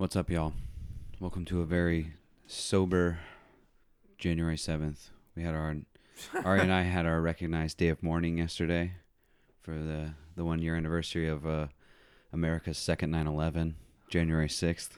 What's 0.00 0.16
up, 0.16 0.30
y'all? 0.30 0.54
Welcome 1.20 1.44
to 1.44 1.60
a 1.60 1.66
very 1.66 2.14
sober 2.46 3.18
January 4.16 4.56
7th. 4.56 5.10
We 5.36 5.42
had 5.42 5.54
our, 5.54 5.76
Ari 6.42 6.60
and 6.60 6.72
I 6.72 6.84
had 6.84 7.04
our 7.04 7.20
recognized 7.20 7.76
day 7.76 7.88
of 7.88 8.02
mourning 8.02 8.38
yesterday 8.38 8.92
for 9.60 9.72
the, 9.72 10.14
the 10.36 10.44
one 10.46 10.62
year 10.62 10.74
anniversary 10.74 11.28
of 11.28 11.46
uh, 11.46 11.66
America's 12.32 12.78
second 12.78 13.10
9 13.10 13.26
11, 13.26 13.76
January 14.08 14.48
6th. 14.48 14.88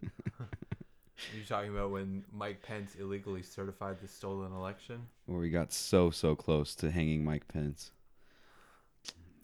You're 0.00 1.44
talking 1.48 1.72
about 1.72 1.90
when 1.90 2.22
Mike 2.32 2.62
Pence 2.62 2.94
illegally 2.94 3.42
certified 3.42 3.96
the 4.00 4.06
stolen 4.06 4.52
election? 4.52 5.08
Where 5.26 5.40
we 5.40 5.50
got 5.50 5.72
so, 5.72 6.10
so 6.10 6.36
close 6.36 6.76
to 6.76 6.92
hanging 6.92 7.24
Mike 7.24 7.48
Pence. 7.48 7.90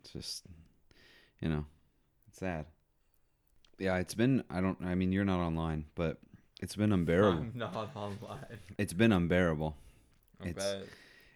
It's 0.00 0.12
just, 0.12 0.44
you 1.40 1.48
know, 1.48 1.64
it's 2.28 2.38
sad. 2.38 2.66
Yeah, 3.78 3.96
it's 3.98 4.14
been, 4.14 4.44
I 4.50 4.60
don't, 4.60 4.78
I 4.84 4.94
mean, 4.94 5.12
you're 5.12 5.24
not 5.24 5.40
online, 5.40 5.84
but 5.94 6.18
it's 6.60 6.74
been 6.76 6.92
unbearable. 6.92 7.38
I'm 7.38 7.52
not 7.54 7.74
online. 7.94 8.58
It's 8.76 8.92
been 8.92 9.12
unbearable. 9.12 9.76
I 10.42 10.48
It's- 10.48 10.72
bet. 10.74 10.88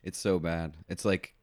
It's 0.04 0.18
so 0.18 0.40
bad. 0.40 0.76
It's 0.88 1.04
like 1.04 1.34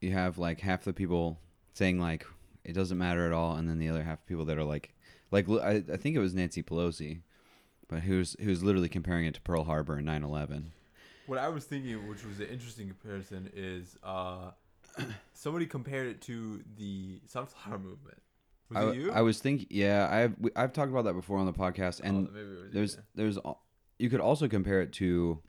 you 0.00 0.12
have 0.12 0.36
like 0.36 0.60
half 0.60 0.82
the 0.82 0.92
people 0.92 1.38
saying 1.74 2.00
like 2.00 2.26
it 2.64 2.72
doesn't 2.72 2.98
matter 2.98 3.24
at 3.24 3.32
all, 3.32 3.54
and 3.54 3.68
then 3.68 3.78
the 3.78 3.88
other 3.88 4.02
half 4.02 4.18
of 4.18 4.26
people 4.26 4.44
that 4.46 4.58
are 4.58 4.64
like, 4.64 4.92
like 5.30 5.48
I 5.48 5.80
think 5.80 6.16
it 6.16 6.18
was 6.18 6.34
Nancy 6.34 6.60
Pelosi, 6.60 7.20
but 7.88 8.00
who's 8.00 8.34
who's 8.40 8.64
literally 8.64 8.88
comparing 8.88 9.26
it 9.26 9.34
to 9.34 9.40
Pearl 9.42 9.62
Harbor 9.62 9.94
and 9.96 10.08
9/11. 10.08 10.72
What 11.26 11.38
I 11.38 11.48
was 11.48 11.64
thinking, 11.64 12.08
which 12.08 12.24
was 12.24 12.40
an 12.40 12.46
interesting 12.46 12.88
comparison, 12.88 13.48
is 13.54 13.96
uh, 14.02 14.50
somebody 15.32 15.66
compared 15.66 16.08
it 16.08 16.20
to 16.22 16.64
the 16.76 17.20
sunflower 17.28 17.78
movement. 17.90 18.18
Was 18.70 18.78
I, 18.78 18.88
it 18.90 18.94
you? 18.96 19.12
I 19.12 19.20
was 19.22 19.38
thinking, 19.40 19.66
yeah, 19.70 20.08
I've 20.10 20.34
we- 20.38 20.50
I've 20.56 20.72
talked 20.72 20.90
about 20.90 21.04
that 21.04 21.14
before 21.14 21.38
on 21.38 21.46
the 21.46 21.52
podcast, 21.52 22.00
Oh, 22.02 22.08
and 22.08 22.32
maybe 22.32 22.46
was 22.48 22.72
there's 22.72 22.94
you. 22.96 23.02
there's 23.14 23.38
you 23.98 24.08
could 24.10 24.20
also 24.20 24.48
compare 24.48 24.80
it 24.80 24.92
to 24.94 25.40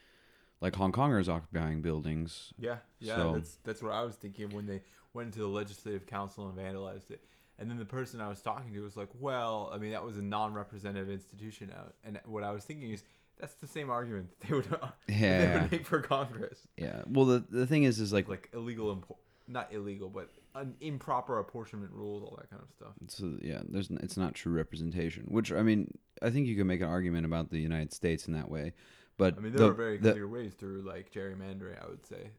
like 0.60 0.76
Hong 0.76 0.92
Kongers 0.92 1.28
occupying 1.28 1.82
buildings. 1.82 2.52
Yeah, 2.58 2.78
yeah, 3.00 3.16
So- 3.16 3.32
that's 3.34 3.56
that's 3.64 3.82
what 3.82 3.92
I 3.92 4.02
was 4.02 4.16
thinking 4.16 4.50
when 4.50 4.66
they 4.66 4.82
went 5.14 5.26
into 5.26 5.40
the 5.40 5.46
legislative 5.48 6.06
council 6.06 6.48
and 6.48 6.56
vandalized 6.58 7.10
it. 7.10 7.22
And 7.58 7.70
then 7.70 7.78
the 7.78 7.84
person 7.84 8.20
I 8.20 8.28
was 8.28 8.40
talking 8.40 8.72
to 8.72 8.80
was 8.80 8.96
like, 8.96 9.10
"Well, 9.20 9.70
I 9.72 9.78
mean, 9.78 9.92
that 9.92 10.02
was 10.04 10.16
a 10.16 10.22
non-representative 10.22 11.08
institution." 11.10 11.70
uh, 11.70 11.90
And 12.02 12.18
what 12.24 12.42
I 12.42 12.50
was 12.50 12.64
thinking 12.64 12.90
is, 12.90 13.04
that's 13.38 13.54
the 13.54 13.66
same 13.68 13.88
argument 13.90 14.30
that 14.40 14.48
they 14.48 14.54
would, 14.54 14.64
that 14.70 14.94
they 15.06 15.14
Yeah, 15.14 15.62
would 15.62 15.70
make 15.72 15.86
for 15.86 16.00
Congress, 16.00 16.66
yeah. 16.76 17.02
Well, 17.06 17.26
the 17.26 17.44
the 17.50 17.66
thing 17.66 17.84
is, 17.84 18.00
is 18.00 18.12
like 18.12 18.28
like 18.28 18.48
illegal, 18.52 18.94
impo- 18.96 19.16
not 19.46 19.72
illegal, 19.72 20.08
but 20.08 20.30
an 20.54 20.74
improper 20.80 21.38
apportionment 21.38 21.92
rules, 21.92 22.22
all 22.22 22.36
that 22.38 22.50
kind 22.50 22.62
of 22.62 22.70
stuff. 22.70 22.92
So 23.08 23.38
yeah, 23.42 23.60
there's 23.68 23.90
it's 23.90 24.16
not 24.16 24.34
true 24.34 24.52
representation. 24.52 25.24
Which 25.28 25.52
I 25.52 25.62
mean, 25.62 25.96
I 26.20 26.30
think 26.30 26.46
you 26.46 26.56
can 26.56 26.66
make 26.66 26.80
an 26.80 26.88
argument 26.88 27.24
about 27.26 27.50
the 27.50 27.58
United 27.58 27.92
States 27.92 28.26
in 28.26 28.34
that 28.34 28.50
way, 28.50 28.72
but 29.16 29.36
I 29.38 29.40
mean, 29.40 29.52
there 29.52 29.66
the- 29.66 29.70
are 29.70 29.74
very 29.74 29.96
the- 29.98 30.12
clear 30.12 30.28
ways 30.28 30.52
through 30.54 30.82
like 30.82 31.10
gerrymandering. 31.12 31.82
I 31.82 31.88
would 31.88 32.04
say. 32.06 32.30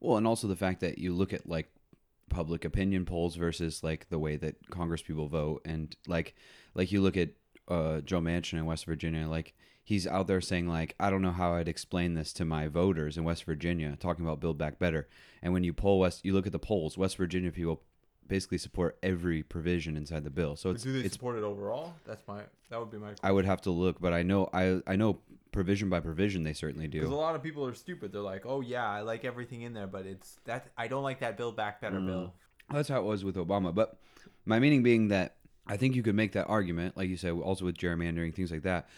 well, 0.00 0.16
and 0.16 0.26
also 0.26 0.48
the 0.48 0.56
fact 0.56 0.80
that 0.80 0.98
you 0.98 1.14
look 1.14 1.32
at 1.32 1.48
like 1.48 1.68
public 2.28 2.64
opinion 2.64 3.04
polls 3.04 3.36
versus 3.36 3.84
like 3.84 4.08
the 4.08 4.18
way 4.18 4.36
that 4.36 4.56
Congress 4.70 5.02
people 5.02 5.28
vote, 5.28 5.62
and 5.64 5.94
like 6.06 6.34
like 6.74 6.90
you 6.90 7.00
look 7.00 7.16
at 7.16 7.30
uh, 7.68 8.00
Joe 8.00 8.20
Manchin 8.20 8.54
in 8.58 8.66
West 8.66 8.86
Virginia, 8.86 9.28
like 9.28 9.54
he's 9.82 10.06
out 10.06 10.26
there 10.26 10.40
saying 10.40 10.68
like 10.68 10.94
I 11.00 11.10
don't 11.10 11.22
know 11.22 11.30
how 11.32 11.54
I'd 11.54 11.68
explain 11.68 12.14
this 12.14 12.32
to 12.34 12.44
my 12.44 12.68
voters 12.68 13.16
in 13.16 13.24
West 13.24 13.44
Virginia, 13.44 13.96
talking 13.98 14.24
about 14.24 14.40
Build 14.40 14.58
Back 14.58 14.78
Better, 14.78 15.08
and 15.42 15.52
when 15.52 15.64
you 15.64 15.72
poll 15.72 16.00
West, 16.00 16.24
you 16.24 16.32
look 16.32 16.46
at 16.46 16.52
the 16.52 16.58
polls, 16.58 16.96
West 16.98 17.16
Virginia 17.16 17.50
people 17.50 17.82
basically 18.28 18.56
support 18.58 18.96
every 19.02 19.42
provision 19.42 19.96
inside 19.96 20.24
the 20.24 20.30
bill. 20.30 20.56
So 20.56 20.70
it's 20.70 20.82
do 20.82 20.92
they 20.92 21.00
it's 21.06 21.14
support 21.14 21.36
it 21.36 21.44
overall? 21.44 21.94
That's 22.06 22.22
my. 22.26 22.42
That 22.70 22.78
would 22.80 22.90
be 22.90 22.96
my. 22.98 23.10
I 23.22 23.32
would 23.32 23.44
have 23.44 23.60
to 23.62 23.70
look, 23.70 24.00
but 24.00 24.12
I 24.12 24.22
know 24.22 24.48
I 24.52 24.80
I 24.86 24.96
know 24.96 25.20
provision 25.50 25.90
by 25.90 26.00
provision 26.00 26.44
they 26.44 26.54
certainly 26.54 26.88
do. 26.88 27.00
Because 27.00 27.12
a 27.12 27.16
lot 27.16 27.34
of 27.34 27.42
people 27.42 27.66
are 27.66 27.74
stupid. 27.74 28.12
They're 28.12 28.22
like, 28.22 28.46
"Oh 28.46 28.60
yeah, 28.60 28.88
I 28.88 29.00
like 29.02 29.24
everything 29.24 29.62
in 29.62 29.74
there, 29.74 29.86
but 29.86 30.06
it's 30.06 30.38
that 30.44 30.68
I 30.78 30.88
don't 30.88 31.02
like 31.02 31.20
that 31.20 31.36
Build 31.36 31.56
Back 31.56 31.80
Better 31.80 31.98
Mm. 32.00 32.06
bill." 32.06 32.34
That's 32.70 32.88
how 32.88 33.00
it 33.00 33.04
was 33.04 33.24
with 33.24 33.36
Obama. 33.36 33.74
But 33.74 33.98
my 34.46 34.58
meaning 34.58 34.82
being 34.82 35.08
that 35.08 35.36
I 35.66 35.76
think 35.76 35.94
you 35.94 36.02
could 36.02 36.14
make 36.14 36.32
that 36.32 36.46
argument, 36.46 36.96
like 36.96 37.08
you 37.08 37.16
said, 37.16 37.32
also 37.32 37.64
with 37.66 37.76
gerrymandering 37.76 38.34
things 38.34 38.50
like 38.50 38.62
that. 38.62 38.88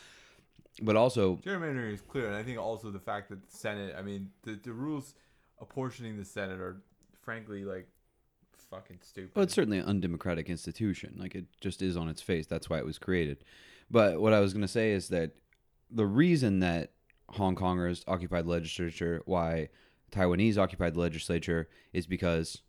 But 0.83 0.97
also, 0.97 1.37
Gerrymandering 1.37 1.93
is 1.93 2.01
clear, 2.01 2.27
and 2.27 2.37
I 2.37 2.43
think 2.43 2.59
also 2.59 2.91
the 2.91 2.99
fact 2.99 3.29
that 3.31 3.43
the 3.49 3.57
Senate, 3.57 3.95
I 3.97 4.03
mean, 4.03 4.31
the 4.43 4.59
the 4.63 4.73
rules 4.73 5.15
apportioning 5.61 6.17
the 6.17 6.25
Senate 6.25 6.61
are 6.61 6.83
frankly 7.23 7.65
like 7.65 7.89
fucking 8.71 8.99
stupid. 9.03 9.37
well, 9.37 9.45
it's 9.45 9.55
certainly 9.55 9.79
an 9.79 9.87
undemocratic 9.87 10.49
institution. 10.49 11.15
Like 11.19 11.35
it 11.35 11.47
just 11.61 11.81
is 11.83 11.97
on 11.97 12.09
its 12.09 12.21
face. 12.21 12.47
That's 12.47 12.69
why 12.69 12.79
it 12.79 12.85
was 12.85 12.99
created. 12.99 13.45
But 13.91 14.21
what 14.21 14.33
I 14.33 14.41
was 14.41 14.53
going 14.53 14.63
to 14.63 14.69
say 14.69 14.93
is 14.93 15.09
that 15.09 15.33
the 15.91 16.07
reason 16.07 16.61
that 16.61 16.93
Hong 17.31 17.55
Kongers 17.55 18.03
occupied 18.07 18.47
the 18.47 18.51
legislature, 18.51 19.23
why 19.27 19.69
Taiwanese 20.11 20.59
occupied 20.59 20.95
the 20.95 21.01
legislature, 21.01 21.69
is 21.93 22.07
because 22.07 22.63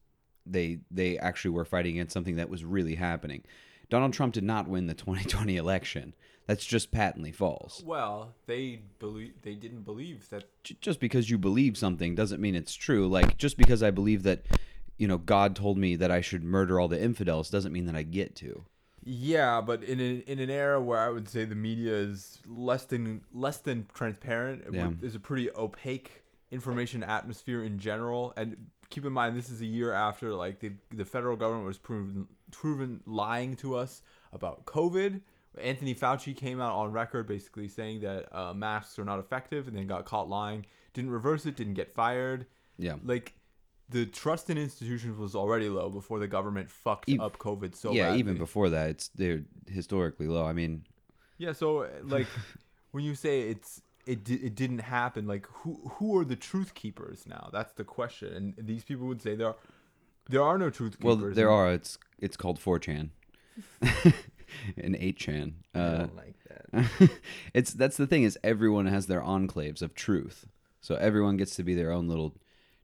they 0.46 0.80
they 0.92 1.18
actually 1.18 1.52
were 1.52 1.66
fighting 1.66 1.96
against 1.96 2.14
something 2.14 2.36
that 2.36 2.50
was 2.50 2.64
really 2.64 2.96
happening. 2.96 3.44
Donald 3.90 4.14
Trump 4.14 4.34
did 4.34 4.44
not 4.44 4.68
win 4.68 4.88
the 4.88 4.94
2020 4.94 5.58
election. 5.58 6.14
That's 6.48 6.66
just 6.66 6.92
patently 6.92 7.32
false. 7.32 7.82
well, 7.84 8.36
they 8.46 8.82
believe 9.00 9.34
they 9.42 9.56
didn't 9.56 9.82
believe 9.82 10.30
that. 10.30 10.44
J- 10.64 10.78
Just 10.80 11.00
because 11.00 11.30
you 11.30 11.40
believe 11.40 11.76
something 11.76 12.14
doesn't 12.14 12.40
mean 12.40 12.54
it's 12.56 12.76
true. 12.76 13.08
Like 13.08 13.38
just 13.38 13.58
because 13.58 13.82
I 13.82 13.90
believe 13.90 14.22
that, 14.24 14.46
you 14.98 15.08
know, 15.08 15.18
God 15.18 15.56
told 15.56 15.78
me 15.80 15.96
that 15.96 16.12
I 16.12 16.22
should 16.22 16.44
murder 16.44 16.80
all 16.80 16.88
the 16.88 17.02
infidels 17.02 17.50
doesn't 17.50 17.74
mean 17.74 17.86
that 17.88 17.96
I 17.96 18.04
get 18.04 18.36
to. 18.38 18.64
Yeah, 19.04 19.60
but 19.62 19.84
in 19.84 20.00
a, 20.00 20.14
in 20.32 20.38
an 20.40 20.50
era 20.52 20.80
where 20.82 21.00
I 21.00 21.10
would 21.10 21.28
say 21.28 21.46
the 21.46 21.56
media 21.56 21.94
is 21.94 22.40
less 22.48 22.86
than 22.86 23.22
less 23.34 23.58
than 23.58 23.88
transparent, 23.96 24.66
Yeah. 24.72 24.92
there's 25.00 25.16
a 25.16 25.20
pretty 25.20 25.50
opaque 25.56 26.24
information 26.52 27.04
atmosphere 27.04 27.64
in 27.64 27.80
general. 27.80 28.34
And 28.38 28.68
keep 28.90 29.04
in 29.06 29.14
mind, 29.14 29.36
this 29.36 29.50
is 29.50 29.62
a 29.62 29.66
year 29.66 29.94
after 29.94 30.34
like 30.34 30.60
the 30.60 30.74
the 30.94 31.06
federal 31.06 31.36
government 31.38 31.66
was 31.68 31.78
proven 31.80 32.28
proven 32.56 33.02
lying 33.06 33.56
to 33.58 33.76
us 33.76 34.02
about 34.34 34.66
COVID. 34.66 35.22
Anthony 35.62 35.96
Fauci 35.96 36.36
came 36.36 36.60
out 36.60 36.74
on 36.76 36.92
record 36.92 37.28
basically 37.28 37.68
saying 37.68 38.02
that 38.02 38.28
uh, 38.38 38.54
masks 38.54 39.00
are 39.00 39.06
not 39.06 39.20
effective, 39.20 39.68
and 39.68 39.76
then 39.78 39.88
got 39.88 40.06
caught 40.06 40.28
lying. 40.28 40.66
Didn't 40.94 41.12
reverse 41.12 41.46
it. 41.46 41.56
Didn't 41.56 41.76
get 41.76 41.94
fired. 41.94 42.46
Yeah. 42.78 42.96
Like 43.04 43.34
the 43.90 44.06
trust 44.06 44.50
in 44.50 44.58
institutions 44.58 45.18
was 45.18 45.36
already 45.36 45.70
low 45.70 45.90
before 45.90 46.20
the 46.20 46.28
government 46.28 46.70
fucked 46.72 47.10
Ev- 47.10 47.20
up 47.22 47.38
COVID 47.38 47.76
so 47.76 47.92
yeah, 47.92 48.06
badly. 48.06 48.20
even 48.20 48.38
before 48.38 48.70
that, 48.70 48.90
it's 48.90 49.10
they're 49.10 49.44
historically 49.68 50.28
low. 50.28 50.46
I 50.46 50.54
mean, 50.54 50.84
Yeah, 51.38 51.54
so 51.54 51.84
uh, 51.84 51.90
like 52.04 52.28
when 52.92 53.04
you 53.04 53.16
say 53.16 53.42
it's 53.42 53.82
it 54.06 54.24
di- 54.24 54.36
it 54.48 54.56
didn't 54.56 54.80
happen, 54.80 55.26
like 55.28 55.48
who 55.48 55.80
who 55.96 56.18
are 56.20 56.26
the 56.26 56.36
truth 56.36 56.74
keepers 56.74 57.26
now? 57.28 57.50
That's 57.54 57.74
the 57.74 57.84
question. 57.84 58.54
And 58.58 58.68
these 58.68 58.84
people 58.84 59.08
would 59.08 59.22
say 59.22 59.36
there 59.36 59.48
are 59.48 59.56
there 60.30 60.42
are 60.44 60.58
no 60.58 60.70
truth 60.70 60.98
well, 61.02 61.16
there 61.16 61.50
are. 61.52 61.72
It's 61.74 61.98
it's 62.20 62.38
called 62.38 62.60
4chan 62.60 63.10
and 64.78 64.96
8chan. 64.96 65.54
I 65.74 65.80
Uh, 65.80 65.98
don't 65.98 66.16
like 66.16 66.36
that. 66.50 67.10
it's 67.54 67.74
that's 67.74 67.98
the 67.98 68.08
thing 68.08 68.24
is 68.24 68.38
everyone 68.44 68.86
has 68.88 69.08
their 69.08 69.22
enclaves 69.22 69.82
of 69.82 69.94
truth, 69.96 70.48
so 70.82 70.96
everyone 70.96 71.38
gets 71.38 71.56
to 71.56 71.64
be 71.64 71.74
their 71.74 71.92
own 71.92 72.08
little 72.08 72.36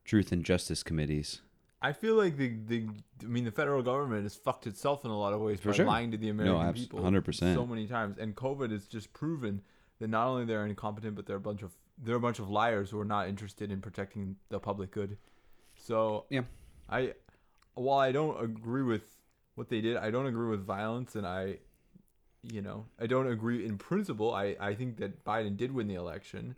truth 0.05 0.31
and 0.31 0.43
justice 0.43 0.83
committees. 0.83 1.41
I 1.81 1.93
feel 1.93 2.15
like 2.15 2.37
the 2.37 2.49
the 2.67 2.87
I 3.21 3.25
mean 3.25 3.45
the 3.45 3.51
federal 3.51 3.81
government 3.81 4.23
has 4.23 4.35
fucked 4.35 4.67
itself 4.67 5.03
in 5.05 5.11
a 5.11 5.17
lot 5.17 5.33
of 5.33 5.41
ways 5.41 5.59
For 5.59 5.69
by 5.69 5.75
sure. 5.77 5.85
lying 5.85 6.11
to 6.11 6.17
the 6.17 6.29
American 6.29 6.67
abs- 6.67 6.81
people 6.81 6.99
100%. 6.99 7.55
so 7.55 7.65
many 7.65 7.87
times. 7.87 8.17
And 8.19 8.35
COVID 8.35 8.71
has 8.71 8.85
just 8.85 9.11
proven 9.13 9.61
that 9.99 10.09
not 10.09 10.27
only 10.27 10.45
they're 10.45 10.65
incompetent, 10.65 11.15
but 11.15 11.25
they're 11.25 11.37
a 11.37 11.39
bunch 11.41 11.63
of 11.63 11.71
they're 12.03 12.15
a 12.15 12.19
bunch 12.19 12.39
of 12.39 12.49
liars 12.49 12.89
who 12.91 12.99
are 12.99 13.05
not 13.05 13.27
interested 13.27 13.71
in 13.71 13.81
protecting 13.81 14.35
the 14.49 14.59
public 14.59 14.91
good. 14.91 15.17
So 15.75 16.25
Yeah. 16.29 16.43
I 16.89 17.13
while 17.75 17.99
I 17.99 18.11
don't 18.11 18.41
agree 18.43 18.83
with 18.83 19.03
what 19.55 19.69
they 19.69 19.81
did, 19.81 19.97
I 19.97 20.11
don't 20.11 20.25
agree 20.27 20.49
with 20.49 20.65
violence, 20.65 21.15
and 21.15 21.25
I, 21.25 21.57
you 22.43 22.61
know, 22.61 22.85
I 22.99 23.07
don't 23.07 23.27
agree 23.27 23.65
in 23.65 23.77
principle. 23.77 24.33
I 24.33 24.55
I 24.59 24.75
think 24.75 24.97
that 24.97 25.23
Biden 25.23 25.57
did 25.57 25.71
win 25.73 25.87
the 25.87 25.95
election. 25.95 26.55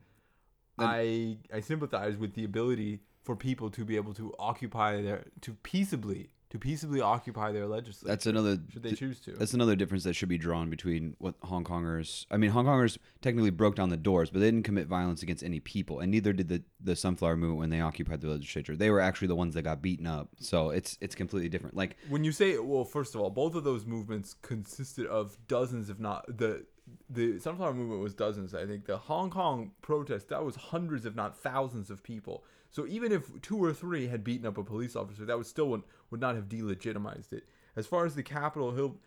Then- 0.77 0.87
I 0.89 1.37
I 1.53 1.59
sympathize 1.59 2.17
with 2.17 2.33
the 2.33 2.43
ability 2.43 3.01
for 3.23 3.35
people 3.35 3.69
to 3.71 3.85
be 3.85 3.95
able 3.95 4.13
to 4.15 4.33
occupy 4.37 5.01
their 5.01 5.25
to 5.41 5.53
peaceably 5.63 6.31
to 6.53 6.59
peaceably 6.59 7.01
occupy 7.01 7.51
their 7.51 7.65
legislature. 7.65 8.07
That's 8.07 8.27
another 8.27 8.59
should 8.71 8.83
they 8.83 8.93
choose 8.93 9.19
to. 9.21 9.31
That's 9.31 9.55
another 9.55 9.75
difference 9.75 10.03
that 10.03 10.13
should 10.13 10.29
be 10.29 10.37
drawn 10.37 10.69
between 10.69 11.15
what 11.17 11.33
Hong 11.41 11.63
Kongers. 11.63 12.27
I 12.29 12.37
mean, 12.37 12.51
Hong 12.51 12.67
Kongers 12.67 12.99
technically 13.23 13.49
broke 13.49 13.75
down 13.75 13.89
the 13.89 13.97
doors, 13.97 14.29
but 14.29 14.39
they 14.39 14.45
didn't 14.45 14.61
commit 14.61 14.85
violence 14.85 15.23
against 15.23 15.43
any 15.43 15.59
people, 15.59 15.99
and 15.99 16.11
neither 16.11 16.31
did 16.31 16.49
the 16.49 16.61
the 16.79 16.95
Sunflower 16.95 17.37
Movement 17.37 17.59
when 17.59 17.69
they 17.71 17.81
occupied 17.81 18.21
the 18.21 18.27
legislature. 18.27 18.75
They 18.75 18.91
were 18.91 18.99
actually 18.99 19.29
the 19.29 19.35
ones 19.35 19.55
that 19.55 19.63
got 19.63 19.81
beaten 19.81 20.05
up. 20.05 20.29
So 20.39 20.69
it's 20.69 20.95
it's 21.01 21.15
completely 21.15 21.49
different. 21.49 21.75
Like 21.75 21.97
when 22.07 22.23
you 22.23 22.31
say 22.31 22.59
well, 22.59 22.85
first 22.85 23.15
of 23.15 23.21
all, 23.21 23.31
both 23.31 23.55
of 23.55 23.63
those 23.63 23.87
movements 23.87 24.35
consisted 24.43 25.07
of 25.07 25.35
dozens, 25.47 25.89
if 25.89 25.99
not 25.99 26.23
the 26.27 26.67
the 27.09 27.39
sunflower 27.39 27.73
movement 27.73 28.01
was 28.01 28.13
dozens. 28.13 28.53
I 28.53 28.67
think 28.67 28.85
the 28.85 28.97
Hong 28.97 29.31
Kong 29.31 29.71
protest 29.81 30.29
that 30.29 30.45
was 30.45 30.55
hundreds, 30.55 31.07
if 31.07 31.15
not 31.15 31.35
thousands, 31.35 31.89
of 31.89 32.03
people. 32.03 32.43
So 32.73 32.85
even 32.87 33.11
if 33.11 33.29
two 33.41 33.63
or 33.63 33.71
three 33.71 34.07
had 34.07 34.23
beaten 34.23 34.45
up 34.47 34.57
a 34.57 34.63
police 34.63 34.95
officer, 34.95 35.23
that 35.25 35.37
would 35.37 35.45
still 35.45 35.69
would, 35.69 35.83
would 36.09 36.19
not 36.19 36.35
have 36.35 36.49
delegitimized 36.49 37.31
it. 37.31 37.43
As 37.75 37.85
far 37.87 38.05
as 38.05 38.15
the 38.15 38.23
Capitol 38.23 38.71
Hill 38.71 38.97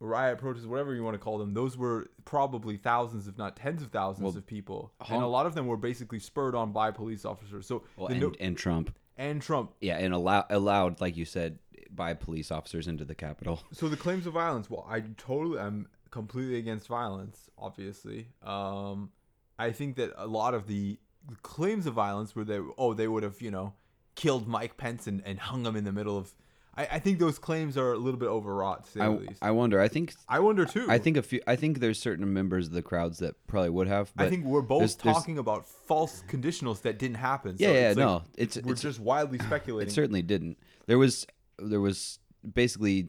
riot 0.00 0.38
protests, 0.38 0.66
whatever 0.66 0.94
you 0.94 1.02
want 1.02 1.14
to 1.14 1.18
call 1.18 1.38
them, 1.38 1.54
those 1.54 1.76
were 1.78 2.10
probably 2.26 2.76
thousands, 2.76 3.26
if 3.26 3.38
not 3.38 3.56
tens 3.56 3.82
of 3.82 3.88
thousands 3.90 4.24
Well, 4.24 4.36
of 4.36 4.46
people, 4.46 4.92
and 5.08 5.22
a 5.22 5.26
lot 5.26 5.46
of 5.46 5.54
them 5.54 5.66
were 5.66 5.78
basically 5.78 6.18
spurred 6.18 6.54
on 6.54 6.72
by 6.72 6.90
police 6.90 7.24
officers. 7.24 7.66
So 7.66 7.82
Well, 7.96 8.08
and, 8.08 8.20
no- 8.20 8.32
and 8.38 8.56
Trump. 8.56 8.94
and 9.16 9.40
Trump. 9.40 9.72
Yeah, 9.80 9.96
and 9.98 10.12
allow, 10.12 10.44
allowed, 10.50 11.00
like 11.00 11.16
you 11.16 11.24
said, 11.24 11.58
by 11.90 12.12
police 12.14 12.50
officers 12.50 12.86
into 12.86 13.04
the 13.06 13.14
Capitol. 13.14 13.62
So 13.72 13.88
the 13.88 13.96
claims 13.96 14.26
of 14.26 14.34
violence. 14.34 14.68
Well, 14.70 14.86
I 14.88 15.00
totally, 15.16 15.58
I'm 15.58 15.88
completely 16.10 16.58
against 16.58 16.86
violence. 16.86 17.48
Obviously, 17.58 18.28
um, 18.42 19.10
I 19.58 19.72
think 19.72 19.96
that 19.96 20.12
a 20.16 20.26
lot 20.26 20.54
of 20.54 20.66
the 20.66 20.98
claims 21.42 21.86
of 21.86 21.94
violence 21.94 22.34
were 22.34 22.44
they, 22.44 22.60
oh, 22.78 22.94
they 22.94 23.08
would 23.08 23.22
have, 23.22 23.40
you 23.40 23.50
know, 23.50 23.74
killed 24.14 24.48
Mike 24.48 24.76
Pence 24.76 25.06
and, 25.06 25.22
and 25.24 25.38
hung 25.38 25.64
him 25.64 25.76
in 25.76 25.84
the 25.84 25.92
middle 25.92 26.16
of. 26.16 26.34
I, 26.76 26.86
I 26.92 26.98
think 27.00 27.18
those 27.18 27.38
claims 27.38 27.76
are 27.76 27.92
a 27.92 27.98
little 27.98 28.18
bit 28.18 28.28
overwrought, 28.28 28.84
to 28.84 28.90
say 28.92 29.00
I, 29.00 29.08
the 29.08 29.14
least. 29.20 29.38
I 29.42 29.50
wonder. 29.50 29.80
I 29.80 29.88
think 29.88 30.14
I 30.28 30.38
wonder 30.38 30.64
too. 30.64 30.86
I 30.88 30.98
think 30.98 31.16
a 31.16 31.22
few. 31.22 31.40
I 31.46 31.56
think 31.56 31.80
there's 31.80 31.98
certain 31.98 32.32
members 32.32 32.68
of 32.68 32.72
the 32.72 32.82
crowds 32.82 33.18
that 33.18 33.34
probably 33.48 33.70
would 33.70 33.88
have. 33.88 34.12
But 34.14 34.26
I 34.26 34.30
think 34.30 34.44
we're 34.44 34.62
both 34.62 34.80
there's- 34.80 34.94
there's- 34.96 35.16
talking 35.16 35.38
about 35.38 35.66
false 35.66 36.22
conditionals 36.28 36.82
that 36.82 36.98
didn't 36.98 37.16
happen. 37.16 37.56
Yeah, 37.58 37.70
yeah, 37.72 37.74
it's 37.90 37.96
like 37.96 38.06
no, 38.06 38.22
it's 38.38 38.56
we're 38.62 38.72
it's 38.72 38.82
just 38.82 39.00
wildly 39.00 39.38
speculating. 39.40 39.88
It 39.90 39.94
certainly 39.94 40.22
didn't. 40.22 40.58
There 40.86 40.98
was 40.98 41.26
there 41.58 41.80
was 41.80 42.18
basically 42.54 43.08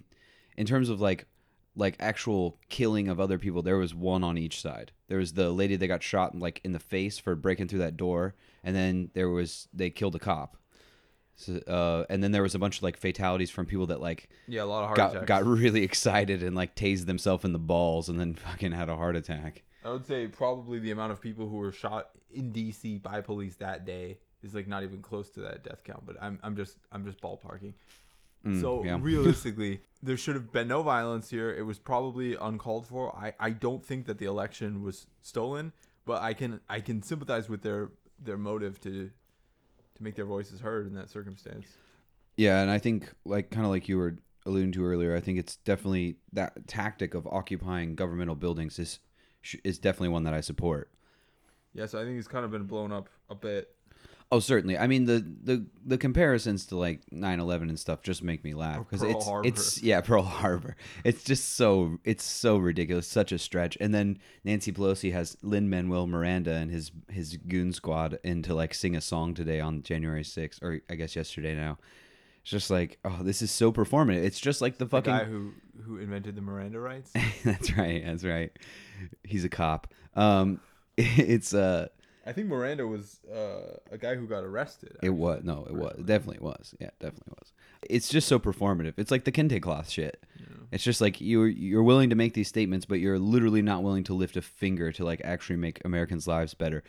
in 0.58 0.66
terms 0.66 0.90
of 0.90 1.00
like 1.00 1.28
like 1.76 1.96
actual 2.00 2.58
killing 2.70 3.08
of 3.08 3.20
other 3.20 3.38
people, 3.38 3.62
there 3.62 3.78
was 3.78 3.94
one 3.94 4.24
on 4.24 4.38
each 4.38 4.62
side. 4.62 4.92
There 5.08 5.18
was 5.18 5.34
the 5.34 5.52
lady 5.52 5.76
that 5.76 5.88
got 5.88 6.04
shot 6.04 6.38
like 6.38 6.62
in 6.64 6.74
the 6.74 6.80
face 6.80 7.18
for 7.18 7.36
breaking 7.36 7.68
through 7.68 7.80
that 7.80 7.98
door, 7.98 8.36
and 8.64 8.76
then 8.76 9.10
there 9.14 9.30
was 9.30 9.68
they 9.74 9.90
killed 9.90 10.16
a 10.16 10.20
cop. 10.20 10.58
So, 11.36 11.56
uh, 11.68 12.06
and 12.10 12.24
then 12.24 12.32
there 12.32 12.44
was 12.44 12.54
a 12.56 12.60
bunch 12.60 12.78
of 12.78 12.84
like 12.84 12.98
fatalities 12.98 13.50
from 13.50 13.66
people 13.66 13.88
that 13.88 14.02
like 14.02 14.30
yeah, 14.48 14.64
a 14.64 14.66
lot 14.66 14.82
of 14.82 14.88
heart 14.88 14.98
got 14.98 15.12
attacks. 15.12 15.28
got 15.28 15.46
really 15.46 15.84
excited 15.92 16.44
and 16.44 16.56
like 16.56 16.76
tased 16.76 17.06
themselves 17.06 17.46
in 17.46 17.54
the 17.54 17.60
balls 17.60 18.10
and 18.10 18.20
then 18.20 18.36
fucking 18.36 18.72
had 18.72 18.90
a 18.90 18.96
heart 18.96 19.16
attack. 19.16 19.64
I 19.84 19.92
would 19.92 20.06
say 20.06 20.28
probably 20.28 20.78
the 20.78 20.92
amount 20.92 21.12
of 21.12 21.22
people 21.22 21.50
who 21.50 21.58
were 21.58 21.72
shot 21.72 22.10
in 22.32 22.52
DC 22.52 23.02
by 23.02 23.22
police 23.22 23.56
that 23.56 23.86
day 23.86 24.20
is 24.44 24.54
like 24.54 24.68
not 24.68 24.84
even 24.84 25.02
close 25.02 25.30
to 25.32 25.42
that 25.42 25.64
death 25.64 25.84
count. 25.84 26.06
But 26.06 26.18
I'm 26.22 26.38
I'm 26.44 26.56
just 26.56 26.78
I'm 26.92 27.06
just 27.06 27.20
ballparking. 27.22 27.74
Mm, 28.46 28.60
so 28.60 28.84
yeah. 28.84 28.98
realistically, 29.02 29.82
there 30.02 30.18
should 30.18 30.36
have 30.36 30.52
been 30.52 30.68
no 30.68 30.84
violence 30.84 31.30
here. 31.30 31.52
It 31.52 31.64
was 31.64 31.80
probably 31.80 32.36
uncalled 32.36 32.88
for. 32.88 33.16
I, 33.16 33.34
I 33.40 33.52
don't 33.52 33.86
think 33.86 34.06
that 34.08 34.18
the 34.18 34.26
election 34.26 34.82
was 34.82 35.08
stolen, 35.22 35.74
but 36.06 36.22
I 36.22 36.34
can 36.34 36.60
I 36.70 36.80
can 36.80 37.04
sympathize 37.04 37.50
with 37.50 37.62
their 37.62 37.92
their 38.20 38.38
motive 38.38 38.80
to 38.82 39.12
to 39.96 40.04
make 40.04 40.16
their 40.16 40.26
voices 40.26 40.62
heard 40.62 40.88
in 40.88 40.94
that 40.96 41.10
circumstance. 41.10 41.68
Yeah, 42.38 42.62
and 42.62 42.72
I 42.72 42.78
think 42.80 43.14
like 43.26 43.52
kind 43.52 43.66
of 43.66 43.72
like 43.72 43.88
you 43.88 43.98
were 43.98 44.18
alluding 44.46 44.72
to 44.74 44.86
earlier, 44.86 45.16
I 45.16 45.20
think 45.20 45.38
it's 45.38 45.58
definitely 45.58 46.18
that 46.34 46.68
tactic 46.68 47.14
of 47.14 47.28
occupying 47.28 47.96
governmental 47.96 48.36
buildings 48.36 48.80
is 48.80 49.00
is 49.64 49.80
definitely 49.80 50.10
one 50.10 50.24
that 50.24 50.34
I 50.34 50.42
support. 50.42 50.92
Yeah, 51.74 51.86
so 51.86 52.00
I 52.00 52.04
think 52.04 52.20
it's 52.20 52.28
kind 52.28 52.46
of 52.46 52.52
been 52.52 52.66
blown 52.66 52.92
up 52.92 53.10
a 53.30 53.36
bit. 53.36 53.76
Oh, 54.33 54.39
certainly. 54.39 54.78
I 54.78 54.88
mean 54.88 55.06
the 55.06 55.25
the 55.44 55.66
the 55.86 55.98
comparisons 55.98 56.66
to 56.68 56.78
like 56.78 57.01
9/11 57.12 57.63
and 57.63 57.78
stuff 57.78 58.01
just 58.01 58.24
make 58.24 58.44
me 58.45 58.54
laugh 58.54 58.80
because 58.80 59.04
it's 59.04 59.25
Harbor. 59.25 59.48
it's 59.48 59.83
yeah, 59.83 60.00
Pearl 60.00 60.24
Harbor. 60.24 60.78
It's 61.04 61.24
just 61.24 61.56
so 61.56 62.00
it's 62.06 62.24
so 62.24 62.57
ridiculous, 62.57 63.07
such 63.07 63.33
a 63.33 63.38
stretch. 63.38 63.78
And 63.81 63.94
then 63.94 64.19
Nancy 64.45 64.72
Pelosi 64.72 65.12
has 65.12 65.36
Lin 65.42 65.69
Manuel 65.69 66.07
Miranda 66.07 66.54
and 66.54 66.72
his 66.72 66.92
his 67.10 67.36
goon 67.36 67.74
squad 67.74 68.19
in 68.24 68.42
to 68.44 68.56
like 68.56 68.74
sing 68.74 68.95
a 68.95 69.01
song 69.01 69.33
today 69.33 69.60
on 69.60 69.83
January 69.83 70.24
6th 70.24 70.63
or 70.63 70.81
I 70.89 70.95
guess 70.95 71.16
yesterday 71.16 71.54
now. 71.54 71.77
It's 72.42 72.50
just 72.50 72.72
like, 72.72 72.98
oh, 73.06 73.19
this 73.22 73.42
is 73.44 73.51
so 73.51 73.72
performative. 73.72 74.24
It's 74.24 74.39
just 74.39 74.62
like 74.62 74.77
the 74.77 74.86
The 74.86 74.89
fucking 74.89 75.13
guy 75.13 75.25
who 75.25 75.51
who 75.84 75.98
invented 75.98 76.36
the 76.36 76.42
Miranda 76.42 76.80
rights. 76.80 77.12
that's 77.44 77.75
right. 77.77 78.01
That's 78.06 78.24
right. 78.24 78.51
He's 79.24 79.44
a 79.44 79.50
cop. 79.50 79.94
Um, 80.16 80.60
it's 80.98 81.54
uh, 81.54 81.89
I 82.26 82.34
think 82.34 82.48
Miranda 82.48 82.86
was 82.86 83.20
uh, 83.34 83.78
a 83.92 83.98
guy 83.98 84.16
who 84.16 84.28
got 84.28 84.44
arrested. 84.44 84.98
it 85.02 85.10
was 85.10 85.42
no, 85.44 85.66
it 85.68 85.74
was 85.74 85.96
it 85.98 86.06
definitely 86.06 86.40
was. 86.40 86.76
Yeah, 86.80 86.92
definitely 87.00 87.34
was. 87.40 87.52
It's 87.90 88.10
just 88.10 88.28
so 88.28 88.40
performative. 88.40 88.94
It's 88.98 89.12
like 89.12 89.24
the 89.24 89.32
kente 89.32 89.62
cloth 89.62 89.90
shit. 89.90 90.24
It's 90.72 90.84
just 90.84 91.02
like 91.02 91.20
you're 91.20 91.48
you're 91.48 91.84
willing 91.84 92.10
to 92.12 92.16
make 92.16 92.34
these 92.34 92.48
statements, 92.48 92.86
but 92.86 93.00
you're 93.00 93.20
literally 93.20 93.62
not 93.62 93.84
willing 93.84 94.04
to 94.06 94.14
lift 94.14 94.38
a 94.38 94.42
finger 94.42 94.92
to 94.94 95.04
like 95.04 95.22
actually 95.24 95.58
make 95.58 95.84
Americans' 95.84 96.28
lives 96.28 96.54
better. 96.54 96.84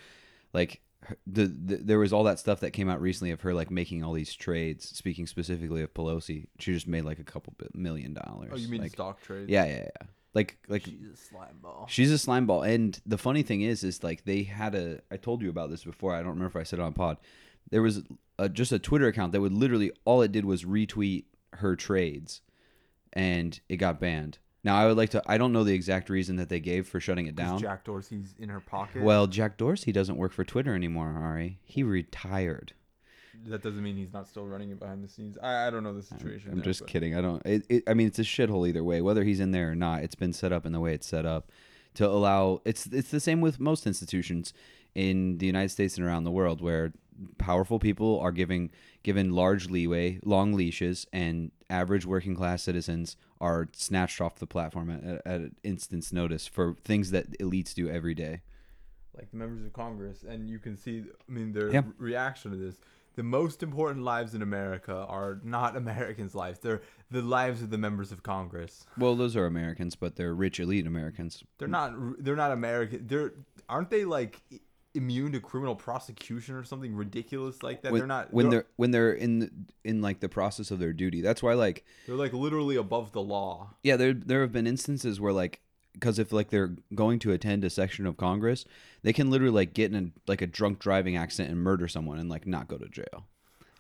Like 0.53 0.81
the, 1.27 1.47
the 1.47 1.77
there 1.77 1.99
was 1.99 2.13
all 2.13 2.25
that 2.25 2.39
stuff 2.39 2.61
that 2.61 2.71
came 2.71 2.89
out 2.89 3.01
recently 3.01 3.33
of 3.33 3.41
her 3.41 3.53
like 3.53 3.71
making 3.71 4.05
all 4.05 4.13
these 4.13 4.35
trades. 4.35 4.89
Speaking 4.89 5.27
specifically 5.27 5.83
of 5.83 5.93
Pelosi, 5.95 6.47
she 6.61 6.73
just 6.73 6.87
made 6.87 7.05
like 7.05 7.19
a 7.19 7.25
couple 7.25 7.55
million 7.75 8.15
dollars. 8.15 8.51
Oh, 8.53 8.57
you 8.57 8.69
mean 8.69 8.83
like, 8.83 8.93
stock 8.93 9.21
trade? 9.21 9.49
Yeah, 9.49 9.65
yeah, 9.65 9.87
yeah. 10.01 10.07
Like 10.35 10.59
like 10.69 10.85
She's 10.85 11.11
a 11.13 11.17
slime 11.17 11.59
ball. 11.63 11.87
She's 11.89 12.11
a 12.11 12.19
slime 12.19 12.47
ball, 12.47 12.63
and 12.63 12.99
the 13.05 13.19
funny 13.19 13.43
thing 13.43 13.61
is, 13.61 13.85
is 13.85 14.03
like 14.03 14.25
they 14.25 14.45
had 14.45 14.75
a. 14.75 15.01
I 15.11 15.17
told 15.17 15.43
you 15.43 15.51
about 15.51 15.71
this 15.71 15.85
before. 15.85 16.15
I 16.15 16.19
don't 16.19 16.31
remember 16.31 16.47
if 16.47 16.57
I 16.57 16.63
said 16.63 16.79
it 16.79 16.83
on 16.83 16.95
pod. 16.95 17.19
There 17.71 17.83
was 17.83 18.03
a, 18.39 18.49
just 18.49 18.73
a 18.73 18.79
Twitter 18.79 19.07
account 19.09 19.33
that 19.33 19.41
would 19.41 19.53
literally 19.53 19.93
all 20.05 20.23
it 20.23 20.33
did 20.33 20.45
was 20.45 20.65
retweet 20.65 21.25
her 21.55 21.77
trades, 21.77 22.41
and 23.13 23.61
it 23.69 23.77
got 23.77 24.01
banned. 24.01 24.39
Now 24.65 24.77
I 24.77 24.87
would 24.87 24.97
like 24.97 25.11
to. 25.11 25.23
I 25.27 25.39
don't 25.39 25.53
know 25.53 25.65
the 25.65 25.75
exact 25.75 26.09
reason 26.09 26.37
that 26.37 26.49
they 26.49 26.61
gave 26.61 26.87
for 26.87 27.01
shutting 27.01 27.27
it 27.27 27.37
down. 27.37 27.59
Jack 27.59 27.85
Dorsey's 27.85 28.35
in 28.39 28.49
her 28.49 28.61
pocket. 28.61 29.03
well, 29.03 29.27
Jack 29.27 29.59
Dorsey 29.59 29.93
doesn't 29.93 30.17
work 30.17 30.33
for 30.33 30.45
Twitter 30.45 30.75
anymore. 30.75 31.15
Ari, 31.21 31.59
he 31.63 31.83
retired. 31.83 32.73
That 33.47 33.63
doesn't 33.63 33.83
mean 33.83 33.97
he's 33.97 34.13
not 34.13 34.29
still 34.29 34.47
running 34.47 34.71
it 34.71 34.79
behind 34.79 35.03
the 35.03 35.09
scenes. 35.09 35.39
I, 35.43 35.67
I 35.67 35.71
don't 35.71 35.83
know 35.85 35.95
the 35.95 36.03
situation. 36.03 36.51
I'm 36.51 36.57
there, 36.59 36.65
just 36.65 36.81
but- 36.81 36.89
kidding. 36.89 37.17
I 37.17 37.21
don't. 37.21 37.45
It, 37.47 37.65
it, 37.69 37.83
I 37.87 37.95
mean, 37.95 38.07
it's 38.07 38.19
a 38.19 38.23
shithole 38.23 38.69
either 38.69 38.85
way. 38.85 39.01
Whether 39.01 39.25
he's 39.25 39.41
in 39.41 39.53
there 39.53 39.71
or 39.71 39.75
not, 39.75 40.03
it's 40.03 40.15
been 40.15 40.33
set 40.33 40.53
up 40.53 40.67
in 40.67 40.73
the 40.73 40.81
way 40.81 40.95
it's 40.95 41.07
set 41.07 41.25
up 41.27 41.51
to 41.95 42.07
allow. 42.09 42.61
It's 42.65 42.87
it's 42.87 43.11
the 43.11 43.21
same 43.21 43.41
with 43.41 43.59
most 43.61 43.87
institutions 43.87 44.53
in 44.95 45.39
the 45.39 45.47
United 45.47 45.71
States 45.71 45.97
and 45.97 46.07
around 46.07 46.25
the 46.25 46.31
world, 46.31 46.61
where 46.61 46.93
powerful 47.39 47.79
people 47.79 48.19
are 48.21 48.33
giving 48.33 48.71
given 49.03 49.33
large 49.33 49.69
leeway, 49.69 50.19
long 50.25 50.53
leashes, 50.55 51.07
and 51.13 51.51
average 51.71 52.05
working 52.07 52.35
class 52.37 52.63
citizens 52.63 53.17
are 53.41 53.69
snatched 53.73 54.21
off 54.21 54.37
the 54.37 54.47
platform 54.47 54.91
at, 54.91 55.03
at, 55.03 55.23
at 55.27 55.41
an 55.41 55.57
instant's 55.65 56.13
notice 56.13 56.47
for 56.47 56.77
things 56.85 57.11
that 57.11 57.37
elites 57.41 57.75
do 57.75 57.89
every 57.89 58.15
day. 58.15 58.41
like 59.17 59.31
the 59.31 59.37
members 59.37 59.65
of 59.65 59.73
Congress, 59.73 60.23
and 60.29 60.49
you 60.49 60.59
can 60.59 60.77
see. 60.77 61.03
I 61.29 61.33
mean, 61.33 61.53
their 61.53 61.71
Yeah. 61.71 61.83
reaction 61.99 62.51
to 62.53 62.57
this. 62.57 62.77
The 63.15 63.23
most 63.23 63.63
important 63.63 64.05
lives 64.05 64.35
in 64.35 64.43
America 64.43 65.07
are 65.09 65.41
not 65.45 65.77
Americans' 65.85 66.35
lives. 66.35 66.59
They're 66.61 66.83
the 67.11 67.23
lives 67.23 67.63
of 67.63 67.71
the 67.71 67.79
members 67.79 68.13
of 68.13 68.23
Congress. 68.23 68.87
Well, 68.97 69.15
those 69.15 69.37
are 69.37 69.47
Americans, 69.47 69.97
but 69.97 70.17
they're 70.17 70.35
rich 70.35 70.61
elite 70.61 70.87
Americans. 70.87 71.45
They're 71.59 71.69
not. 71.69 71.93
They're 72.23 72.37
not 72.37 72.53
American. 72.53 73.07
They're 73.07 73.33
aren't 73.69 73.91
they 73.91 74.05
like 74.05 74.41
immune 74.95 75.33
to 75.33 75.41
criminal 75.41 75.75
prosecution 75.75 76.55
or 76.55 76.65
something 76.65 76.95
ridiculous 76.95 77.63
like 77.63 77.83
that? 77.83 77.93
When, 77.93 78.01
they're 78.01 78.07
not. 78.07 78.33
when 78.33 78.51
they're, 78.51 78.61
they're 78.61 78.69
when 78.77 78.91
they're 78.91 79.13
in 79.13 79.67
in 79.85 80.03
like 80.03 80.21
the 80.21 80.29
process 80.29 80.71
of 80.71 80.79
their 80.79 80.93
duty. 80.93 81.21
That's 81.21 81.43
why 81.43 81.55
like 81.55 81.85
they're 82.07 82.17
like 82.17 82.33
literally 82.33 82.77
above 82.77 83.13
the 83.13 83.23
law. 83.23 83.75
Yeah, 83.83 83.97
there 83.97 84.13
there 84.13 84.41
have 84.43 84.53
been 84.53 84.67
instances 84.67 85.21
where 85.21 85.33
like 85.33 85.61
because 85.93 86.19
if 86.19 86.33
like 86.33 86.51
they're 86.51 86.75
going 86.95 87.19
to 87.21 87.33
attend 87.33 87.65
a 87.65 87.71
section 87.71 88.07
of 88.07 88.17
Congress, 88.17 88.65
they 89.03 89.13
can 89.13 89.31
literally 89.31 89.55
like 89.55 89.75
get 89.75 89.93
in 89.93 90.13
a, 90.13 90.31
like 90.31 90.43
a 90.43 90.47
drunk 90.47 90.79
driving 90.79 91.17
accident 91.17 91.53
and 91.53 91.61
murder 91.61 91.89
someone 91.89 92.19
and 92.19 92.29
like 92.29 92.47
not 92.47 92.69
go 92.69 92.79
to 92.79 92.89
jail. 92.89 93.27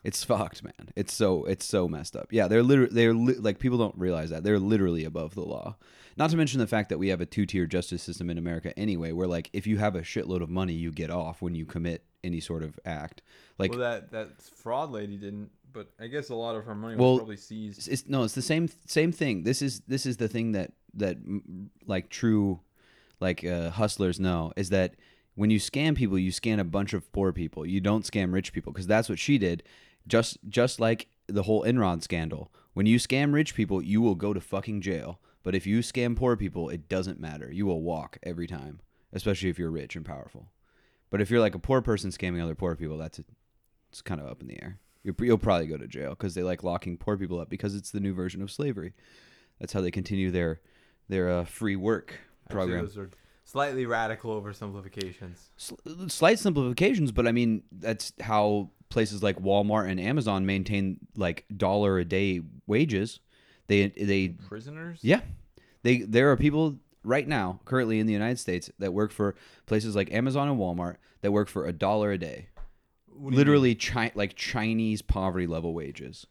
It's 0.05 0.25
fucked, 0.25 0.65
man. 0.65 0.91
It's 0.97 1.13
so 1.13 1.45
it's 1.45 1.65
so 1.65 1.89
messed 1.89 2.17
up. 2.17 2.29
Yeah, 2.33 2.49
they're 2.49 2.63
literally 2.63 2.93
they're 2.93 3.15
li- 3.15 3.35
like 3.35 3.59
people 3.59 3.79
don't 3.79 3.97
realize 3.97 4.31
that 4.31 4.43
they're 4.43 4.59
literally 4.59 5.05
above 5.05 5.35
the 5.35 5.43
law. 5.43 5.77
Not 6.17 6.31
to 6.31 6.37
mention 6.37 6.59
the 6.59 6.67
fact 6.67 6.89
that 6.89 6.99
we 6.99 7.09
have 7.09 7.21
a 7.21 7.27
two 7.27 7.47
tier 7.47 7.67
justice 7.67 8.03
system 8.03 8.29
in 8.29 8.37
America 8.37 8.77
anyway, 8.79 9.13
where 9.13 9.29
like 9.29 9.49
if 9.53 9.67
you 9.67 9.79
have 9.79 9.95
a 9.95 10.03
shitload 10.03 10.43
of 10.43 10.51
money, 10.51 10.73
you 10.73 10.91
get 10.91 11.11
off 11.11 11.41
when 11.41 11.55
you 11.55 11.65
commit 11.65 12.05
any 12.25 12.41
sort 12.41 12.63
of 12.63 12.79
act. 12.85 13.23
Like 13.59 13.71
well, 13.71 13.81
that 13.81 14.11
that 14.11 14.43
fraud 14.43 14.91
lady 14.91 15.17
didn't, 15.17 15.51
but 15.73 15.89
I 16.01 16.07
guess 16.07 16.31
a 16.31 16.35
lot 16.35 16.57
of 16.57 16.65
her 16.65 16.75
money 16.75 16.97
Well, 16.97 17.13
was 17.13 17.19
probably 17.19 17.37
seized. 17.37 17.89
it's, 17.89 18.07
no 18.09 18.25
it's 18.25 18.35
the 18.35 18.43
same 18.43 18.69
same 18.87 19.13
thing. 19.13 19.43
This 19.45 19.63
is 19.63 19.81
this 19.87 20.07
is 20.07 20.17
the 20.17 20.29
thing 20.29 20.53
that 20.53 20.73
that 20.95 21.17
like 21.87 22.09
true 22.11 22.61
like 23.21 23.45
uh, 23.45 23.71
hustlers 23.71 24.19
know 24.21 24.53
is 24.57 24.71
that 24.71 24.95
when 25.35 25.51
you 25.51 25.59
scam 25.59 25.97
people 25.97 26.19
you 26.19 26.31
scam 26.31 26.59
a 26.61 26.65
bunch 26.65 26.93
of 26.93 27.11
poor 27.13 27.33
people. 27.33 27.65
You 27.65 27.81
don't 27.81 28.05
scam 28.05 28.33
rich 28.33 28.53
people 28.53 28.73
because 28.73 28.87
that's 28.87 29.09
what 29.09 29.19
she 29.19 29.39
did. 29.39 29.63
Just 30.07 30.39
just 30.49 30.81
like 30.81 31.09
the 31.29 31.45
whole 31.45 31.63
enron 31.65 32.03
scandal. 32.03 32.53
When 32.75 32.87
you 32.87 32.99
scam 32.99 33.33
rich 33.33 33.55
people 33.55 33.83
you 33.83 34.01
will 34.01 34.15
go 34.15 34.33
to 34.33 34.41
fucking 34.41 34.81
jail. 34.81 35.21
But 35.45 35.55
if 35.55 35.67
you 35.67 35.81
scam 35.81 36.17
poor 36.17 36.37
people 36.37 36.69
it 36.69 36.89
doesn't 36.89 37.21
matter. 37.21 37.51
You 37.53 37.67
will 37.67 37.83
walk 37.83 38.19
every 38.23 38.47
time 38.47 38.81
especially 39.15 39.51
if 39.51 39.59
you're 39.59 39.71
rich 39.71 39.95
and 39.95 40.05
powerful. 40.07 40.49
But 41.11 41.21
if 41.21 41.31
you're 41.31 41.41
like 41.41 41.55
a 41.55 41.59
poor 41.59 41.83
person 41.83 42.11
scamming 42.11 42.43
other 42.43 42.55
poor 42.55 42.75
people 42.77 42.99
that's 42.99 43.21
it's 43.91 44.03
kind 44.03 44.21
of 44.21 44.27
up 44.27 44.41
in 44.41 44.49
the 44.49 44.63
air 44.63 44.79
you'll, 45.03 45.15
you'll 45.21 45.39
probably 45.39 45.67
go 45.67 45.77
to 45.77 45.87
jail 45.87 46.11
because 46.11 46.35
they 46.35 46.43
like 46.43 46.63
locking 46.63 46.97
poor 46.97 47.17
people 47.17 47.41
up 47.41 47.49
because 47.51 47.75
it's 47.75 47.91
the 47.91 48.01
new 48.01 48.15
version 48.15 48.43
of 48.43 48.51
slavery. 48.51 48.93
That's 49.61 49.73
how 49.73 49.81
they 49.81 49.91
continue 49.91 50.31
their 50.31 50.61
their 51.09 51.29
uh, 51.31 51.45
free 51.45 51.77
work 51.77 52.15
Actually, 52.47 52.55
program. 52.55 52.85
those 52.87 52.99
are 52.99 53.11
slightly 53.45 53.87
radical 53.87 54.41
oversimplifications. 54.41 55.37
S- 55.59 55.73
slight 56.09 56.39
simplifications, 56.39 57.13
but 57.13 57.27
I 57.27 57.33
mean 57.33 57.63
that's 57.73 58.13
how 58.21 58.71
places 58.89 59.23
like 59.23 59.39
Walmart 59.39 59.91
and 59.91 59.99
Amazon 60.01 60.45
maintain 60.47 60.99
like 61.17 61.45
dollar 61.57 61.99
a 61.99 62.05
day 62.05 62.41
wages. 62.67 63.21
They 63.69 63.89
they 63.89 64.29
Prisoners. 64.49 64.99
yeah, 65.03 65.21
They 65.83 65.99
there 65.99 66.31
are 66.31 66.37
people 66.37 66.79
right 67.05 67.27
now 67.27 67.61
currently 67.65 67.99
in 68.01 68.07
the 68.07 68.13
United 68.13 68.39
States 68.39 68.71
that 68.79 68.93
work 68.93 69.11
for 69.13 69.35
places 69.67 69.97
like 69.97 70.13
Amazon 70.13 70.49
and 70.49 70.59
Walmart 70.59 70.97
that 71.23 71.33
work 71.33 71.49
for 71.49 71.67
a 71.67 71.73
dollar 71.73 72.13
a 72.13 72.19
day. 72.19 72.49
What 73.17 73.31
do 73.31 73.35
you 73.35 73.39
Literally 73.39 73.75
chi- 73.75 74.13
like 74.15 74.35
Chinese 74.35 75.03
poverty 75.03 75.47
level 75.47 75.75
wages. 75.75 76.27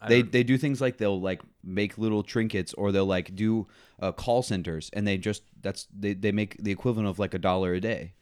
I 0.00 0.08
They 0.08 0.22
don't- 0.22 0.32
they 0.32 0.42
do 0.42 0.58
things 0.58 0.80
like 0.80 0.98
they'll 0.98 1.20
like 1.20 1.40
make 1.64 1.96
little 1.98 2.22
trinkets 2.22 2.74
or 2.74 2.92
they'll 2.92 3.06
like 3.06 3.34
do 3.34 3.66
uh, 4.00 4.12
call 4.12 4.42
centers 4.42 4.90
and 4.92 5.06
they 5.06 5.16
just 5.18 5.42
that's 5.62 5.86
they, 5.96 6.12
they 6.14 6.32
make 6.32 6.62
the 6.62 6.70
equivalent 6.70 7.08
of 7.08 7.18
like 7.18 7.32
a 7.34 7.38
dollar 7.38 7.72
a 7.74 7.80
day 7.80 8.12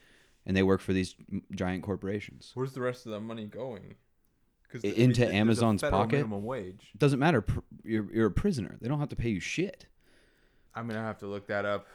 and 0.47 0.56
they 0.56 0.62
work 0.62 0.80
for 0.80 0.92
these 0.92 1.16
giant 1.54 1.83
corporations. 1.83 2.52
Where's 2.54 2.73
the 2.75 2.80
rest 2.80 3.06
of 3.06 3.12
that 3.12 3.21
money 3.21 3.44
going? 3.47 3.97
Because 4.62 4.85
into 4.85 5.33
Amazon's 5.33 5.83
pocket? 5.83 6.16
Minimum 6.16 6.44
wage. 6.44 6.90
Doesn't 6.99 7.18
matter. 7.21 7.40
Pr- 7.42 7.61
You're, 7.85 8.12
you're 8.12 8.26
a 8.26 8.30
prisoner. 8.33 8.76
They 8.80 8.88
don't 8.88 8.99
have 9.00 9.09
to 9.11 9.16
pay 9.16 9.28
you 9.30 9.40
shit. 9.40 9.87
I'm 10.75 10.87
gonna 10.88 11.00
have 11.02 11.18
to 11.18 11.26
look 11.28 11.47
that 11.49 11.64
up. 11.64 11.87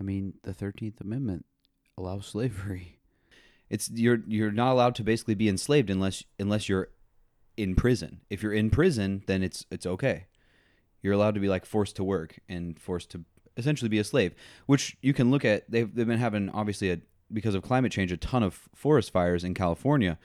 I 0.00 0.02
mean, 0.04 0.34
the 0.42 0.52
Thirteenth 0.54 1.00
Amendment 1.00 1.44
allows 1.98 2.26
slavery. 2.26 2.98
It's 3.72 3.90
you're 3.90 4.18
you're 4.28 4.52
not 4.52 4.72
allowed 4.72 4.94
to 4.96 5.02
basically 5.02 5.34
be 5.34 5.48
enslaved 5.48 5.88
unless 5.88 6.22
unless 6.38 6.68
you're 6.68 6.90
in 7.56 7.74
prison. 7.74 8.20
If 8.28 8.42
you're 8.42 8.52
in 8.52 8.68
prison, 8.68 9.22
then 9.26 9.42
it's 9.42 9.64
it's 9.70 9.86
okay. 9.86 10.26
You're 11.00 11.14
allowed 11.14 11.34
to 11.34 11.40
be 11.40 11.48
like 11.48 11.64
forced 11.64 11.96
to 11.96 12.04
work 12.04 12.38
and 12.50 12.78
forced 12.78 13.10
to 13.12 13.24
essentially 13.56 13.88
be 13.88 13.98
a 13.98 14.04
slave, 14.04 14.34
which 14.66 14.98
you 15.00 15.14
can 15.14 15.30
look 15.30 15.42
at. 15.46 15.70
They've 15.70 15.92
they've 15.92 16.06
been 16.06 16.18
having 16.18 16.50
obviously 16.50 16.90
a 16.90 16.98
because 17.32 17.54
of 17.54 17.62
climate 17.62 17.90
change 17.90 18.12
a 18.12 18.18
ton 18.18 18.42
of 18.42 18.68
forest 18.74 19.10
fires 19.10 19.42
in 19.42 19.54
California. 19.54 20.18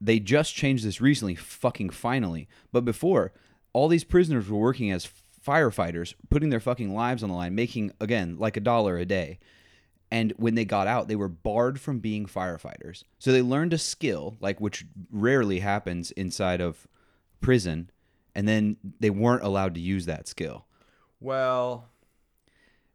They 0.00 0.18
just 0.18 0.54
changed 0.54 0.86
this 0.86 1.02
recently, 1.02 1.34
fucking 1.34 1.90
finally. 1.90 2.48
But 2.72 2.86
before, 2.86 3.34
all 3.74 3.88
these 3.88 4.04
prisoners 4.04 4.48
were 4.48 4.58
working 4.58 4.90
as 4.90 5.06
firefighters, 5.46 6.14
putting 6.30 6.48
their 6.48 6.60
fucking 6.60 6.94
lives 6.94 7.22
on 7.22 7.28
the 7.28 7.34
line, 7.34 7.54
making 7.54 7.92
again 8.00 8.38
like 8.38 8.56
a 8.56 8.60
dollar 8.60 8.96
a 8.96 9.04
day. 9.04 9.38
And 10.10 10.32
when 10.36 10.54
they 10.54 10.64
got 10.64 10.86
out, 10.86 11.08
they 11.08 11.16
were 11.16 11.28
barred 11.28 11.80
from 11.80 11.98
being 11.98 12.26
firefighters. 12.26 13.04
So 13.18 13.30
they 13.30 13.42
learned 13.42 13.72
a 13.72 13.78
skill, 13.78 14.36
like 14.40 14.60
which 14.60 14.86
rarely 15.10 15.60
happens 15.60 16.10
inside 16.12 16.60
of 16.60 16.86
prison, 17.40 17.90
and 18.34 18.48
then 18.48 18.76
they 19.00 19.10
weren't 19.10 19.42
allowed 19.42 19.74
to 19.74 19.80
use 19.80 20.06
that 20.06 20.26
skill. 20.26 20.64
Well, 21.20 21.88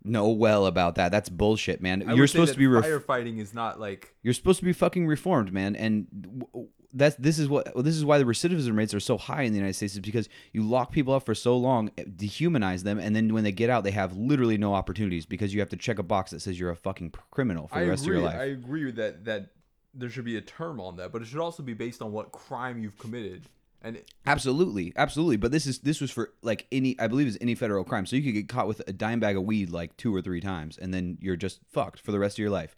Know 0.06 0.30
well 0.30 0.66
about 0.66 0.96
that. 0.96 1.12
That's 1.14 1.30
bullshit, 1.30 1.82
man. 1.82 2.04
I 2.10 2.14
You're 2.14 2.28
supposed 2.28 2.54
to 2.54 2.60
be 2.60 2.68
ref- 2.68 2.84
firefighting 2.84 3.40
is 3.40 3.54
not 3.54 3.80
like 3.80 4.14
You're 4.22 4.34
supposed 4.34 4.60
to 4.60 4.66
be 4.66 4.74
fucking 4.74 5.08
reformed, 5.08 5.54
man. 5.54 5.78
And 5.78 6.08
w- 6.22 6.68
that's 6.94 7.16
this 7.18 7.40
is 7.40 7.50
what 7.50 7.72
this 7.84 7.96
is 7.96 8.06
why 8.06 8.18
the 8.18 8.24
recidivism 8.24 8.78
rates 8.78 8.94
are 8.94 9.00
so 9.00 9.18
high 9.18 9.42
in 9.44 9.52
the 9.52 9.58
United 9.58 9.74
States 9.74 9.94
is 9.94 10.00
because 10.00 10.30
you 10.52 10.62
lock 10.64 10.92
people 10.92 11.14
up 11.14 11.26
for 11.26 11.36
so 11.36 11.58
long, 11.58 11.92
eh, 11.98 12.04
dehumanize 12.04 12.84
them, 12.84 13.00
and 13.00 13.16
then 13.16 13.34
when 13.34 13.44
they 13.44 13.52
get 13.52 13.70
out, 13.70 13.84
they 13.84 13.92
have 13.92 14.16
literally 14.16 14.58
no 14.58 14.74
opportunities 14.74 15.26
because 15.26 15.54
you 15.54 15.60
have 15.60 15.70
to 15.70 15.78
check 15.78 16.00
a 16.00 16.04
box 16.04 16.32
that 16.32 16.42
says 16.42 16.60
you're 16.60 16.70
a 16.70 16.76
fucking 16.76 17.14
criminal 17.32 17.68
for 17.68 17.80
the 17.80 17.86
I 17.86 17.88
rest 17.90 18.04
agree. 18.04 18.18
of 18.18 18.22
your 18.22 18.32
life. 18.32 18.40
I 18.40 18.46
agree 18.46 18.86
with 18.86 18.96
that 18.98 19.26
that 19.26 19.50
there 19.94 20.10
should 20.10 20.26
be 20.26 20.38
a 20.38 20.42
term 20.42 20.80
on 20.80 20.96
that, 20.98 21.12
but 21.12 21.22
it 21.22 21.26
should 21.26 21.40
also 21.40 21.64
be 21.64 21.74
based 21.74 22.02
on 22.02 22.12
what 22.12 22.32
crime 22.32 22.82
you've 22.82 22.98
committed. 22.98 23.44
And 23.82 23.98
it- 23.98 24.12
Absolutely, 24.26 24.94
absolutely. 24.96 25.38
But 25.38 25.52
this 25.52 25.66
is 25.68 25.80
this 25.80 26.00
was 26.00 26.10
for 26.10 26.32
like 26.42 26.68
any 26.72 26.98
I 27.00 27.08
believe 27.08 27.28
is 27.28 27.38
any 27.42 27.54
federal 27.56 27.84
crime. 27.84 28.06
So 28.06 28.16
you 28.16 28.24
could 28.24 28.34
get 28.34 28.48
caught 28.50 28.68
with 28.68 28.82
a 28.88 28.94
dime 28.94 29.20
bag 29.20 29.36
of 29.36 29.44
weed 29.44 29.70
like 29.72 29.98
two 29.98 30.16
or 30.16 30.22
three 30.22 30.42
times, 30.42 30.78
and 30.78 30.94
then 30.94 31.18
you're 31.20 31.36
just 31.36 31.60
fucked 31.72 32.00
for 32.00 32.12
the 32.12 32.20
rest 32.20 32.36
of 32.36 32.40
your 32.40 32.50
life. 32.50 32.76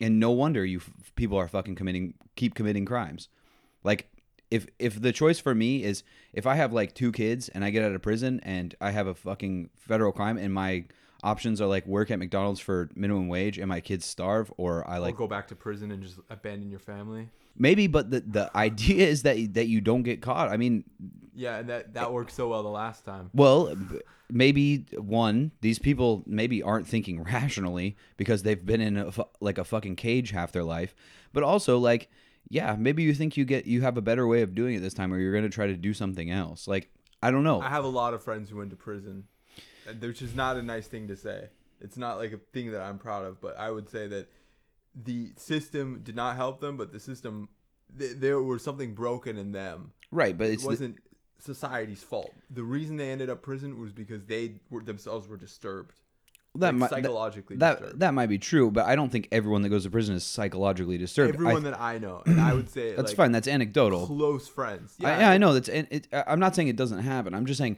And 0.00 0.18
no 0.18 0.30
wonder 0.30 0.64
you 0.64 0.80
people 1.14 1.38
are 1.38 1.48
fucking 1.48 1.76
committing 1.76 2.14
keep 2.36 2.54
committing 2.54 2.84
crimes. 2.84 3.28
Like 3.82 4.08
if 4.50 4.66
if 4.78 5.00
the 5.00 5.12
choice 5.12 5.38
for 5.38 5.54
me 5.54 5.82
is 5.82 6.02
if 6.32 6.46
I 6.46 6.54
have 6.56 6.72
like 6.72 6.94
two 6.94 7.12
kids 7.12 7.48
and 7.48 7.64
I 7.64 7.70
get 7.70 7.84
out 7.84 7.92
of 7.92 8.02
prison 8.02 8.40
and 8.42 8.74
I 8.80 8.90
have 8.90 9.06
a 9.06 9.14
fucking 9.14 9.70
federal 9.76 10.12
crime 10.12 10.38
and 10.38 10.52
my 10.52 10.84
options 11.24 11.60
are 11.60 11.66
like 11.66 11.86
work 11.86 12.10
at 12.10 12.18
McDonald's 12.18 12.60
for 12.60 12.90
minimum 12.94 13.28
wage 13.28 13.58
and 13.58 13.68
my 13.68 13.80
kids 13.80 14.04
starve 14.04 14.52
or 14.56 14.88
I 14.88 14.98
or 14.98 15.00
like 15.00 15.16
go 15.16 15.26
back 15.26 15.48
to 15.48 15.56
prison 15.56 15.90
and 15.90 16.02
just 16.02 16.20
abandon 16.30 16.70
your 16.70 16.78
family. 16.78 17.30
maybe 17.56 17.86
but 17.86 18.10
the 18.10 18.20
the 18.20 18.56
idea 18.56 19.06
is 19.06 19.22
that 19.22 19.54
that 19.54 19.66
you 19.66 19.80
don't 19.80 20.02
get 20.02 20.22
caught. 20.22 20.48
I 20.50 20.56
mean, 20.56 20.84
Yeah, 21.34 21.58
and 21.58 21.68
that 21.68 21.94
that 21.94 22.12
worked 22.12 22.32
so 22.32 22.48
well 22.48 22.62
the 22.62 22.68
last 22.68 23.04
time. 23.04 23.30
Well, 23.34 23.74
maybe 24.30 24.84
one, 24.96 25.52
these 25.60 25.78
people 25.78 26.22
maybe 26.26 26.62
aren't 26.62 26.86
thinking 26.86 27.22
rationally 27.34 27.96
because 28.16 28.42
they've 28.42 28.64
been 28.64 28.80
in 28.80 28.96
a, 28.96 29.12
like 29.40 29.58
a 29.58 29.64
fucking 29.64 29.96
cage 29.96 30.30
half 30.30 30.52
their 30.52 30.64
life. 30.64 30.94
But 31.32 31.42
also 31.42 31.78
like, 31.78 32.10
yeah, 32.48 32.76
maybe 32.78 33.02
you 33.02 33.14
think 33.14 33.36
you 33.36 33.44
get 33.44 33.66
you 33.66 33.82
have 33.82 33.96
a 33.96 34.02
better 34.02 34.26
way 34.26 34.42
of 34.42 34.54
doing 34.54 34.74
it 34.74 34.80
this 34.80 34.94
time 34.94 35.12
or 35.12 35.18
you're 35.18 35.32
going 35.32 35.44
to 35.44 35.50
try 35.50 35.66
to 35.66 35.76
do 35.76 35.94
something 35.94 36.30
else. 36.30 36.68
Like, 36.68 36.90
I 37.22 37.30
don't 37.30 37.44
know. 37.44 37.60
I 37.60 37.70
have 37.70 37.84
a 37.84 37.88
lot 37.88 38.12
of 38.12 38.22
friends 38.22 38.50
who 38.50 38.58
went 38.58 38.70
to 38.70 38.76
prison, 38.76 39.24
which 40.00 40.22
is 40.22 40.34
not 40.34 40.56
a 40.56 40.62
nice 40.62 40.86
thing 40.86 41.08
to 41.08 41.16
say. 41.16 41.48
It's 41.80 41.96
not 41.96 42.18
like 42.18 42.32
a 42.32 42.38
thing 42.52 42.72
that 42.72 42.80
I'm 42.80 42.98
proud 42.98 43.24
of, 43.26 43.40
but 43.40 43.58
I 43.58 43.70
would 43.70 43.88
say 43.90 44.06
that 44.08 44.28
the 44.94 45.32
system 45.36 46.00
did 46.04 46.14
not 46.16 46.36
help 46.36 46.60
them, 46.60 46.76
but 46.76 46.92
the 46.92 47.00
system 47.00 47.48
th- 47.98 48.16
there 48.18 48.40
was 48.40 48.62
something 48.62 48.94
broken 48.94 49.36
in 49.36 49.52
them. 49.52 49.92
right, 50.10 50.36
but 50.38 50.48
It 50.48 50.54
it's 50.54 50.62
the- 50.62 50.68
wasn't 50.68 50.96
society's 51.40 52.02
fault. 52.02 52.32
The 52.50 52.62
reason 52.62 52.96
they 52.96 53.10
ended 53.10 53.28
up 53.28 53.42
prison 53.42 53.78
was 53.80 53.92
because 53.92 54.24
they 54.24 54.54
were 54.70 54.82
themselves 54.82 55.28
were 55.28 55.36
disturbed, 55.36 55.92
that 56.54 56.66
like 56.68 56.74
might 56.76 56.90
that, 56.90 56.96
psychologically 56.96 57.56
that 57.56 57.80
disturbed. 57.80 58.00
that 58.00 58.14
might 58.14 58.28
be 58.28 58.38
true, 58.38 58.70
but 58.70 58.86
I 58.86 58.94
don't 58.96 59.10
think 59.10 59.28
everyone 59.32 59.62
that 59.62 59.68
goes 59.68 59.82
to 59.82 59.90
prison 59.90 60.14
is 60.14 60.24
psychologically 60.24 60.96
disturbed. 60.96 61.32
I- 61.34 61.34
Everyone 61.34 61.64
that 61.64 61.78
I 61.80 61.98
know, 61.98 62.22
and 62.24 62.40
I 62.40 62.54
would 62.54 62.70
say 62.70 62.94
that's 62.94 63.08
like, 63.10 63.16
fine. 63.16 63.32
That's 63.32 63.48
anecdotal. 63.48 64.06
Close 64.06 64.48
friends. 64.48 64.94
I, 65.02 65.18
yeah, 65.20 65.30
I 65.30 65.38
know 65.38 65.52
that's. 65.52 65.68
And 65.68 65.86
it, 65.90 66.06
I'm 66.12 66.38
not 66.40 66.54
saying 66.54 66.68
it 66.68 66.76
doesn't 66.76 67.00
happen. 67.00 67.34
I'm 67.34 67.44
just 67.46 67.58
saying 67.58 67.76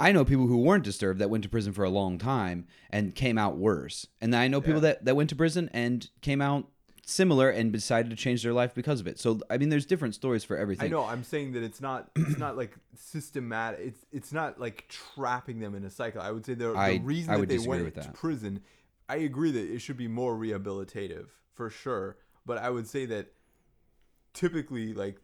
I 0.00 0.12
know 0.12 0.24
people 0.24 0.46
who 0.46 0.58
weren't 0.58 0.84
disturbed 0.84 1.18
that 1.20 1.28
went 1.30 1.42
to 1.44 1.48
prison 1.50 1.72
for 1.72 1.84
a 1.84 1.90
long 1.90 2.18
time 2.18 2.66
and 2.90 3.14
came 3.14 3.36
out 3.38 3.56
worse. 3.56 4.06
And 4.20 4.34
I 4.34 4.46
know 4.48 4.60
people 4.60 4.74
Yeah. 4.74 4.92
that 4.92 5.04
that 5.06 5.16
went 5.16 5.30
to 5.30 5.36
prison 5.36 5.68
and 5.72 6.08
came 6.20 6.40
out 6.40 6.68
similar 7.04 7.48
and 7.48 7.72
decided 7.72 8.10
to 8.10 8.16
change 8.16 8.42
their 8.42 8.52
life 8.52 8.74
because 8.74 9.00
of 9.00 9.06
it. 9.06 9.18
So 9.18 9.40
I 9.50 9.56
mean, 9.58 9.70
there's 9.70 9.86
different 9.86 10.14
stories 10.14 10.44
for 10.44 10.56
everything. 10.56 10.86
I 10.86 10.88
know. 10.88 11.04
I'm 11.04 11.24
saying 11.24 11.52
that 11.52 11.62
it's 11.62 11.80
not. 11.80 12.10
It's 12.16 12.38
not 12.38 12.56
like 12.56 12.76
systematic. 12.94 13.80
It's 13.80 14.06
it's 14.12 14.32
not 14.32 14.60
like 14.60 14.86
trapping 14.88 15.58
them 15.58 15.74
in 15.74 15.84
a 15.84 15.90
cycle. 15.90 16.20
I 16.20 16.30
would 16.30 16.44
say 16.46 16.54
the, 16.54 16.74
I- 16.74 16.98
the 16.98 17.04
reason 17.04 17.34
I 17.34 17.38
that 17.38 17.48
they 17.48 17.58
went 17.58 17.84
with 17.84 17.94
to 18.02 18.10
prison. 18.12 18.60
I 19.08 19.16
agree 19.16 19.50
that 19.52 19.72
it 19.74 19.78
should 19.80 19.96
be 19.96 20.06
more 20.06 20.36
rehabilitative 20.36 21.28
for 21.54 21.70
sure. 21.70 22.18
But 22.44 22.58
I 22.58 22.68
would 22.70 22.86
say 22.86 23.06
that 23.06 23.32
typically, 24.34 24.92
like 24.94 25.16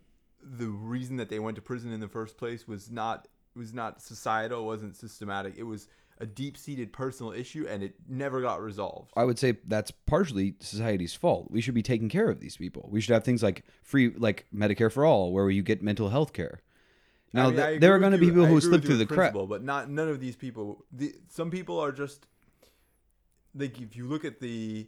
the 0.43 0.69
reason 0.69 1.17
that 1.19 1.29
they 1.29 1.39
went 1.39 1.57
to 1.57 1.63
prison 1.63 1.93
in 1.93 2.01
the 2.01 2.09
first 2.09 2.37
place 2.37 2.67
was 2.67 2.91
not 2.91 3.29
was 3.57 3.73
not 3.73 4.03
societal. 4.03 4.61
It 4.61 4.67
wasn't 4.67 4.97
systematic. 4.97 5.55
It 5.57 5.65
was 5.65 5.89
a 6.19 6.27
deep 6.27 6.57
seated 6.57 6.93
personal 6.93 7.33
issue, 7.33 7.67
and 7.69 7.83
it 7.83 7.95
never 8.09 8.41
got 8.41 8.63
resolved. 8.63 9.13
I 9.17 9.25
would 9.25 9.39
say 9.39 9.57
that's 9.67 9.91
partially 9.91 10.55
society's 10.61 11.15
fault. 11.15 11.51
We 11.51 11.61
should 11.61 11.75
be 11.75 11.83
taking 11.83 12.09
care 12.09 12.29
of 12.29 12.41
these 12.41 12.57
people. 12.57 12.89
We 12.91 13.01
should 13.01 13.15
have 13.15 13.25
things 13.25 13.43
like 13.43 13.65
free, 13.83 14.15
like 14.17 14.47
Medicare 14.55 14.93
for 14.93 15.05
all, 15.05 15.33
where 15.33 15.51
you 15.51 15.63
get 15.63 15.83
mental 15.83 16.11
health 16.11 16.33
care. 16.33 16.61
Now, 17.33 17.45
I 17.45 17.47
mean, 17.49 17.57
th- 17.57 17.81
there 17.81 17.93
are 17.95 17.99
going 17.99 18.13
to 18.13 18.19
be 18.19 18.27
people 18.27 18.47
who 18.47 18.61
slip 18.61 18.85
through 18.85 18.99
the 18.99 19.07
cracks. 19.07 19.37
but 19.37 19.65
not 19.65 19.91
none 19.91 20.09
of 20.09 20.21
these 20.21 20.37
people. 20.37 20.85
The, 20.93 21.15
some 21.29 21.51
people 21.51 21.81
are 21.81 21.91
just 21.91 22.27
like 23.57 23.81
if 23.81 23.97
you 23.97 24.07
look 24.07 24.25
at 24.25 24.41
the 24.41 24.87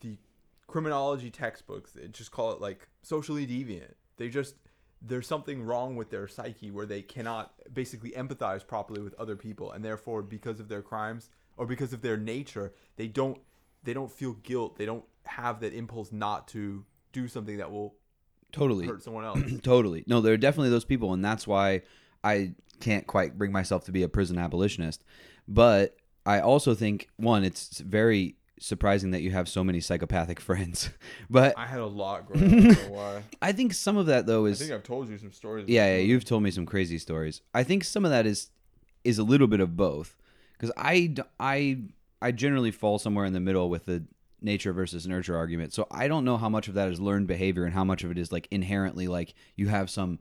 the 0.00 0.18
criminology 0.66 1.30
textbooks, 1.30 1.92
they 1.92 2.06
just 2.08 2.30
call 2.30 2.52
it 2.52 2.60
like 2.60 2.88
socially 3.02 3.46
deviant. 3.46 3.94
They 4.18 4.28
just 4.28 4.54
there's 5.00 5.26
something 5.26 5.62
wrong 5.62 5.96
with 5.96 6.10
their 6.10 6.26
psyche 6.28 6.70
where 6.70 6.86
they 6.86 7.02
cannot 7.02 7.52
basically 7.72 8.10
empathize 8.12 8.66
properly 8.66 9.02
with 9.02 9.14
other 9.14 9.36
people, 9.36 9.72
and 9.72 9.84
therefore 9.84 10.20
mm-hmm. 10.20 10.30
because 10.30 10.60
of 10.60 10.68
their 10.68 10.82
crimes 10.82 11.30
or 11.56 11.66
because 11.66 11.92
of 11.92 12.02
their 12.02 12.16
nature, 12.16 12.72
they 12.96 13.06
don't 13.06 13.38
they 13.84 13.94
don't 13.94 14.10
feel 14.10 14.32
guilt. 14.34 14.76
They 14.76 14.86
don't 14.86 15.04
have 15.24 15.60
that 15.60 15.72
impulse 15.72 16.10
not 16.12 16.48
to 16.48 16.84
do 17.12 17.28
something 17.28 17.58
that 17.58 17.70
will 17.70 17.94
Totally. 18.52 18.86
hurt 18.86 19.02
someone 19.02 19.24
else. 19.24 19.40
totally. 19.62 20.04
No, 20.06 20.20
there 20.20 20.32
are 20.32 20.38
definitely 20.38 20.70
those 20.70 20.84
people, 20.84 21.12
and 21.12 21.24
that's 21.24 21.46
why 21.46 21.82
I 22.24 22.54
can't 22.80 23.06
quite 23.06 23.36
bring 23.36 23.52
myself 23.52 23.84
to 23.84 23.92
be 23.92 24.02
a 24.02 24.08
prison 24.08 24.38
abolitionist. 24.38 25.04
But 25.46 25.96
I 26.26 26.40
also 26.40 26.74
think 26.74 27.08
one, 27.16 27.44
it's 27.44 27.78
very 27.80 28.36
surprising 28.60 29.10
that 29.12 29.22
you 29.22 29.30
have 29.30 29.48
so 29.48 29.62
many 29.64 29.80
psychopathic 29.80 30.40
friends. 30.48 30.90
but 31.30 31.54
I 31.56 31.66
had 31.66 31.80
a 31.80 31.86
lot 31.86 32.26
growing 32.26 32.44
up. 32.44 32.52
I 32.52 32.56
don't 32.74 32.90
know 32.90 32.96
why. 32.96 33.22
I 33.42 33.52
think 33.52 33.74
some 33.74 33.96
of 33.96 34.06
that 34.06 34.26
though 34.26 34.46
is 34.46 34.60
I 34.60 34.64
think 34.64 34.74
I've 34.76 34.82
told 34.84 35.08
you 35.08 35.18
some 35.18 35.32
stories. 35.32 35.66
yeah, 35.68 35.96
yeah, 35.96 36.02
you've 36.02 36.24
told 36.24 36.42
me 36.42 36.50
some 36.50 36.66
crazy 36.66 36.98
stories. 36.98 37.40
I 37.54 37.62
think 37.64 37.84
some 37.84 38.04
of 38.04 38.10
that 38.10 38.26
is 38.26 38.50
is 39.04 39.18
a 39.18 39.24
little 39.24 39.46
bit 39.46 39.60
of 39.60 39.76
both 39.76 40.16
because 40.52 40.72
I 40.76 41.14
I 41.38 41.78
I 42.20 42.32
generally 42.32 42.70
fall 42.70 42.98
somewhere 42.98 43.24
in 43.24 43.32
the 43.32 43.40
middle 43.40 43.70
with 43.70 43.86
the 43.86 44.04
nature 44.40 44.72
versus 44.72 45.06
nurture 45.06 45.36
argument. 45.36 45.72
So 45.72 45.86
I 45.90 46.06
don't 46.08 46.24
know 46.24 46.36
how 46.36 46.48
much 46.48 46.68
of 46.68 46.74
that 46.74 46.88
is 46.88 47.00
learned 47.00 47.26
behavior 47.26 47.64
and 47.64 47.74
how 47.74 47.84
much 47.84 48.04
of 48.04 48.10
it 48.10 48.18
is 48.18 48.30
like 48.30 48.46
inherently 48.50 49.08
like 49.08 49.34
you 49.56 49.68
have 49.68 49.90
some 49.90 50.18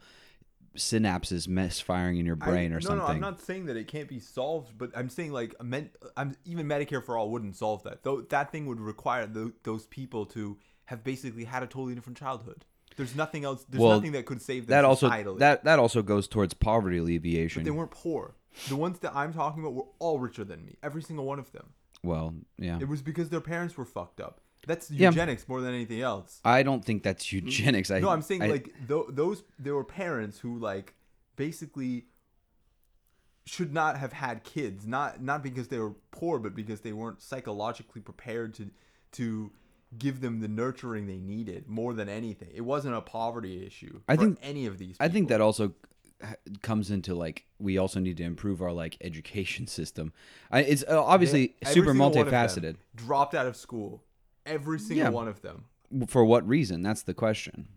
synapses 0.78 1.48
misfiring 1.48 2.18
in 2.18 2.26
your 2.26 2.36
brain 2.36 2.72
I, 2.72 2.76
or 2.76 2.80
no, 2.80 2.88
something. 2.88 2.98
No, 3.00 3.06
I'm 3.06 3.20
not 3.20 3.42
saying 3.42 3.66
that 3.66 3.78
it 3.78 3.88
can't 3.88 4.08
be 4.08 4.20
solved, 4.20 4.78
but 4.78 4.92
I'm 4.96 5.10
saying 5.10 5.32
like 5.34 5.62
men, 5.62 5.90
I'm 6.16 6.36
even 6.46 6.68
Medicare 6.68 7.04
for 7.04 7.18
all 7.18 7.30
wouldn't 7.30 7.56
solve 7.56 7.84
that. 7.84 8.04
Though 8.04 8.22
that 8.22 8.52
thing 8.52 8.66
would 8.68 8.80
require 8.80 9.26
tho- 9.26 9.54
those 9.64 9.86
people 9.88 10.26
to 10.28 10.58
have 10.86 11.04
basically 11.04 11.44
had 11.44 11.64
a 11.64 11.68
totally 11.68 11.96
different 11.96 12.18
childhood. 12.18 12.66
There's 12.96 13.16
nothing 13.16 13.44
else. 13.44 13.64
There's 13.70 13.82
Well, 13.82 13.92
nothing 13.98 14.14
that 14.14 14.26
could 14.26 14.42
save 14.42 14.66
them 14.68 14.72
that 14.72 14.86
also 14.86 15.10
societally. 15.10 15.40
that 15.40 15.64
that 15.66 15.80
also 15.80 16.02
goes 16.02 16.28
towards 16.28 16.54
poverty 16.54 16.98
alleviation. 16.98 17.62
but 17.62 17.66
they 17.66 17.72
weren't 17.72 17.92
poor. 17.92 18.36
The 18.70 18.76
ones 18.76 19.00
that 19.00 19.16
I'm 19.16 19.34
talking 19.34 19.62
about 19.62 19.74
were 19.74 19.86
all 20.00 20.18
richer 20.20 20.44
than 20.44 20.66
me. 20.66 20.78
Every 20.82 21.04
single 21.04 21.26
one 21.26 21.38
of 21.38 21.52
them. 21.52 21.74
Well, 22.04 22.34
yeah. 22.58 22.80
It 22.80 22.88
was 22.88 23.02
because 23.02 23.30
their 23.30 23.42
parents 23.42 23.78
were 23.78 23.86
fucked 23.86 24.20
up. 24.20 24.42
That's 24.68 24.92
Yeah. 24.92 25.10
eugenics 25.10 25.48
more 25.48 25.62
than 25.62 25.74
anything 25.74 26.02
else. 26.02 26.40
I 26.46 26.62
don't 26.62 26.86
think 26.86 27.02
that's 27.02 27.32
eugenics. 27.34 27.90
I, 27.90 28.00
no, 28.00 28.10
I'm 28.10 28.22
saying 28.22 28.44
I- 28.44 28.48
like 28.48 28.66
th- 28.88 29.06
those 29.10 29.44
there 29.58 29.74
were 29.74 29.84
parents 29.84 30.38
who 30.40 30.60
like 30.60 30.94
basically 31.36 32.06
should 33.46 33.74
not 33.74 33.98
have 33.98 34.12
had 34.14 34.44
kids, 34.44 34.86
not 34.86 35.22
not 35.22 35.42
because 35.42 35.70
they 35.70 35.80
were 35.80 35.94
poor, 36.12 36.38
but 36.38 36.54
because 36.54 36.82
they 36.82 36.92
weren't 36.94 37.22
psychologically 37.22 38.02
prepared 38.02 38.54
to 38.56 38.70
to 39.14 39.52
give 39.98 40.20
them 40.20 40.42
the 40.42 40.50
nurturing 40.50 41.08
they 41.08 41.18
needed 41.18 41.68
more 41.70 41.94
than 41.94 42.10
anything. 42.10 42.50
It 42.54 42.62
wasn't 42.62 42.94
a 42.96 43.02
poverty 43.02 43.66
issue. 43.66 44.02
I 44.08 44.18
for 44.18 44.24
think- 44.24 44.40
any 44.42 44.66
of 44.66 44.78
these. 44.78 44.98
I 45.00 45.08
think 45.08 45.30
that 45.30 45.40
also 45.40 45.74
comes 46.62 46.90
into 46.92 47.14
like 47.16 47.46
we 47.60 47.78
also 47.78 48.00
need 48.00 48.18
to 48.18 48.24
improve 48.24 48.62
our 48.62 48.74
like 48.74 48.98
education 49.02 49.66
system. 49.68 50.12
I, 50.52 50.62
it's 50.62 50.84
uh, 50.90 51.02
obviously 51.02 51.56
super 51.64 51.74
single 51.94 52.10
one 52.10 52.18
of 52.18 52.26
them 52.26 52.34
multifaceted. 52.34 52.76
dropped 52.96 53.34
out 53.36 53.46
of 53.46 53.56
school. 53.56 54.04
Every 54.48 54.80
single 54.80 55.06
Yeah. 55.06 55.10
one 55.10 55.28
of 55.28 55.42
them. 55.42 55.66
For 56.08 56.26
what 56.26 56.48
reason? 56.48 56.82
That's 56.82 57.04
the 57.04 57.14
question. 57.14 57.68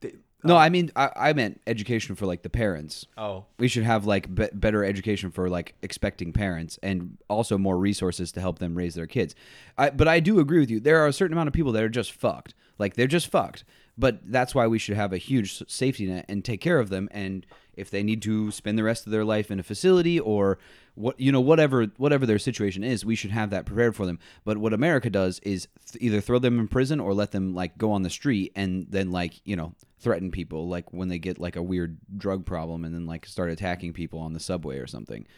They, 0.00 0.14
No, 0.44 0.56
uh, 0.56 0.58
I 0.60 0.68
mean 0.68 0.90
I, 0.96 1.10
I 1.16 1.32
meant 1.32 1.60
education 1.66 2.14
for 2.16 2.26
like 2.26 2.42
the 2.42 2.50
parents. 2.50 3.06
oh, 3.16 3.44
We 3.58 3.68
should 3.68 3.84
have 3.84 4.04
like 4.06 4.34
be- 4.34 4.48
better 4.52 4.84
education 4.84 5.30
for 5.30 5.48
like 5.48 5.74
expecting 5.82 6.32
parents, 6.32 6.78
and 6.82 7.18
also 7.28 7.56
more 7.58 7.78
resources 7.78 8.32
to 8.32 8.40
help 8.40 8.58
them 8.58 8.74
raise 8.74 8.94
their 8.94 9.06
kids. 9.06 9.34
I, 9.78 9.90
but 9.90 10.08
I 10.08 10.20
do 10.20 10.40
agree 10.40 10.58
with 10.60 10.70
you. 10.70 10.80
There 10.80 10.98
are 10.98 11.06
a 11.06 11.12
certain 11.12 11.32
amount 11.34 11.48
of 11.48 11.52
people 11.54 11.72
that 11.72 11.82
are 11.82 11.88
just 11.88 12.12
fucked. 12.12 12.54
Like 12.78 12.94
they're 12.94 13.06
just 13.06 13.28
fucked. 13.28 13.64
But 14.02 14.18
that's 14.24 14.52
why 14.52 14.66
we 14.66 14.80
should 14.80 14.96
have 14.96 15.12
a 15.12 15.16
huge 15.16 15.62
safety 15.70 16.06
net 16.06 16.24
and 16.28 16.44
take 16.44 16.60
care 16.60 16.80
of 16.80 16.88
them. 16.88 17.08
And 17.12 17.46
if 17.74 17.88
they 17.88 18.02
need 18.02 18.20
to 18.22 18.50
spend 18.50 18.76
the 18.76 18.82
rest 18.82 19.06
of 19.06 19.12
their 19.12 19.24
life 19.24 19.48
in 19.48 19.60
a 19.60 19.62
facility 19.62 20.18
or 20.18 20.58
what 20.94 21.18
you 21.20 21.30
know 21.30 21.40
whatever 21.40 21.86
whatever 21.98 22.26
their 22.26 22.40
situation 22.40 22.82
is, 22.82 23.04
we 23.04 23.14
should 23.14 23.30
have 23.30 23.50
that 23.50 23.64
prepared 23.64 23.94
for 23.94 24.04
them. 24.04 24.18
But 24.44 24.58
what 24.58 24.72
America 24.72 25.08
does 25.08 25.38
is 25.44 25.68
th- 25.92 26.02
either 26.02 26.20
throw 26.20 26.40
them 26.40 26.58
in 26.58 26.66
prison 26.66 26.98
or 26.98 27.14
let 27.14 27.30
them 27.30 27.54
like 27.54 27.78
go 27.78 27.92
on 27.92 28.02
the 28.02 28.10
street 28.10 28.50
and 28.56 28.86
then 28.90 29.12
like 29.12 29.40
you 29.44 29.54
know 29.54 29.72
threaten 30.00 30.32
people 30.32 30.66
like 30.66 30.92
when 30.92 31.06
they 31.06 31.20
get 31.20 31.38
like 31.38 31.54
a 31.54 31.62
weird 31.62 31.96
drug 32.18 32.44
problem 32.44 32.84
and 32.84 32.92
then 32.92 33.06
like 33.06 33.24
start 33.24 33.50
attacking 33.50 33.92
people 33.92 34.18
on 34.18 34.32
the 34.32 34.40
subway 34.40 34.78
or 34.78 34.88
something. 34.88 35.28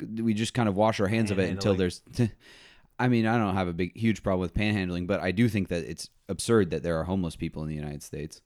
We 0.00 0.32
just 0.32 0.54
kind 0.54 0.68
of 0.68 0.76
wash 0.76 0.98
our 0.98 1.08
hands 1.08 1.30
of 1.30 1.38
it 1.38 1.50
until 1.50 1.74
Panhandling. 1.74 1.78
there's. 2.16 2.30
I 2.98 3.08
mean, 3.08 3.26
I 3.26 3.36
don't 3.38 3.54
have 3.54 3.68
a 3.68 3.72
big, 3.72 3.96
huge 3.96 4.22
problem 4.22 4.40
with 4.40 4.54
panhandling, 4.54 5.06
but 5.06 5.20
I 5.20 5.32
do 5.32 5.48
think 5.48 5.68
that 5.68 5.84
it's 5.84 6.10
absurd 6.28 6.70
that 6.70 6.82
there 6.82 6.98
are 6.98 7.04
homeless 7.04 7.36
people 7.36 7.62
in 7.62 7.68
the 7.68 7.74
United 7.74 8.02
States. 8.02 8.40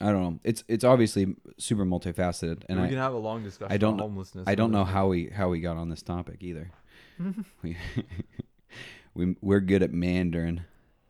I 0.00 0.06
don't 0.06 0.22
know. 0.22 0.40
It's 0.44 0.64
it's 0.66 0.84
obviously 0.84 1.36
super 1.58 1.84
multifaceted, 1.84 2.62
and 2.70 2.80
we 2.80 2.86
I 2.86 2.88
can 2.88 2.96
have 2.96 3.12
a 3.12 3.18
long 3.18 3.42
discussion 3.42 3.70
I 3.70 3.76
don't 3.76 3.98
homelessness. 3.98 4.44
I 4.48 4.54
don't 4.54 4.72
know 4.72 4.84
how 4.84 5.08
we 5.08 5.28
how 5.28 5.50
we 5.50 5.60
got 5.60 5.76
on 5.76 5.90
this 5.90 6.00
topic 6.02 6.38
either. 6.42 6.70
we, 7.62 7.76
we 9.14 9.36
we're 9.40 9.60
good 9.60 9.82
at 9.82 9.92
Mandarin. 9.92 10.62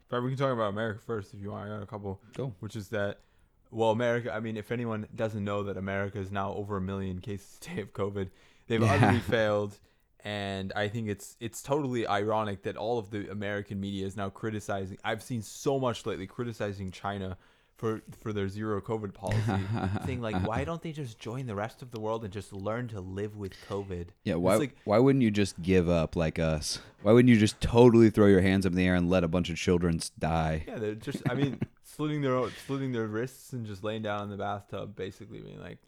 But 0.08 0.22
we 0.24 0.30
can 0.30 0.38
talk 0.38 0.52
about 0.52 0.70
America 0.70 1.00
first 1.06 1.32
if 1.34 1.40
you 1.40 1.52
want. 1.52 1.70
I 1.70 1.74
got 1.76 1.82
a 1.84 1.86
couple. 1.86 2.20
Go. 2.36 2.52
Which 2.58 2.74
is 2.74 2.88
that, 2.88 3.20
well, 3.70 3.90
America. 3.92 4.34
I 4.34 4.40
mean, 4.40 4.56
if 4.56 4.72
anyone 4.72 5.06
doesn't 5.14 5.44
know 5.44 5.62
that 5.64 5.76
America 5.76 6.18
is 6.18 6.32
now 6.32 6.52
over 6.54 6.76
a 6.76 6.80
million 6.80 7.20
cases 7.20 7.60
a 7.62 7.76
day 7.76 7.80
of 7.82 7.92
COVID, 7.92 8.28
they've 8.66 8.82
Yeah. 8.82 8.92
utterly 8.92 9.20
failed. 9.30 9.78
And 10.24 10.72
I 10.74 10.88
think 10.88 11.08
it's 11.08 11.36
it's 11.40 11.62
totally 11.62 12.06
ironic 12.06 12.62
that 12.64 12.76
all 12.76 12.98
of 12.98 13.10
the 13.10 13.30
American 13.30 13.80
media 13.80 14.06
is 14.06 14.16
now 14.16 14.28
criticizing. 14.28 14.98
I've 15.04 15.22
seen 15.22 15.42
so 15.42 15.78
much 15.78 16.04
lately 16.06 16.26
criticizing 16.26 16.90
China 16.90 17.38
for 17.76 18.02
for 18.20 18.34
their 18.34 18.46
zero 18.48 18.80
COVID 18.82 19.14
policy, 19.14 19.40
saying 20.04 20.20
like, 20.20 20.36
why 20.46 20.64
don't 20.64 20.82
they 20.82 20.92
just 20.92 21.18
join 21.18 21.46
the 21.46 21.54
rest 21.54 21.80
of 21.80 21.90
the 21.90 21.98
world 21.98 22.22
and 22.24 22.32
just 22.32 22.52
learn 22.52 22.88
to 22.88 23.00
live 23.00 23.36
with 23.36 23.54
COVID? 23.70 24.08
Yeah, 24.24 24.34
why 24.34 24.56
like- 24.56 24.76
why 24.84 24.98
wouldn't 24.98 25.22
you 25.22 25.30
just 25.30 25.60
give 25.62 25.88
up 25.88 26.14
like 26.14 26.38
us? 26.38 26.80
Why 27.02 27.12
wouldn't 27.12 27.30
you 27.30 27.40
just 27.40 27.58
totally 27.62 28.10
throw 28.10 28.26
your 28.26 28.42
hands 28.42 28.66
up 28.66 28.72
in 28.72 28.76
the 28.76 28.86
air 28.86 28.94
and 28.94 29.08
let 29.08 29.24
a 29.24 29.28
bunch 29.28 29.48
of 29.48 29.56
children 29.56 30.00
die? 30.18 30.64
Yeah, 30.68 30.78
they're 30.78 30.94
just. 30.94 31.22
I 31.30 31.34
mean, 31.34 31.58
slitting 31.82 32.20
their 32.20 32.50
slitting 32.66 32.92
their 32.92 33.06
wrists 33.06 33.54
and 33.54 33.64
just 33.64 33.82
laying 33.82 34.02
down 34.02 34.24
in 34.24 34.30
the 34.30 34.36
bathtub, 34.36 34.94
basically 34.94 35.40
being 35.40 35.60
like, 35.60 35.78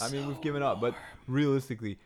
I 0.00 0.08
mean, 0.08 0.26
we've 0.26 0.40
given 0.40 0.62
up. 0.62 0.80
But 0.80 0.94
realistically, 1.28 1.98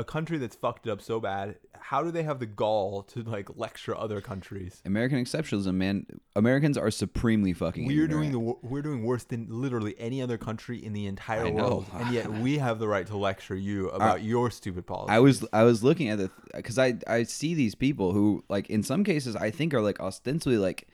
a 0.00 0.04
country 0.04 0.38
that's 0.38 0.56
fucked 0.56 0.86
it 0.86 0.90
up 0.90 1.02
so 1.02 1.20
bad, 1.20 1.56
how 1.78 2.02
do 2.02 2.10
they 2.10 2.22
have 2.22 2.40
the 2.40 2.46
gall 2.46 3.02
to 3.02 3.22
like 3.22 3.50
lecture 3.56 3.94
other 3.96 4.22
countries? 4.22 4.80
American 4.86 5.22
exceptionalism, 5.22 5.74
man. 5.74 6.06
Americans 6.34 6.78
are 6.78 6.90
supremely 6.90 7.52
fucking. 7.52 7.86
We're 7.86 8.08
doing 8.08 8.32
the 8.32 8.38
we're 8.38 8.82
doing 8.82 9.04
worse 9.04 9.24
than 9.24 9.46
literally 9.50 9.94
any 9.98 10.22
other 10.22 10.38
country 10.38 10.82
in 10.82 10.94
the 10.94 11.06
entire 11.06 11.46
I 11.46 11.50
world, 11.50 11.86
and 11.94 12.12
yet 12.12 12.32
we 12.44 12.58
have 12.58 12.78
the 12.78 12.88
right 12.88 13.06
to 13.08 13.16
lecture 13.16 13.54
you 13.54 13.90
about 13.90 14.22
your 14.22 14.50
stupid 14.50 14.86
policy. 14.86 15.12
I 15.12 15.18
was 15.18 15.46
I 15.52 15.64
was 15.64 15.84
looking 15.84 16.08
at 16.08 16.18
the 16.18 16.30
because 16.54 16.78
I 16.78 16.94
I 17.06 17.24
see 17.24 17.54
these 17.54 17.74
people 17.74 18.12
who 18.12 18.42
like 18.48 18.70
in 18.70 18.82
some 18.82 19.04
cases 19.04 19.36
I 19.36 19.50
think 19.50 19.74
are 19.74 19.82
like 19.82 20.00
ostensibly 20.00 20.56
like 20.56 20.88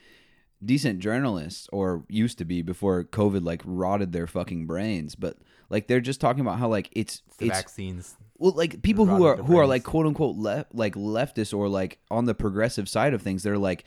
decent 0.64 0.99
journalists 0.99 1.69
or 1.73 2.05
used 2.09 2.38
to 2.38 2.45
be 2.45 2.62
before 2.62 3.05
COVID 3.05 3.45
like 3.45 3.62
rotted 3.64 4.12
their 4.12 4.27
fucking 4.27 4.66
brains, 4.66 5.14
but 5.14 5.37
like 5.71 5.87
they're 5.87 6.01
just 6.01 6.21
talking 6.21 6.40
about 6.40 6.59
how 6.59 6.69
like 6.69 6.88
it's 6.92 7.23
the 7.38 7.47
it's 7.47 7.57
vaccines. 7.57 8.16
Well 8.38 8.53
like 8.53 8.83
people 8.83 9.07
who 9.07 9.25
are 9.25 9.37
who 9.37 9.59
are 9.59 9.66
like 9.66 9.85
quote 9.85 10.07
unquote 10.07 10.37
left 10.37 10.75
like 10.75 10.94
leftists 10.94 11.57
or 11.57 11.68
like 11.68 11.99
on 12.11 12.25
the 12.25 12.35
progressive 12.35 12.88
side 12.88 13.14
of 13.14 13.22
things 13.22 13.42
they're 13.42 13.59
like 13.59 13.85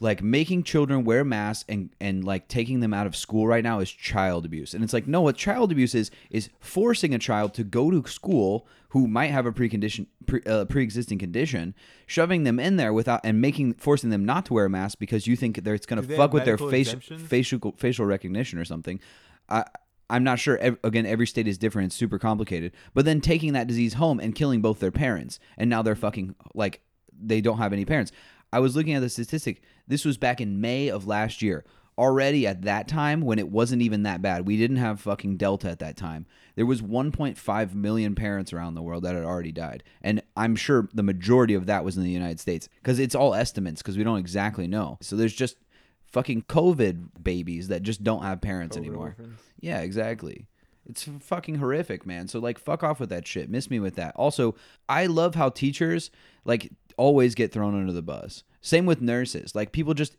like 0.00 0.22
making 0.22 0.62
children 0.62 1.04
wear 1.04 1.24
masks 1.24 1.64
and 1.68 1.90
and 2.00 2.24
like 2.24 2.48
taking 2.48 2.80
them 2.80 2.92
out 2.92 3.06
of 3.06 3.14
school 3.14 3.46
right 3.46 3.62
now 3.62 3.80
is 3.80 3.90
child 3.90 4.44
abuse. 4.44 4.74
And 4.74 4.82
it's 4.82 4.92
like 4.92 5.06
no 5.06 5.22
what 5.22 5.36
child 5.36 5.70
abuse 5.70 5.94
is 5.94 6.10
is 6.30 6.50
forcing 6.60 7.14
a 7.14 7.18
child 7.18 7.54
to 7.54 7.64
go 7.64 7.90
to 7.90 8.06
school 8.08 8.66
who 8.88 9.06
might 9.06 9.28
have 9.28 9.46
a 9.46 9.52
precondition 9.52 10.06
pre, 10.26 10.40
uh, 10.46 10.64
pre-existing 10.66 11.18
condition 11.18 11.74
shoving 12.06 12.44
them 12.44 12.60
in 12.60 12.76
there 12.76 12.92
without 12.92 13.20
and 13.24 13.40
making 13.40 13.74
forcing 13.74 14.10
them 14.10 14.24
not 14.24 14.46
to 14.46 14.54
wear 14.54 14.66
a 14.66 14.70
mask 14.70 14.98
because 14.98 15.26
you 15.26 15.36
think 15.36 15.62
that 15.62 15.72
it's 15.72 15.86
going 15.86 16.02
to 16.02 16.16
fuck 16.16 16.32
with 16.32 16.44
their 16.44 16.58
face, 16.58 16.92
exemptions? 16.92 17.22
facial 17.22 17.74
facial 17.76 18.04
recognition 18.04 18.58
or 18.58 18.64
something. 18.64 19.00
I 19.48 19.64
I'm 20.10 20.24
not 20.24 20.38
sure. 20.38 20.58
Again, 20.84 21.06
every 21.06 21.26
state 21.26 21.48
is 21.48 21.58
different. 21.58 21.86
It's 21.86 21.96
super 21.96 22.18
complicated. 22.18 22.72
But 22.92 23.04
then 23.04 23.20
taking 23.20 23.54
that 23.54 23.66
disease 23.66 23.94
home 23.94 24.20
and 24.20 24.34
killing 24.34 24.60
both 24.60 24.78
their 24.78 24.90
parents, 24.90 25.38
and 25.56 25.70
now 25.70 25.82
they're 25.82 25.96
fucking 25.96 26.34
like 26.54 26.80
they 27.18 27.40
don't 27.40 27.58
have 27.58 27.72
any 27.72 27.84
parents. 27.84 28.12
I 28.52 28.60
was 28.60 28.76
looking 28.76 28.94
at 28.94 29.00
the 29.00 29.08
statistic. 29.08 29.62
This 29.88 30.04
was 30.04 30.16
back 30.16 30.40
in 30.40 30.60
May 30.60 30.88
of 30.88 31.06
last 31.06 31.42
year. 31.42 31.64
Already 31.96 32.44
at 32.44 32.62
that 32.62 32.88
time, 32.88 33.20
when 33.20 33.38
it 33.38 33.48
wasn't 33.48 33.82
even 33.82 34.02
that 34.02 34.20
bad, 34.20 34.48
we 34.48 34.56
didn't 34.56 34.78
have 34.78 35.00
fucking 35.00 35.36
Delta 35.36 35.70
at 35.70 35.78
that 35.78 35.96
time. 35.96 36.26
There 36.56 36.66
was 36.66 36.82
1.5 36.82 37.74
million 37.74 38.16
parents 38.16 38.52
around 38.52 38.74
the 38.74 38.82
world 38.82 39.04
that 39.04 39.14
had 39.14 39.24
already 39.24 39.52
died, 39.52 39.84
and 40.02 40.20
I'm 40.36 40.56
sure 40.56 40.88
the 40.92 41.04
majority 41.04 41.54
of 41.54 41.66
that 41.66 41.84
was 41.84 41.96
in 41.96 42.02
the 42.02 42.10
United 42.10 42.40
States 42.40 42.68
because 42.82 42.98
it's 42.98 43.14
all 43.14 43.32
estimates 43.32 43.80
because 43.80 43.96
we 43.96 44.02
don't 44.02 44.18
exactly 44.18 44.66
know. 44.66 44.98
So 45.02 45.14
there's 45.14 45.34
just 45.34 45.56
fucking 46.14 46.42
COVID 46.44 47.08
babies 47.22 47.68
that 47.68 47.82
just 47.82 48.02
don't 48.02 48.22
have 48.22 48.40
parents 48.40 48.76
COVID 48.76 48.80
anymore. 48.80 49.06
orphans. 49.18 49.40
Yeah, 49.60 49.80
exactly. 49.80 50.46
It's 50.88 51.08
fucking 51.20 51.56
horrific, 51.56 52.06
man. 52.06 52.28
So 52.28 52.38
like 52.38 52.58
fuck 52.58 52.82
off 52.82 53.00
with 53.00 53.08
that 53.10 53.26
shit. 53.26 53.50
Miss 53.50 53.68
me 53.68 53.80
with 53.80 53.96
that. 53.96 54.14
Also, 54.16 54.54
I 54.88 55.06
love 55.06 55.34
how 55.34 55.48
teachers 55.50 56.10
like 56.44 56.70
always 56.96 57.34
get 57.34 57.52
thrown 57.52 57.74
under 57.78 57.92
the 57.92 58.02
bus. 58.02 58.44
Same 58.60 58.86
with 58.86 59.00
nurses. 59.02 59.54
Like 59.54 59.72
people 59.72 59.94
just 59.94 60.16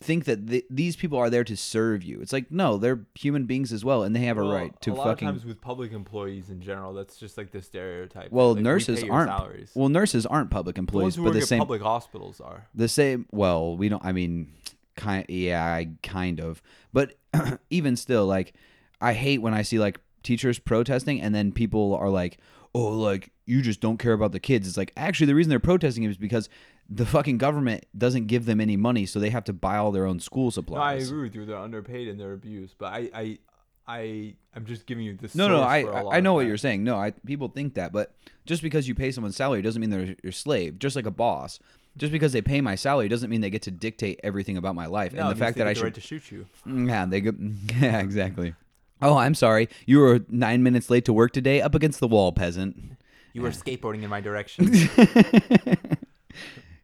think 0.00 0.24
that 0.24 0.48
th- 0.48 0.64
these 0.68 0.96
people 0.96 1.16
are 1.16 1.30
there 1.30 1.44
to 1.44 1.56
serve 1.56 2.02
you. 2.02 2.20
It's 2.20 2.32
like 2.32 2.50
no, 2.50 2.76
they're 2.76 3.06
human 3.14 3.46
beings 3.46 3.72
as 3.72 3.84
well 3.84 4.02
and 4.02 4.14
they 4.14 4.20
have 4.20 4.36
a 4.36 4.42
right 4.42 4.78
to 4.82 4.92
a 4.92 4.94
lot 4.94 5.04
fucking 5.04 5.28
of 5.28 5.34
times 5.34 5.44
with 5.46 5.60
public 5.62 5.92
employees 5.92 6.50
in 6.50 6.60
general, 6.60 6.92
that's 6.92 7.16
just 7.16 7.38
like 7.38 7.50
the 7.50 7.62
stereotype. 7.62 8.30
Well, 8.30 8.52
Like, 8.54 8.62
nurses 8.64 9.02
your 9.02 9.12
aren't 9.14 9.30
salaries. 9.30 9.70
Well, 9.74 9.88
nurses 9.88 10.26
aren't 10.26 10.50
public 10.50 10.74
the 10.76 10.80
employees, 10.80 11.14
who 11.16 11.24
but 11.24 11.32
the 11.32 11.40
same 11.42 11.60
public 11.60 11.80
hospitals 11.82 12.40
are. 12.40 12.66
the 12.74 12.88
same 12.88 13.26
well 13.32 13.76
we 13.78 13.88
don't 13.88 14.04
i 14.04 14.12
mean 14.12 14.52
kind 14.96 15.24
yeah 15.28 15.64
i 15.64 15.88
kind 16.02 16.40
of 16.40 16.62
but 16.92 17.14
even 17.70 17.96
still 17.96 18.26
like 18.26 18.52
i 19.00 19.12
hate 19.12 19.40
when 19.40 19.54
i 19.54 19.62
see 19.62 19.78
like 19.78 20.00
teachers 20.22 20.58
protesting 20.58 21.20
and 21.20 21.34
then 21.34 21.50
people 21.52 21.94
are 21.96 22.10
like 22.10 22.38
oh 22.74 22.88
like 22.88 23.32
you 23.46 23.60
just 23.62 23.80
don't 23.80 23.98
care 23.98 24.12
about 24.12 24.32
the 24.32 24.40
kids 24.40 24.68
it's 24.68 24.76
like 24.76 24.92
actually 24.96 25.26
the 25.26 25.34
reason 25.34 25.50
they're 25.50 25.58
protesting 25.58 26.04
is 26.04 26.16
because 26.16 26.48
the 26.88 27.06
fucking 27.06 27.38
government 27.38 27.84
doesn't 27.96 28.26
give 28.26 28.44
them 28.44 28.60
any 28.60 28.76
money 28.76 29.06
so 29.06 29.18
they 29.18 29.30
have 29.30 29.44
to 29.44 29.52
buy 29.52 29.76
all 29.76 29.92
their 29.92 30.04
own 30.06 30.20
school 30.20 30.52
No, 30.68 30.76
I 30.76 30.94
agree 30.94 31.22
with 31.22 31.34
you. 31.34 31.44
They're 31.46 31.56
underpaid 31.56 32.08
and 32.08 32.20
they're 32.20 32.32
abused. 32.34 32.74
But 32.76 32.92
I, 32.92 33.10
I, 33.14 33.38
I, 33.86 34.34
I'm 34.54 34.66
just 34.66 34.84
giving 34.86 35.04
you 35.04 35.16
this. 35.16 35.34
no 35.34 35.48
no 35.48 35.60
i 35.60 35.78
I- 36.16 36.20
know 36.20 36.34
what 36.34 36.40
that. 36.42 36.48
you're 36.48 36.56
saying 36.56 36.84
no 36.84 36.96
i 36.96 37.10
people 37.26 37.48
think 37.48 37.74
that 37.74 37.92
but 37.92 38.14
just 38.46 38.62
because 38.62 38.86
you 38.86 38.94
pay 38.94 39.10
someone's 39.10 39.36
salary 39.36 39.62
doesn't 39.62 39.80
mean 39.80 39.90
they're 39.90 40.14
your 40.22 40.32
slave 40.32 40.78
just 40.78 40.94
like 40.96 41.06
a 41.06 41.10
boss 41.10 41.58
just 41.96 42.12
because 42.12 42.32
they 42.32 42.42
pay 42.42 42.60
my 42.60 42.74
salary 42.74 43.08
doesn't 43.08 43.28
mean 43.30 43.40
they 43.40 43.50
get 43.50 43.62
to 43.62 43.70
dictate 43.70 44.20
everything 44.22 44.56
about 44.56 44.74
my 44.74 44.86
life 44.86 45.12
No, 45.12 45.22
and 45.22 45.30
the 45.30 45.36
fact 45.38 45.58
that 45.58 45.66
i 45.66 45.72
should 45.74 45.84
right 45.84 45.94
to 45.94 46.00
shoot 46.00 46.30
you. 46.30 46.46
Yeah, 46.66 47.06
they 47.06 47.20
go. 47.20 47.32
Yeah, 47.80 48.00
exactly. 48.00 48.54
Oh, 49.00 49.16
I'm 49.16 49.34
sorry. 49.34 49.68
You 49.84 49.98
were 49.98 50.20
nine 50.28 50.62
minutes 50.62 50.88
late 50.88 51.04
to 51.06 51.12
work 51.12 51.32
today. 51.32 51.60
Up 51.60 51.74
against 51.74 51.98
the 52.00 52.06
wall, 52.08 52.32
peasant. 52.32 52.96
You 53.32 53.42
were 53.42 53.50
skateboarding 53.50 54.02
in 54.02 54.10
my 54.10 54.20
direction. 54.28 54.70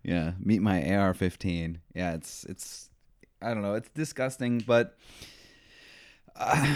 Yeah, 0.08 0.32
meet 0.40 0.62
my 0.62 0.80
AR-15. 0.94 1.76
Yeah, 1.94 2.14
it's 2.14 2.44
it's. 2.44 2.88
I 3.42 3.48
don't 3.52 3.62
know. 3.62 3.74
It's 3.74 3.90
disgusting, 3.90 4.60
but. 4.66 4.96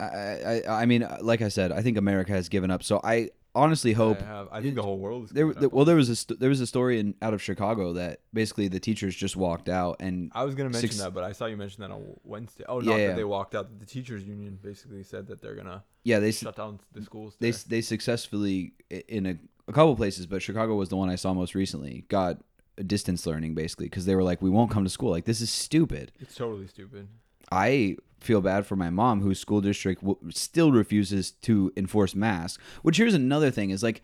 Uh, 0.00 0.04
I, 0.04 0.62
I 0.68 0.82
I 0.82 0.86
mean, 0.86 1.04
like 1.22 1.42
I 1.42 1.48
said, 1.48 1.72
I 1.72 1.82
think 1.82 1.96
America 1.96 2.30
has 2.30 2.48
given 2.48 2.70
up. 2.70 2.84
So 2.84 3.00
I 3.02 3.30
honestly 3.58 3.92
hope 3.92 4.22
I, 4.22 4.26
have, 4.26 4.48
I 4.52 4.62
think 4.62 4.74
the 4.74 4.82
whole 4.82 4.98
world 4.98 5.24
is. 5.24 5.30
there, 5.30 5.46
well 5.46 5.84
there 5.84 5.96
was 5.96 6.08
a 6.08 6.16
st- 6.16 6.38
there 6.40 6.48
was 6.48 6.60
a 6.60 6.66
story 6.66 7.00
in 7.00 7.14
out 7.20 7.34
of 7.34 7.42
Chicago 7.42 7.92
that 7.94 8.20
basically 8.32 8.68
the 8.68 8.80
teachers 8.80 9.14
just 9.14 9.36
walked 9.36 9.68
out 9.68 9.96
and 10.00 10.30
I 10.34 10.44
was 10.44 10.54
gonna 10.54 10.70
mention 10.70 10.90
Six- 10.90 11.02
that, 11.02 11.12
but 11.14 11.24
I 11.24 11.32
saw 11.32 11.46
you 11.46 11.56
mention 11.56 11.82
that 11.82 11.90
on 11.90 12.04
Wednesday. 12.24 12.64
Oh, 12.68 12.80
not 12.80 12.98
yeah. 12.98 13.08
that 13.08 13.16
they 13.16 13.24
walked 13.24 13.54
out. 13.54 13.78
The 13.78 13.86
teachers' 13.86 14.24
union 14.24 14.58
basically 14.62 15.02
said 15.02 15.26
that 15.26 15.42
they're 15.42 15.56
gonna 15.56 15.84
yeah 16.04 16.20
they 16.20 16.32
shut 16.32 16.56
down 16.56 16.80
the 16.92 17.02
schools. 17.02 17.36
they 17.40 17.50
they 17.50 17.80
successfully 17.80 18.72
in 19.08 19.26
a, 19.26 19.38
a 19.66 19.72
couple 19.72 19.94
places, 19.96 20.26
but 20.26 20.40
Chicago 20.42 20.76
was 20.76 20.88
the 20.88 20.96
one 20.96 21.10
I 21.10 21.16
saw 21.16 21.34
most 21.34 21.54
recently. 21.54 22.04
Got 22.08 22.38
distance 22.86 23.26
learning 23.26 23.54
basically 23.54 23.86
because 23.86 24.06
they 24.06 24.14
were 24.14 24.22
like, 24.22 24.40
we 24.40 24.50
won't 24.50 24.70
come 24.70 24.84
to 24.84 24.90
school. 24.90 25.10
Like 25.10 25.24
this 25.24 25.40
is 25.40 25.50
stupid. 25.50 26.12
It's 26.20 26.34
totally 26.34 26.68
stupid. 26.68 27.08
I 27.50 27.96
feel 28.20 28.40
bad 28.40 28.66
for 28.66 28.76
my 28.76 28.90
mom, 28.90 29.22
whose 29.22 29.38
school 29.38 29.60
district 29.60 30.02
w- 30.02 30.18
still 30.30 30.72
refuses 30.72 31.30
to 31.30 31.72
enforce 31.76 32.14
masks. 32.14 32.62
Which 32.82 32.96
here's 32.96 33.14
another 33.14 33.50
thing 33.50 33.70
is 33.70 33.82
like, 33.82 34.02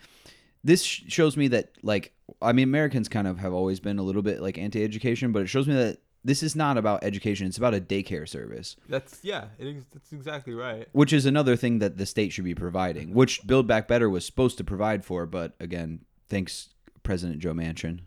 this 0.63 0.83
sh- 0.83 1.03
shows 1.09 1.37
me 1.37 1.49
that 1.49 1.73
like, 1.83 2.13
I 2.41 2.53
mean, 2.53 2.65
Americans 2.65 3.09
kind 3.09 3.27
of 3.27 3.39
have 3.39 3.53
always 3.53 3.81
been 3.81 3.99
a 3.99 4.03
little 4.03 4.23
bit 4.23 4.41
like 4.41 4.59
anti-education, 4.59 5.33
but 5.33 5.43
it 5.43 5.49
shows 5.49 5.67
me 5.67 5.75
that 5.75 5.99
this 6.25 6.43
is 6.43 6.57
not 6.57 6.79
about 6.79 7.05
education. 7.05 7.47
It's 7.47 7.59
about 7.59 7.75
a 7.75 7.81
daycare 7.81 8.27
service. 8.27 8.77
That's 8.89 9.21
yeah. 9.23 9.47
It 9.59 9.67
is, 9.67 9.85
that's 9.93 10.11
exactly 10.13 10.55
right. 10.55 10.89
which 10.93 11.13
is 11.13 11.27
another 11.27 11.55
thing 11.55 11.81
that 11.81 11.99
the 11.99 12.07
state 12.07 12.33
should 12.33 12.45
be 12.45 12.55
providing, 12.55 13.13
which 13.13 13.47
Build 13.47 13.67
Back 13.67 13.89
Better 13.89 14.09
was 14.09 14.25
supposed 14.25 14.57
to 14.59 14.65
provide 14.65 15.05
for, 15.05 15.27
but 15.27 15.55
again, 15.61 16.01
thanks 16.31 16.71
President 17.03 17.41
Joe 17.41 17.53
Manchin. 17.53 18.01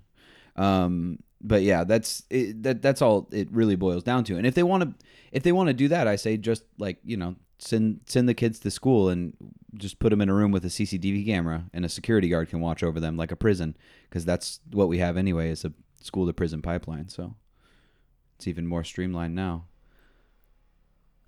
Um, 0.55 1.19
but 1.41 1.61
yeah, 1.61 1.83
that's 1.83 2.23
it, 2.29 2.63
that. 2.63 2.81
That's 2.81 3.01
all 3.01 3.27
it 3.31 3.51
really 3.51 3.75
boils 3.75 4.03
down 4.03 4.23
to. 4.25 4.37
And 4.37 4.45
if 4.47 4.55
they 4.55 4.63
want 4.63 4.83
to, 4.83 5.05
if 5.31 5.43
they 5.43 5.51
want 5.51 5.67
to 5.67 5.73
do 5.73 5.87
that, 5.89 6.07
I 6.07 6.15
say 6.15 6.37
just 6.37 6.63
like 6.77 6.99
you 7.03 7.17
know, 7.17 7.35
send 7.59 8.01
send 8.05 8.27
the 8.27 8.33
kids 8.33 8.59
to 8.59 8.71
school 8.71 9.09
and 9.09 9.33
just 9.75 9.99
put 9.99 10.09
them 10.09 10.21
in 10.21 10.29
a 10.29 10.33
room 10.33 10.51
with 10.51 10.65
a 10.65 10.69
CCTV 10.69 11.25
camera 11.25 11.65
and 11.73 11.85
a 11.85 11.89
security 11.89 12.29
guard 12.29 12.49
can 12.49 12.59
watch 12.59 12.81
over 12.83 12.99
them 12.99 13.17
like 13.17 13.31
a 13.31 13.35
prison, 13.35 13.77
because 14.09 14.25
that's 14.25 14.59
what 14.71 14.87
we 14.87 14.97
have 14.97 15.17
anyway. 15.17 15.49
Is 15.49 15.63
a 15.63 15.73
school 16.01 16.25
to 16.25 16.33
prison 16.33 16.61
pipeline. 16.61 17.09
So 17.09 17.35
it's 18.35 18.47
even 18.47 18.65
more 18.65 18.83
streamlined 18.83 19.35
now. 19.35 19.65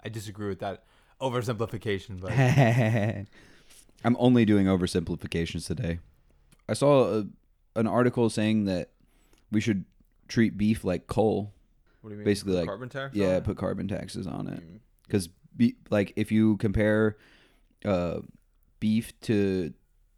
I 0.03 0.09
disagree 0.09 0.47
with 0.47 0.59
that 0.59 0.83
oversimplification, 1.21 2.21
but 2.21 2.31
I'm 4.05 4.15
only 4.17 4.45
doing 4.45 4.65
oversimplifications 4.65 5.67
today. 5.67 5.99
I 6.67 6.73
saw 6.73 7.19
a, 7.19 7.25
an 7.75 7.87
article 7.87 8.29
saying 8.29 8.65
that 8.65 8.91
we 9.51 9.59
should 9.59 9.85
treat 10.29 10.57
beef 10.57 10.83
like 10.85 11.07
coal. 11.07 11.53
what 12.01 12.09
do 12.09 12.13
you 12.13 12.19
mean? 12.19 12.25
basically 12.25 12.53
Put 12.53 12.59
like- 12.59 12.67
carbon 12.67 12.89
tax. 12.89 13.15
Yeah, 13.15 13.39
put 13.41 13.57
carbon 13.57 13.87
taxes 13.87 14.25
on 14.27 14.47
it. 14.47 14.61
Mm. 14.63 14.79
Because, 15.05 15.27
be, 15.57 15.75
like, 15.89 16.13
if 16.15 16.31
you 16.31 16.55
compare 16.57 17.17
uh, 17.83 18.19
beef 18.79 19.19
to 19.21 19.73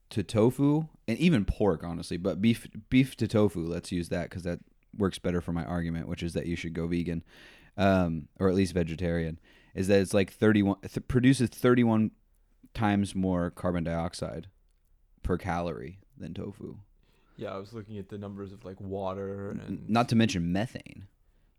to 0.10 0.24
tofu 0.24 0.88
and 1.08 1.18
even 1.20 1.46
pork, 1.46 1.84
honestly, 1.86 2.18
but 2.18 2.42
beef 2.42 2.68
beef 2.90 3.16
to 3.16 3.28
tofu, 3.28 3.62
let's 3.66 3.92
use 3.92 4.10
that 4.10 4.30
because 4.30 4.44
that 4.44 4.60
works 4.98 5.18
better 5.18 5.40
for 5.40 5.54
my 5.54 5.64
argument, 5.64 6.08
which 6.10 6.22
is 6.22 6.34
that 6.34 6.46
you 6.48 6.56
should 6.58 6.74
go 6.74 6.86
vegan, 6.88 7.24
um, 7.78 8.28
or 8.40 8.50
at 8.50 8.56
least 8.56 8.74
vegetarian. 8.74 9.40
Is 9.74 9.88
that 9.88 10.02
it's 10.02 10.14
like 10.14 10.32
31 10.34 10.82
th- 10.82 11.08
produces 11.08 11.50
31 11.50 12.12
times 12.74 13.16
more 13.16 13.50
carbon 13.50 13.86
dioxide 13.86 14.48
per 15.24 15.38
calorie 15.38 16.00
than 16.18 16.34
tofu. 16.34 16.76
Yeah, 17.38 17.54
I 17.54 17.58
was 17.58 17.74
looking 17.74 17.98
at 17.98 18.10
the 18.10 18.18
numbers 18.18 18.52
of 18.52 18.64
like 18.66 18.80
water 18.80 19.50
and 19.52 19.90
Not 19.90 20.10
to 20.10 20.16
mention 20.16 20.52
methane. 20.52 21.08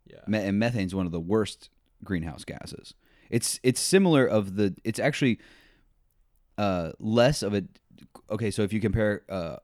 yeah. 0.07 0.21
Me- 0.27 0.39
and 0.45 0.59
methane's 0.59 0.95
one 0.95 1.07
of 1.07 1.13
the 1.13 1.21
worst 1.21 1.71
greenhouse 2.05 2.45
gases. 2.45 2.95
It's 3.31 3.59
it's 3.63 3.81
similar 3.81 4.27
of 4.27 4.57
the 4.57 4.75
it's 4.85 4.99
actually 4.99 5.39
uh 6.59 6.93
less 6.99 7.43
of 7.43 7.55
a 7.55 7.65
okay, 8.31 8.51
so 8.51 8.63
if 8.63 8.73
you 8.73 8.81
compare 8.81 9.23
uh 9.29 9.57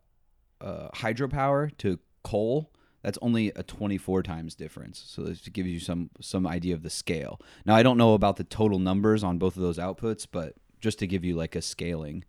uh 0.60 0.88
hydropower 0.94 1.76
to 1.78 1.98
coal, 2.24 2.70
that's 3.02 3.18
only 3.22 3.48
a 3.54 3.62
24 3.62 4.22
times 4.22 4.54
difference. 4.54 5.02
So 5.06 5.22
this 5.22 5.40
gives 5.48 5.68
you 5.68 5.80
some 5.80 6.10
some 6.20 6.46
idea 6.46 6.74
of 6.74 6.82
the 6.82 6.90
scale. 6.90 7.40
Now 7.66 7.74
I 7.74 7.82
don't 7.82 7.98
know 7.98 8.14
about 8.14 8.36
the 8.36 8.44
total 8.44 8.78
numbers 8.78 9.22
on 9.22 9.38
both 9.38 9.56
of 9.56 9.62
those 9.62 9.78
outputs, 9.78 10.26
but 10.30 10.54
just 10.80 10.98
to 11.00 11.06
give 11.06 11.24
you 11.24 11.34
like 11.36 11.54
a 11.56 11.62
scaling, 11.62 12.24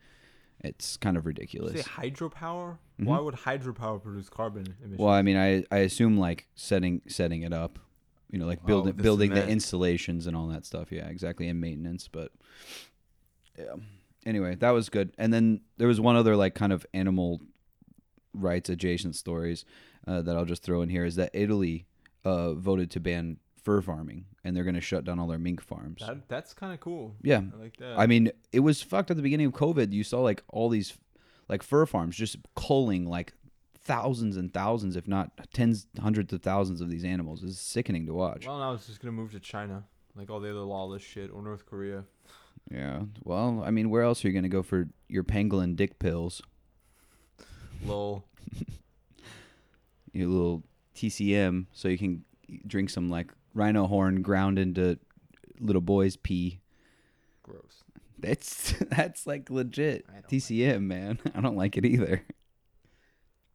it's 0.61 0.97
kind 0.97 1.15
of 1.17 1.23
Did 1.23 1.27
ridiculous. 1.27 1.73
you 1.75 1.81
say 1.81 1.89
hydropower? 1.89 2.77
Mhm. 2.99 3.05
Why 3.05 3.19
would 3.19 3.35
hydropower 3.35 4.01
produce 4.01 4.29
carbon 4.29 4.75
emissions? 4.81 4.99
Well, 4.99 5.13
I 5.13 5.21
mean, 5.21 5.37
I 5.37 5.63
I 5.71 5.79
assume 5.79 6.17
like 6.17 6.47
setting 6.55 7.01
setting 7.07 7.43
it 7.43 7.53
up, 7.53 7.79
you 8.29 8.37
know, 8.39 8.45
like 8.45 8.59
Oh, 8.63 8.67
building 8.67 8.95
the 8.95 9.03
building 9.03 9.29
the 9.33 9.47
installations 9.47 10.27
and 10.27 10.35
all 10.35 10.47
that 10.47 10.65
stuff. 10.65 10.91
Yeah, 10.91 11.07
exactly, 11.07 11.47
and 11.47 11.59
maintenance. 11.61 12.07
But 12.07 12.31
yeah. 13.57 13.75
Anyway, 14.25 14.55
that 14.55 14.71
was 14.71 14.89
good. 14.89 15.13
And 15.17 15.33
then 15.33 15.61
there 15.77 15.87
was 15.87 15.99
one 16.01 16.15
other 16.17 16.35
like 16.35 16.53
kind 16.55 16.73
of 16.73 16.85
animal 16.93 17.41
rights 18.33 18.69
adjacent 18.69 19.15
stories 19.15 19.65
uh, 20.07 20.21
that 20.21 20.35
I'll 20.35 20.45
just 20.45 20.61
throw 20.63 20.81
in 20.81 20.89
here 20.89 21.05
is 21.05 21.15
that 21.15 21.31
Italy 21.33 21.85
uh, 22.25 22.53
voted 22.53 22.91
to 22.91 22.99
ban 22.99 23.37
fur 23.63 23.81
farming 23.81 24.25
and 24.43 24.55
they're 24.55 24.63
going 24.63 24.75
to 24.75 24.81
shut 24.81 25.03
down 25.03 25.19
all 25.19 25.27
their 25.27 25.37
mink 25.39 25.61
farms. 25.61 26.01
that, 26.05 26.27
that's 26.27 26.53
kind 26.53 26.73
of 26.73 26.79
cool. 26.79 27.15
yeah, 27.21 27.41
I 27.53 27.61
like 27.61 27.77
that. 27.77 27.97
I 27.97 28.07
mean, 28.07 28.31
it 28.51 28.61
was 28.61 28.81
fucked 28.81 29.11
at 29.11 29.17
the 29.17 29.23
beginning 29.23 29.47
of 29.47 29.53
COVID. 29.53 29.91
You 29.91 30.03
saw 30.03 30.21
like 30.21 30.43
all 30.49 30.69
these 30.69 30.97
like 31.47 31.63
fur 31.63 31.85
farms 31.85 32.15
just 32.15 32.37
culling 32.55 33.05
like 33.05 33.33
thousands 33.81 34.37
and 34.37 34.53
thousands, 34.53 34.95
if 34.95 35.07
not 35.07 35.31
tens, 35.53 35.87
hundreds 35.99 36.31
of 36.33 36.41
thousands 36.41 36.81
of 36.81 36.89
these 36.89 37.03
animals. 37.03 37.43
It's 37.43 37.59
sickening 37.59 38.05
to 38.07 38.13
watch. 38.13 38.45
well, 38.45 38.59
now 38.59 38.73
it's 38.73 38.87
just 38.87 39.01
gonna 39.01 39.11
move 39.11 39.31
to 39.31 39.39
China, 39.39 39.83
like 40.15 40.29
all 40.29 40.39
the 40.39 40.49
other 40.49 40.59
lawless 40.59 41.01
shit, 41.01 41.31
or 41.33 41.41
North 41.41 41.65
Korea. 41.65 42.03
yeah. 42.71 43.01
Well, 43.23 43.63
I 43.65 43.71
mean, 43.71 43.89
where 43.89 44.03
else 44.03 44.23
are 44.23 44.27
you 44.27 44.33
gonna 44.33 44.47
go 44.49 44.61
for 44.63 44.89
your 45.07 45.23
pangolin 45.23 45.75
dick 45.75 45.97
pills? 45.99 46.41
Lol. 47.85 48.23
Your 50.11 50.27
little 50.27 50.63
TCM, 50.95 51.67
so 51.71 51.87
you 51.87 51.97
can 51.97 52.25
drink 52.65 52.89
some 52.89 53.09
like 53.09 53.31
rhino 53.59 53.85
horn 53.87 54.21
ground 54.21 54.57
into 54.57 54.97
little 55.59 55.81
boys' 55.81 56.15
pee. 56.15 56.61
Gross. 57.43 57.83
That's 58.17 58.73
that's 58.89 59.27
like 59.27 59.49
legit 59.49 60.05
I 60.09 60.13
don't 60.13 60.23
like 60.23 60.29
TCM, 60.29 60.81
man. 60.83 61.19
I 61.35 61.41
don't 61.41 61.57
like 61.57 61.77
it 61.77 61.85
either. 61.85 62.23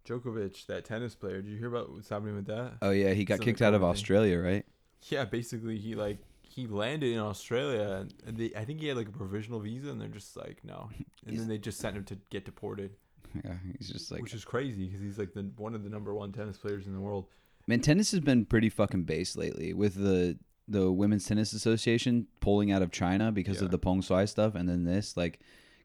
Djokovic, 0.06 0.66
that 0.66 0.84
tennis 0.84 1.14
player. 1.14 1.40
Did 1.40 1.50
you 1.50 1.58
hear 1.58 1.68
about 1.68 1.90
what's 1.90 2.10
happening 2.10 2.34
with 2.36 2.46
that? 2.46 2.74
Oh 2.82 2.90
yeah, 2.90 3.12
he 3.14 3.24
got 3.24 3.36
Something 3.38 3.54
kicked 3.54 3.62
out 3.62 3.72
of 3.74 3.80
thing. 3.80 3.88
Australia, 3.88 4.38
right? 4.38 4.66
Yeah, 5.08 5.24
basically 5.24 5.78
he 5.78 5.94
like 5.94 6.18
he 6.42 6.66
landed 6.66 7.12
in 7.12 7.18
Australia 7.18 8.00
and 8.00 8.14
and 8.26 8.36
they, 8.36 8.52
I 8.56 8.64
think 8.64 8.80
he 8.80 8.88
had 8.88 8.96
like 8.98 9.08
a 9.08 9.12
provisional 9.12 9.60
visa 9.60 9.88
and 9.90 10.00
they're 10.00 10.08
just 10.08 10.36
like 10.36 10.58
no, 10.62 10.90
and 10.92 11.06
He's- 11.30 11.38
then 11.38 11.48
they 11.48 11.58
just 11.58 11.78
sent 11.78 11.96
him 11.96 12.04
to 12.04 12.18
get 12.30 12.44
deported, 12.44 12.90
Yeah, 13.44 13.54
he's 13.78 13.88
just 13.88 14.12
like 14.12 14.20
which 14.22 14.34
is 14.34 14.44
crazy 14.44 14.86
because 14.86 15.00
he's 15.00 15.18
like 15.18 15.32
the 15.32 15.50
one 15.56 15.74
of 15.74 15.82
the 15.84 15.90
number 15.90 16.12
one 16.14 16.32
tennis 16.32 16.58
players 16.58 16.86
in 16.86 16.92
the 16.92 17.00
world. 17.00 17.26
Man, 17.66 17.80
tennis 17.80 18.10
has 18.10 18.20
been 18.20 18.44
pretty 18.44 18.68
fucking 18.68 19.04
base 19.04 19.36
lately 19.36 19.72
with 19.72 19.94
the 19.94 20.38
the 20.66 20.90
Women's 20.90 21.26
Tennis 21.26 21.52
Association 21.52 22.26
pulling 22.40 22.72
out 22.72 22.80
of 22.82 22.90
China 22.90 23.30
because 23.30 23.58
Yeah. 23.58 23.66
of 23.66 23.70
the 23.70 23.78
Peng 23.78 24.00
Shuai 24.00 24.26
stuff, 24.28 24.54
and 24.54 24.66
then 24.68 24.84
this. 24.84 25.14
Like, 25.16 25.40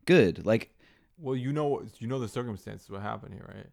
good. 0.06 0.46
Like, 0.46 0.74
Well, 1.18 1.36
you 1.36 1.52
know 1.52 1.84
you 2.00 2.08
know 2.08 2.20
the 2.20 2.28
circumstances 2.30 2.90
what 2.90 3.02
happened 3.02 3.34
here, 3.34 3.46
right? 3.54 3.68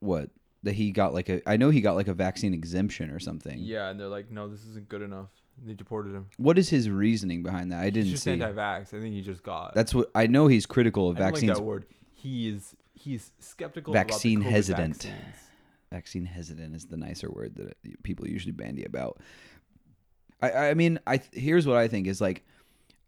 what 0.00 0.30
that 0.64 0.72
he 0.74 0.90
got 0.92 1.14
like 1.14 1.28
a. 1.28 1.48
I 1.48 1.56
know 1.56 1.70
he 1.70 1.80
got 1.80 1.94
like 1.94 2.08
a 2.08 2.14
vaccine 2.14 2.52
exemption 2.54 3.10
or 3.10 3.18
something. 3.20 3.58
Yeah, 3.60 3.88
and 3.90 3.98
they're 4.00 4.08
like, 4.08 4.30
no, 4.30 4.48
this 4.48 4.64
isn't 4.64 4.88
good 4.88 5.02
enough. 5.02 5.28
They 5.64 5.74
deported 5.74 6.14
him. 6.14 6.26
What 6.36 6.56
is 6.58 6.68
his 6.68 6.88
reasoning 6.88 7.42
behind 7.42 7.72
that? 7.72 7.80
I 7.80 7.90
didn't 7.90 8.04
he's 8.04 8.12
just 8.12 8.24
see. 8.24 8.30
anti-vax. 8.32 8.94
I 8.94 9.00
think 9.00 9.12
he 9.14 9.22
just 9.22 9.42
got. 9.42 9.74
That's 9.74 9.92
what 9.94 10.08
I 10.14 10.26
know. 10.28 10.46
He's 10.46 10.66
critical 10.66 11.08
of 11.08 11.16
I 11.16 11.20
don't 11.20 11.26
like 11.26 11.34
vaccines. 11.34 11.58
that 11.58 11.64
word. 11.64 11.86
He 12.14 12.48
is 12.48 12.74
he's 12.94 13.32
skeptical. 13.40 13.92
Vaccine 13.92 14.38
about 14.40 14.44
the 14.44 14.50
COVID 14.50 14.52
hesitant. 14.54 14.94
vaccines. 15.02 15.16
Vaccine 15.90 16.26
hesitant 16.26 16.74
is 16.74 16.86
the 16.86 16.96
nicer 16.96 17.30
word 17.30 17.56
that 17.56 17.76
people 18.02 18.26
usually 18.26 18.52
bandy 18.52 18.84
about. 18.84 19.20
I 20.40 20.50
I 20.70 20.74
mean 20.74 20.98
I 21.06 21.20
here's 21.32 21.66
what 21.66 21.76
I 21.76 21.88
think 21.88 22.06
is 22.06 22.20
like 22.20 22.44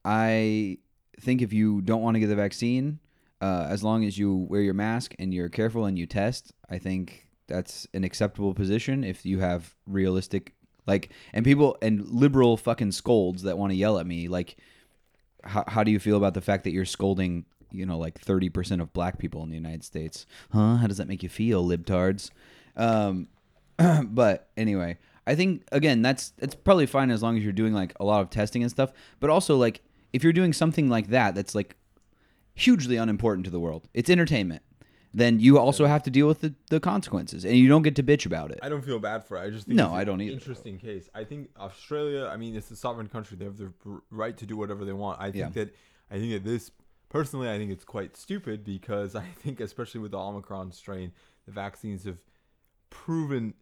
I 0.05 0.79
think 1.21 1.43
if 1.43 1.53
you 1.53 1.83
don't 1.83 2.03
want 2.03 2.15
to 2.15 2.21
get 2.21 2.29
the 2.29 2.37
vaccine, 2.37 2.99
uh, 3.41 3.67
as 3.69 3.85
long 3.85 4.05
as 4.05 4.19
you 4.19 4.35
wear 4.35 4.63
your 4.63 4.75
mask 4.75 5.15
and 5.19 5.33
you're 5.35 5.49
careful 5.49 5.85
and 5.85 5.99
you 5.99 6.07
test, 6.07 6.53
I 6.69 6.79
think 6.79 7.29
that's 7.47 7.87
an 7.93 8.05
acceptable 8.05 8.55
position. 8.55 9.05
If 9.05 9.27
you 9.27 9.41
have 9.41 9.75
realistic 9.87 10.55
like 10.87 11.11
and 11.33 11.45
people 11.45 11.77
and 11.83 12.07
liberal 12.09 12.57
fucking 12.57 12.93
scolds 12.93 13.43
that 13.43 13.59
want 13.59 13.71
to 13.71 13.77
yell 13.77 13.99
at 13.99 14.07
me 14.07 14.29
like 14.29 14.57
how, 15.45 15.65
how 15.67 15.85
do 15.85 15.91
you 15.91 15.99
feel 15.99 16.17
about 16.17 16.35
the 16.35 16.41
fact 16.41 16.65
that 16.65 16.73
you're 16.73 16.85
scolding 16.85 17.45
you 17.71 17.87
know 17.87 17.99
like 17.99 18.21
30% 18.21 18.81
of 18.81 18.93
black 18.93 19.19
people 19.19 19.43
in 19.43 19.51
the 19.51 19.57
united 19.57 19.85
states 19.85 20.27
huh 20.53 20.77
how 20.77 20.87
does 20.87 20.97
that 20.97 21.09
make 21.09 21.23
you 21.23 21.29
feel 21.29 21.65
libtards 21.65 22.31
um, 22.77 23.29
but 24.05 24.49
anyway 24.57 24.97
i 25.27 25.35
think 25.35 25.63
again 25.73 26.03
that's 26.03 26.33
it's 26.39 26.55
probably 26.55 26.87
fine 26.87 27.11
as 27.11 27.23
long 27.23 27.37
as 27.37 27.43
you're 27.45 27.53
doing 27.53 27.73
like 27.73 27.93
a 28.01 28.05
lot 28.05 28.21
of 28.21 28.31
testing 28.31 28.63
and 28.63 28.71
stuff 28.71 28.93
but 29.21 29.31
also 29.31 29.57
like 29.57 29.81
if 30.13 30.23
you're 30.25 30.33
doing 30.33 30.53
something 30.53 30.89
like 30.89 31.09
that 31.09 31.35
that's 31.35 31.55
like 31.55 31.77
hugely 32.55 32.97
unimportant 32.97 33.45
to 33.45 33.51
the 33.51 33.61
world 33.61 33.89
it's 33.95 34.11
entertainment 34.11 34.63
then 35.13 35.41
you 35.41 35.59
also 35.59 35.87
have 35.87 36.05
to 36.05 36.11
deal 36.11 36.29
with 36.29 36.41
the, 36.41 36.55
the 36.69 36.79
consequences 36.79 37.45
and 37.45 37.57
you 37.57 37.69
don't 37.69 37.83
get 37.83 37.97
to 37.97 38.03
bitch 38.03 38.27
about 38.27 38.51
it 38.51 38.61
I 38.63 38.69
don't 38.69 38.85
feel 38.85 39.01
bad 39.01 39.25
for 39.25 39.37
it. 39.37 39.41
I 39.41 39.51
just 39.51 39.67
think 39.67 39.77
No, 39.77 39.87
it's 39.87 39.95
I 39.95 40.01
an 40.03 40.07
don't 40.07 40.21
either. 40.21 40.33
Interesting 40.35 40.79
case. 40.79 41.09
I 41.13 41.25
think 41.25 41.49
Australia. 41.59 42.27
I 42.33 42.37
mean, 42.37 42.55
it's 42.55 42.71
a 42.71 42.77
sovereign 42.77 43.09
country. 43.09 43.37
They 43.37 43.45
have 43.45 43.57
the 43.57 43.73
r- 43.85 44.03
right 44.13 44.37
to 44.37 44.47
do 44.47 44.57
whatever 44.57 44.85
they 44.85 44.93
want. 44.93 45.21
I 45.21 45.33
think 45.33 45.37
Yeah. 45.57 45.65
that 45.65 45.75
I 46.13 46.19
think 46.19 46.33
that 46.33 46.45
this 46.49 46.71
Personally, 47.09 47.51
I 47.51 47.59
think 47.59 47.73
it's 47.73 47.85
quite 47.85 48.17
stupid 48.17 48.63
because 48.63 49.17
I 49.25 49.25
think, 49.43 49.59
especially 49.59 50.01
with 50.01 50.13
the 50.13 50.19
Omicron 50.21 50.71
strain, 50.71 51.11
the 51.45 51.51
vaccines 51.51 52.05
have 52.05 52.19
proven, 52.91 53.55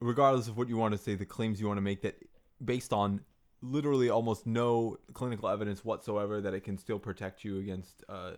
regardless 0.00 0.48
of 0.48 0.56
what 0.56 0.68
you 0.68 0.76
want 0.76 0.92
to 0.92 0.98
say, 0.98 1.14
the 1.14 1.24
claims 1.24 1.60
you 1.60 1.66
want 1.66 1.78
to 1.78 1.82
make, 1.82 2.02
that 2.02 2.16
based 2.62 2.92
on 2.92 3.20
literally 3.62 4.10
almost 4.10 4.46
no 4.46 4.98
clinical 5.14 5.48
evidence 5.48 5.84
whatsoever, 5.84 6.40
that 6.40 6.52
it 6.54 6.64
can 6.64 6.76
still 6.76 6.98
protect 6.98 7.44
you 7.44 7.58
against 7.58 8.04
uh, 8.08 8.32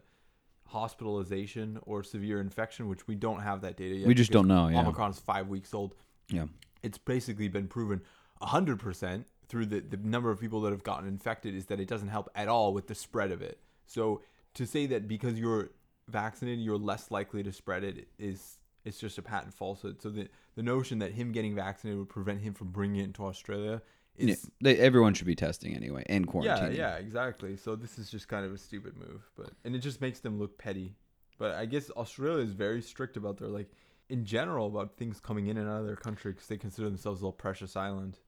hospitalization 0.66 1.78
or 1.82 2.02
severe 2.02 2.40
infection, 2.40 2.88
which 2.88 3.06
we 3.08 3.14
don't 3.14 3.40
have 3.40 3.62
that 3.62 3.76
data 3.76 3.94
yet. 3.94 4.06
We 4.06 4.14
just 4.14 4.30
don't 4.30 4.48
know, 4.48 4.68
yeah. 4.68 4.80
Omicron 4.80 5.10
is 5.10 5.18
five 5.18 5.48
weeks 5.48 5.74
old. 5.74 5.94
Yeah. 6.28 6.46
It's 6.82 6.98
basically 6.98 7.48
been 7.48 7.68
proven 7.68 8.02
100% 8.42 9.24
through 9.48 9.66
the, 9.66 9.80
the 9.80 9.96
number 9.96 10.30
of 10.30 10.40
people 10.40 10.60
that 10.62 10.70
have 10.70 10.82
gotten 10.82 11.08
infected 11.08 11.54
is 11.54 11.66
that 11.66 11.80
it 11.80 11.88
doesn't 11.88 12.08
help 12.08 12.30
at 12.34 12.48
all 12.48 12.72
with 12.72 12.86
the 12.86 12.94
spread 12.94 13.30
of 13.30 13.42
it. 13.42 13.60
So 13.86 14.22
to 14.54 14.66
say 14.66 14.86
that 14.86 15.08
because 15.08 15.38
you're 15.38 15.70
vaccinated, 16.08 16.64
you're 16.64 16.78
less 16.78 17.10
likely 17.10 17.42
to 17.42 17.52
spread 17.52 17.84
it 17.84 18.08
is 18.18 18.58
it's 18.84 18.98
just 18.98 19.18
a 19.18 19.22
patent 19.22 19.54
falsehood. 19.54 20.00
So 20.02 20.10
the 20.10 20.28
the 20.54 20.62
notion 20.62 20.98
that 21.00 21.12
him 21.12 21.32
getting 21.32 21.54
vaccinated 21.54 21.98
would 21.98 22.08
prevent 22.08 22.40
him 22.40 22.54
from 22.54 22.68
bringing 22.68 23.00
it 23.00 23.04
into 23.04 23.24
Australia 23.24 23.82
is 24.16 24.28
Yeah, 24.28 24.34
they, 24.60 24.78
everyone 24.78 25.14
should 25.14 25.26
be 25.26 25.34
testing 25.34 25.74
anyway 25.74 26.04
and 26.06 26.26
yeah, 26.26 26.32
quarantining. 26.32 26.76
yeah, 26.76 26.96
exactly. 26.96 27.56
So 27.56 27.74
this 27.76 27.98
is 27.98 28.10
just 28.10 28.28
kind 28.28 28.44
of 28.46 28.52
a 28.52 28.58
stupid 28.58 28.96
move, 28.96 29.28
but 29.36 29.50
and 29.64 29.74
it 29.74 29.80
just 29.80 30.00
makes 30.00 30.20
them 30.20 30.38
look 30.38 30.58
petty. 30.58 30.94
But 31.38 31.54
I 31.54 31.66
guess 31.66 31.90
Australia 31.90 32.44
is 32.44 32.52
very 32.52 32.80
strict 32.80 33.16
about 33.16 33.38
their 33.38 33.48
like 33.48 33.70
in 34.08 34.24
general 34.24 34.66
about 34.66 34.96
things 34.96 35.18
coming 35.18 35.46
in 35.46 35.56
and 35.56 35.68
out 35.68 35.80
of 35.80 35.86
their 35.86 35.96
country 35.96 36.32
because 36.32 36.46
they 36.46 36.58
consider 36.58 36.88
themselves 36.88 37.20
a 37.20 37.24
little 37.24 37.32
precious 37.32 37.74
island, 37.74 38.18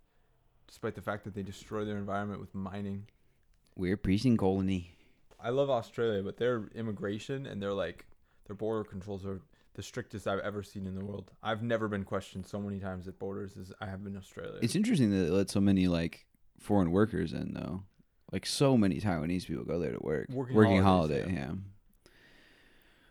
despite 0.66 0.94
the 0.94 1.02
fact 1.02 1.24
that 1.24 1.34
they 1.34 1.42
destroy 1.42 1.84
their 1.84 1.98
environment 1.98 2.40
with 2.40 2.54
mining. 2.54 3.06
We're 3.76 3.98
prison 3.98 4.36
colony. 4.38 4.92
I 5.38 5.50
love 5.50 5.68
Australia, 5.68 6.22
but 6.22 6.38
their 6.38 6.68
immigration 6.74 7.46
and 7.46 7.62
their 7.62 7.74
like 7.74 8.06
their 8.46 8.56
border 8.56 8.84
controls 8.88 9.24
are 9.26 9.42
the 9.76 9.82
strictest 9.82 10.26
I've 10.26 10.40
ever 10.40 10.62
seen 10.62 10.86
in 10.86 10.94
the 10.94 11.04
world. 11.04 11.30
I've 11.42 11.62
never 11.62 11.86
been 11.86 12.02
questioned 12.02 12.46
so 12.46 12.58
many 12.58 12.80
times 12.80 13.06
at 13.06 13.18
borders 13.18 13.56
as 13.60 13.72
I 13.80 13.86
have 13.86 14.04
in 14.06 14.16
Australia. 14.16 14.58
It's 14.62 14.74
interesting 14.74 15.10
that 15.10 15.24
they 15.24 15.30
let 15.30 15.50
so 15.50 15.60
many 15.60 15.86
like 15.86 16.26
foreign 16.58 16.90
workers 16.90 17.34
in 17.34 17.52
though. 17.52 17.82
Like 18.32 18.46
so 18.46 18.76
many 18.76 19.00
Taiwanese 19.00 19.46
people 19.46 19.64
go 19.64 19.78
there 19.78 19.92
to 19.92 19.98
work. 20.00 20.28
Working 20.30 20.82
holiday, 20.82 21.20
holidays, 21.20 21.38
yeah. 21.38 21.52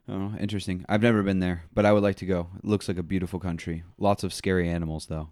Oh, 0.08 0.34
interesting. 0.40 0.86
I've 0.90 1.02
never 1.02 1.24
been 1.24 1.40
there, 1.40 1.64
but 1.74 1.86
I 1.86 1.94
would 1.94 2.04
like 2.04 2.18
to 2.18 2.26
go. 2.26 2.50
It 2.58 2.66
looks 2.66 2.88
like 2.88 2.98
a 2.98 3.04
beautiful 3.04 3.40
country. 3.40 3.84
Lots 3.98 4.24
of 4.24 4.34
scary 4.34 4.68
animals 4.68 5.06
though. 5.06 5.30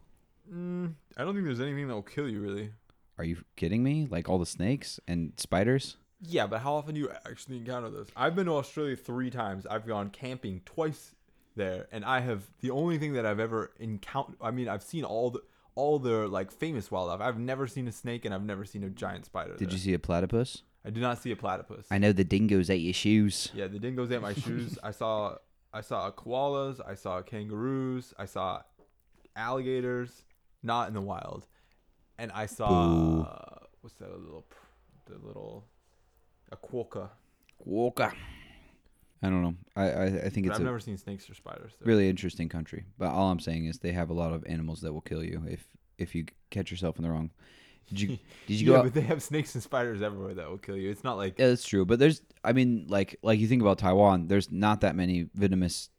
mm, 0.51 0.93
I 1.17 1.23
don't 1.23 1.33
think 1.33 1.45
there's 1.45 1.59
anything 1.59 1.87
that 1.87 1.95
will 1.95 2.03
kill 2.03 2.29
you 2.29 2.41
really. 2.41 2.71
Are 3.17 3.23
you 3.23 3.37
kidding 3.55 3.83
me? 3.83 4.07
Like 4.09 4.29
all 4.29 4.37
the 4.37 4.45
snakes 4.45 4.99
and 5.07 5.33
spiders? 5.37 5.97
Yeah, 6.21 6.47
but 6.47 6.59
how 6.61 6.75
often 6.75 6.93
do 6.93 7.01
you 7.01 7.09
actually 7.29 7.57
encounter 7.57 7.89
those? 7.89 8.07
I've 8.15 8.35
been 8.35 8.45
to 8.45 8.53
Australia 8.53 8.95
three 8.95 9.29
times. 9.29 9.65
I've 9.65 9.85
gone 9.85 10.09
camping 10.09 10.61
twice 10.65 11.13
there, 11.55 11.87
and 11.91 12.03
I 12.05 12.19
have 12.21 12.43
the 12.61 12.71
only 12.71 12.97
thing 12.97 13.13
that 13.13 13.25
I've 13.25 13.39
ever 13.39 13.71
encountered. 13.79 14.35
I 14.41 14.51
mean, 14.51 14.67
I've 14.67 14.83
seen 14.83 15.03
all 15.03 15.31
the 15.31 15.41
all 15.75 15.99
the 15.99 16.27
like 16.27 16.51
famous 16.51 16.91
wildlife. 16.91 17.21
I've 17.21 17.39
never 17.39 17.67
seen 17.67 17.87
a 17.87 17.91
snake, 17.91 18.25
and 18.25 18.33
I've 18.33 18.43
never 18.43 18.65
seen 18.65 18.83
a 18.83 18.89
giant 18.89 19.25
spider. 19.25 19.55
Did 19.55 19.69
there. 19.69 19.73
you 19.73 19.79
see 19.79 19.93
a 19.93 19.99
platypus? 19.99 20.63
I 20.85 20.89
did 20.89 21.01
not 21.01 21.21
see 21.21 21.31
a 21.31 21.35
platypus. 21.35 21.87
I 21.89 21.97
know 21.97 22.11
the 22.11 22.23
dingoes 22.23 22.69
ate 22.69 22.81
your 22.81 22.93
shoes. 22.93 23.49
Yeah, 23.53 23.67
the 23.67 23.79
dingoes 23.79 24.11
ate 24.11 24.21
my 24.21 24.33
shoes. 24.33 24.77
I 24.83 24.91
saw 24.91 25.35
I 25.73 25.81
saw 25.81 26.11
koalas. 26.11 26.79
I 26.85 26.95
saw 26.95 27.21
kangaroos. 27.21 28.13
I 28.17 28.25
saw 28.25 28.61
alligators, 29.35 30.23
not 30.61 30.87
in 30.87 30.93
the 30.93 31.01
wild, 31.01 31.47
and 32.17 32.31
I 32.31 32.45
saw 32.45 33.21
uh, 33.21 33.65
what's 33.81 33.95
that 33.95 34.09
a 34.09 34.17
little 34.17 34.45
the 35.05 35.17
little 35.25 35.65
a 36.51 36.57
quokka. 36.57 37.09
Walker. 37.65 38.13
I 39.23 39.29
don't 39.29 39.41
know. 39.41 39.55
I 39.75 39.89
I, 39.89 40.05
I 40.05 40.29
think 40.29 40.45
But 40.45 40.51
it's 40.51 40.55
I've 40.55 40.61
a 40.61 40.65
never 40.65 40.79
seen 40.79 40.97
snakes 40.97 41.29
or 41.29 41.33
spiders. 41.33 41.71
There. 41.79 41.87
really 41.87 42.09
interesting 42.09 42.49
country. 42.49 42.85
But 42.97 43.09
all 43.09 43.31
I'm 43.31 43.39
saying 43.39 43.65
is 43.65 43.79
they 43.79 43.93
have 43.93 44.09
a 44.09 44.13
lot 44.13 44.33
of 44.33 44.45
animals 44.45 44.81
that 44.81 44.93
will 44.93 45.01
kill 45.01 45.23
you 45.23 45.43
if 45.47 45.65
if 45.97 46.13
you 46.13 46.25
catch 46.49 46.69
yourself 46.69 46.97
in 46.97 47.03
the 47.03 47.09
wrong. 47.09 47.31
Did 47.87 47.99
you 47.99 48.07
did 48.47 48.59
you 48.59 48.67
yeah, 48.67 48.73
go 48.73 48.77
out? 48.77 48.83
but 48.85 48.93
they 48.93 49.01
have 49.01 49.21
snakes 49.21 49.53
and 49.55 49.63
spiders 49.63 50.01
everywhere 50.01 50.33
that 50.35 50.49
will 50.49 50.57
kill 50.57 50.77
you. 50.77 50.89
It's 50.89 51.03
not 51.03 51.17
like 51.17 51.37
Yeah, 51.37 51.47
that's 51.47 51.65
true. 51.65 51.85
But 51.85 51.99
there's, 51.99 52.21
I 52.43 52.53
mean, 52.53 52.85
like, 52.87 53.17
like 53.23 53.39
you 53.39 53.47
think 53.47 53.61
about 53.61 53.77
Taiwan. 53.77 54.27
There's 54.27 54.51
not 54.51 54.81
that 54.81 54.95
many 54.95 55.27
venomous. 55.33 55.89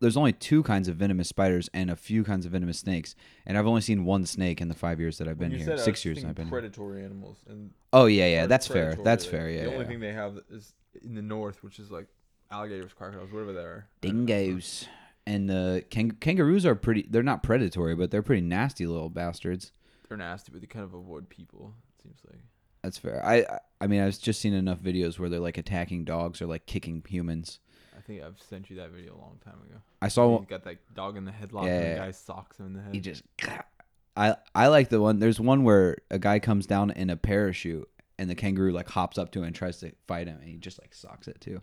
There's 0.00 0.16
only 0.16 0.32
two 0.32 0.62
kinds 0.62 0.88
of 0.88 0.96
venomous 0.96 1.28
spiders 1.28 1.68
and 1.72 1.90
a 1.90 1.96
few 1.96 2.24
kinds 2.24 2.46
of 2.46 2.52
venomous 2.52 2.78
snakes. 2.78 3.14
And 3.46 3.56
I've 3.56 3.66
only 3.66 3.80
seen 3.80 4.04
one 4.04 4.26
snake 4.26 4.60
in 4.60 4.68
the 4.68 4.74
five 4.74 5.00
years 5.00 5.18
that 5.18 5.28
I've 5.28 5.38
been 5.38 5.52
you 5.52 5.58
here. 5.58 5.72
Uh, 5.72 5.78
six 5.78 6.04
years 6.04 6.24
I've 6.24 6.34
been. 6.34 6.46
here. 6.46 6.50
predatory 6.50 7.04
animals 7.04 7.38
and 7.48 7.70
Oh 7.92 8.06
yeah, 8.06 8.26
yeah. 8.26 8.46
That's 8.46 8.66
fair. 8.66 8.96
That's 9.02 9.24
like, 9.24 9.30
fair. 9.30 9.50
Yeah. 9.50 9.64
The 9.64 9.66
only 9.68 9.80
yeah. 9.80 9.88
thing 9.88 10.00
they 10.00 10.12
have 10.12 10.38
is 10.50 10.74
in 11.02 11.14
the 11.14 11.22
north, 11.22 11.62
which 11.62 11.78
is 11.78 11.90
like 11.90 12.06
alligators, 12.50 12.92
crocodiles, 12.92 13.32
whatever 13.32 13.52
they 13.52 13.60
are. 13.60 13.86
Dingoes 14.00 14.86
and 15.26 15.48
the 15.48 15.84
kang- 15.90 16.16
kangaroos 16.20 16.64
are 16.66 16.74
pretty. 16.74 17.06
They're 17.08 17.22
not 17.22 17.42
predatory, 17.42 17.94
but 17.94 18.10
they're 18.10 18.22
pretty 18.22 18.42
nasty 18.42 18.86
little 18.86 19.08
bastards. 19.10 19.72
They're 20.08 20.16
nasty, 20.18 20.52
but 20.52 20.60
they 20.60 20.66
kind 20.66 20.84
of 20.84 20.94
avoid 20.94 21.28
people. 21.28 21.74
It 21.98 22.02
seems 22.02 22.18
like. 22.28 22.40
That's 22.82 22.98
fair. 22.98 23.24
I, 23.24 23.36
I- 23.38 23.58
I 23.78 23.86
mean, 23.88 24.00
I've 24.00 24.18
just 24.18 24.40
seen 24.40 24.54
enough 24.54 24.78
videos 24.80 25.18
where 25.18 25.28
they're 25.28 25.38
like 25.40 25.58
attacking 25.58 26.04
dogs 26.04 26.40
or 26.40 26.46
like 26.46 26.64
kicking 26.64 27.02
humans. 27.06 27.58
I 27.94 28.00
think 28.00 28.22
I've 28.22 28.40
sent 28.48 28.70
you 28.70 28.76
that 28.76 28.90
video 28.90 29.14
a 29.14 29.20
long 29.20 29.38
time 29.44 29.58
ago. 29.68 29.80
I 30.00 30.08
saw 30.08 30.38
He's 30.38 30.48
got 30.48 30.64
that 30.64 30.78
dog 30.94 31.18
in 31.18 31.26
the 31.26 31.30
headlock, 31.30 31.66
Yeah, 31.66 31.72
and 31.78 31.84
yeah. 31.84 31.92
the 31.94 32.00
guy 32.00 32.10
socks 32.12 32.58
him 32.58 32.66
in 32.66 32.72
the 32.74 32.80
head. 32.82 32.94
he 32.94 33.00
just 33.00 33.22
I 34.16 34.36
I 34.54 34.68
like 34.68 34.88
the 34.88 35.00
one 35.00 35.18
there's 35.18 35.38
one 35.40 35.62
where 35.64 35.98
a 36.10 36.18
guy 36.18 36.38
comes 36.38 36.66
down 36.66 36.90
in 36.92 37.10
a 37.10 37.16
parachute 37.16 37.86
and 38.18 38.30
the 38.30 38.34
kangaroo 38.34 38.72
like 38.72 38.88
hops 38.88 39.18
up 39.18 39.30
to 39.32 39.40
him 39.40 39.44
and 39.46 39.54
tries 39.54 39.78
to 39.80 39.92
fight 40.06 40.26
him 40.26 40.38
and 40.40 40.48
he 40.48 40.56
just 40.56 40.80
like 40.80 40.94
socks 40.94 41.28
it 41.28 41.38
too. 41.40 41.60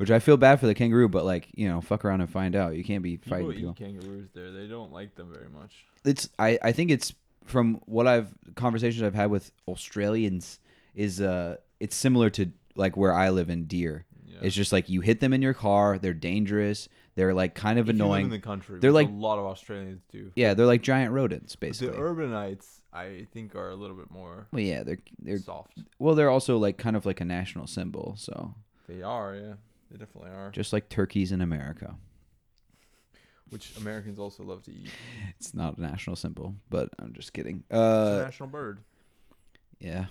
Which 0.00 0.10
I 0.10 0.18
feel 0.18 0.38
bad 0.38 0.58
for 0.60 0.66
the 0.66 0.74
kangaroo, 0.74 1.08
but 1.10 1.26
like, 1.26 1.48
you 1.54 1.68
know, 1.68 1.82
fuck 1.82 2.06
around 2.06 2.22
and 2.22 2.30
find 2.30 2.56
out. 2.56 2.74
You 2.74 2.82
can't 2.82 3.02
be 3.02 3.18
people 3.18 3.38
fighting 3.50 3.68
eat 3.68 3.76
kangaroos 3.76 4.30
there. 4.32 4.50
They 4.50 4.66
don't 4.66 4.90
like 4.92 5.14
them 5.14 5.30
very 5.30 5.50
much. 5.50 5.84
It's 6.06 6.30
I, 6.38 6.58
I 6.62 6.72
think 6.72 6.90
it's 6.90 7.12
from 7.44 7.82
what 7.84 8.06
I've 8.06 8.28
conversations 8.54 9.02
I've 9.02 9.14
had 9.14 9.30
with 9.30 9.52
Australians 9.68 10.58
is 10.94 11.20
uh 11.20 11.56
it's 11.80 11.94
similar 11.94 12.30
to 12.30 12.50
like 12.74 12.96
where 12.96 13.12
I 13.12 13.28
live 13.28 13.50
in 13.50 13.66
deer. 13.66 14.06
Yeah. 14.26 14.38
It's 14.40 14.56
just 14.56 14.72
like 14.72 14.88
you 14.88 15.02
hit 15.02 15.20
them 15.20 15.34
in 15.34 15.42
your 15.42 15.52
car, 15.52 15.98
they're 15.98 16.14
dangerous, 16.14 16.88
they're 17.14 17.34
like 17.34 17.54
kind 17.54 17.78
of 17.78 17.90
If 17.90 17.94
annoying. 17.94 18.24
in 18.24 18.30
the 18.30 18.38
country. 18.38 18.78
They're 18.80 18.92
like- 18.92 19.08
a 19.08 19.12
lot 19.12 19.38
of 19.38 19.44
Australians 19.44 20.00
do. 20.10 20.32
yeah, 20.34 20.54
they're 20.54 20.64
like 20.64 20.80
giant 20.82 21.12
rodents 21.12 21.56
basically. 21.56 21.96
The 21.96 22.02
urbanites, 22.02 22.80
I 22.92 23.26
think, 23.34 23.54
are 23.54 23.68
a 23.68 23.76
little 23.76 23.96
bit 23.96 24.10
more 24.10 24.46
well, 24.50 24.62
yeah, 24.62 24.82
they're 24.82 24.98
they're 25.18 25.38
soft. 25.38 25.78
Well, 25.98 26.14
they're 26.14 26.30
also 26.30 26.56
like 26.56 26.78
kind 26.78 26.96
of 26.96 27.04
like 27.04 27.20
a 27.20 27.26
national 27.26 27.66
symbol, 27.66 28.14
so 28.16 28.54
They 28.88 29.02
are, 29.02 29.34
yeah. 29.34 29.54
They 29.90 29.98
definitely 29.98 30.30
are. 30.30 30.50
just 30.50 30.72
like 30.72 30.88
turkeys 30.88 31.32
in 31.32 31.40
America. 31.40 31.96
Which 33.48 33.76
Americans 33.76 34.18
also 34.20 34.44
love 34.44 34.62
to 34.64 34.70
eat. 34.70 34.90
It's 35.38 35.52
not 35.54 35.76
a 35.76 35.80
national 35.80 36.14
symbol, 36.14 36.54
but 36.68 36.90
I'm 37.00 37.12
just 37.12 37.32
kidding. 37.32 37.64
It's 37.68 37.76
a 37.76 37.80
Uh, 38.20 38.22
national 38.24 38.48
bird. 38.50 38.78
yeah. 39.80 40.06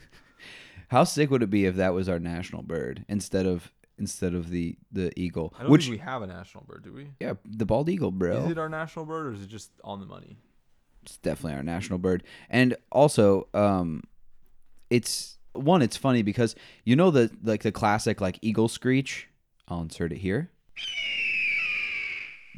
How 0.88 1.04
sick 1.04 1.30
would 1.30 1.42
it 1.44 1.50
be 1.50 1.66
if 1.66 1.76
that 1.76 1.94
was 1.94 2.08
our 2.08 2.18
national 2.18 2.62
bird 2.62 3.04
instead 3.08 3.46
of 3.46 3.72
instead 3.98 4.34
of 4.34 4.50
the 4.50 4.76
the 4.90 5.12
eagle? 5.16 5.54
I 5.56 5.62
don't 5.62 5.70
Which 5.70 5.82
think 5.84 5.92
we 5.92 5.98
have 5.98 6.22
a 6.22 6.26
national 6.26 6.64
bird, 6.64 6.82
do 6.82 6.92
we? 6.92 7.10
yeah, 7.20 7.34
the 7.44 7.66
bald 7.66 7.88
eagle, 7.88 8.10
bro. 8.10 8.44
Is 8.44 8.50
it 8.50 8.58
our 8.58 8.68
national 8.68 9.04
bird 9.04 9.26
or 9.26 9.32
is 9.32 9.42
it 9.42 9.48
just 9.48 9.70
on 9.84 10.00
the 10.00 10.06
money? 10.06 10.36
it's 11.02 11.16
definitely 11.18 11.56
our 11.56 11.62
national 11.62 11.98
bird. 11.98 12.22
And 12.50 12.76
also, 12.92 13.48
um, 13.54 14.02
it's 14.90 15.38
one. 15.52 15.82
It's 15.82 15.96
funny 15.96 16.22
because 16.22 16.54
you 16.84 16.96
know 16.96 17.10
the 17.10 17.30
like 17.42 17.62
the 17.62 17.72
classic 17.72 18.20
like 18.20 18.38
eagle 18.42 18.68
screech. 18.68 19.28
I'll 19.68 19.82
insert 19.82 20.12
it 20.12 20.18
here. 20.18 20.50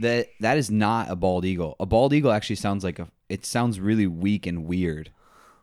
That 0.00 0.28
that 0.40 0.56
is 0.56 0.70
not 0.70 1.10
a 1.10 1.16
bald 1.16 1.44
eagle. 1.44 1.76
A 1.78 1.86
bald 1.86 2.12
eagle 2.12 2.32
actually 2.32 2.56
sounds 2.56 2.84
like 2.84 2.98
a. 2.98 3.08
It 3.28 3.46
sounds 3.46 3.80
really 3.80 4.06
weak 4.06 4.46
and 4.46 4.66
weird, 4.66 5.10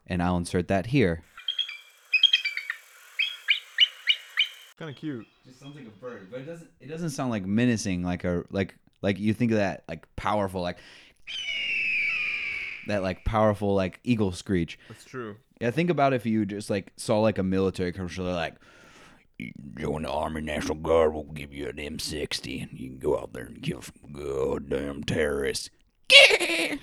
and 0.08 0.22
I'll 0.22 0.38
insert 0.38 0.68
that 0.68 0.88
here. 0.88 1.24
Kind 4.78 4.89
of 4.92 4.96
cute. 4.96 5.28
Just 5.46 5.60
sounds 5.60 5.76
like 5.76 5.88
a 5.88 6.00
bird, 6.00 6.30
but 6.32 6.42
it 6.42 6.46
doesn't. 6.46 6.70
It 6.80 6.88
doesn't 6.88 7.10
sound 7.10 7.32
like 7.32 7.46
menacing, 7.46 8.04
like 8.04 8.24
a 8.24 8.44
like 8.52 8.76
like 9.02 9.20
you 9.20 9.34
think 9.34 9.52
of 9.52 9.58
that 9.58 9.84
like 9.88 10.08
powerful 10.15 10.62
like 10.62 10.78
that 12.89 13.04
like 13.04 13.25
powerful 13.25 13.73
like 13.73 13.99
eagle 14.04 14.32
screech. 14.32 14.78
That's 14.88 15.06
true. 15.06 15.38
Yeah, 15.60 15.71
think 15.71 15.89
about 15.89 16.13
if 16.13 16.25
you 16.25 16.45
just 16.45 16.69
like 16.69 16.91
saw 16.95 17.19
like 17.19 17.38
a 17.38 17.43
military 17.43 17.91
commercial, 17.91 18.25
they're 18.25 18.34
like, 18.34 18.56
"You 19.38 19.52
join 19.78 20.04
the 20.04 20.12
Army 20.12 20.41
National 20.41 20.75
Guard, 20.75 21.13
we'll 21.13 21.23
give 21.23 21.54
you 21.54 21.67
an 21.67 21.78
M60, 21.78 22.69
and 22.69 22.80
you 22.80 22.89
can 22.89 22.99
go 22.99 23.17
out 23.17 23.34
there 23.34 23.45
and 23.45 23.62
kill 23.62 23.82
some 23.82 24.13
goddamn 24.13 25.04
terrorists. 25.04 25.69
like, 26.32 26.80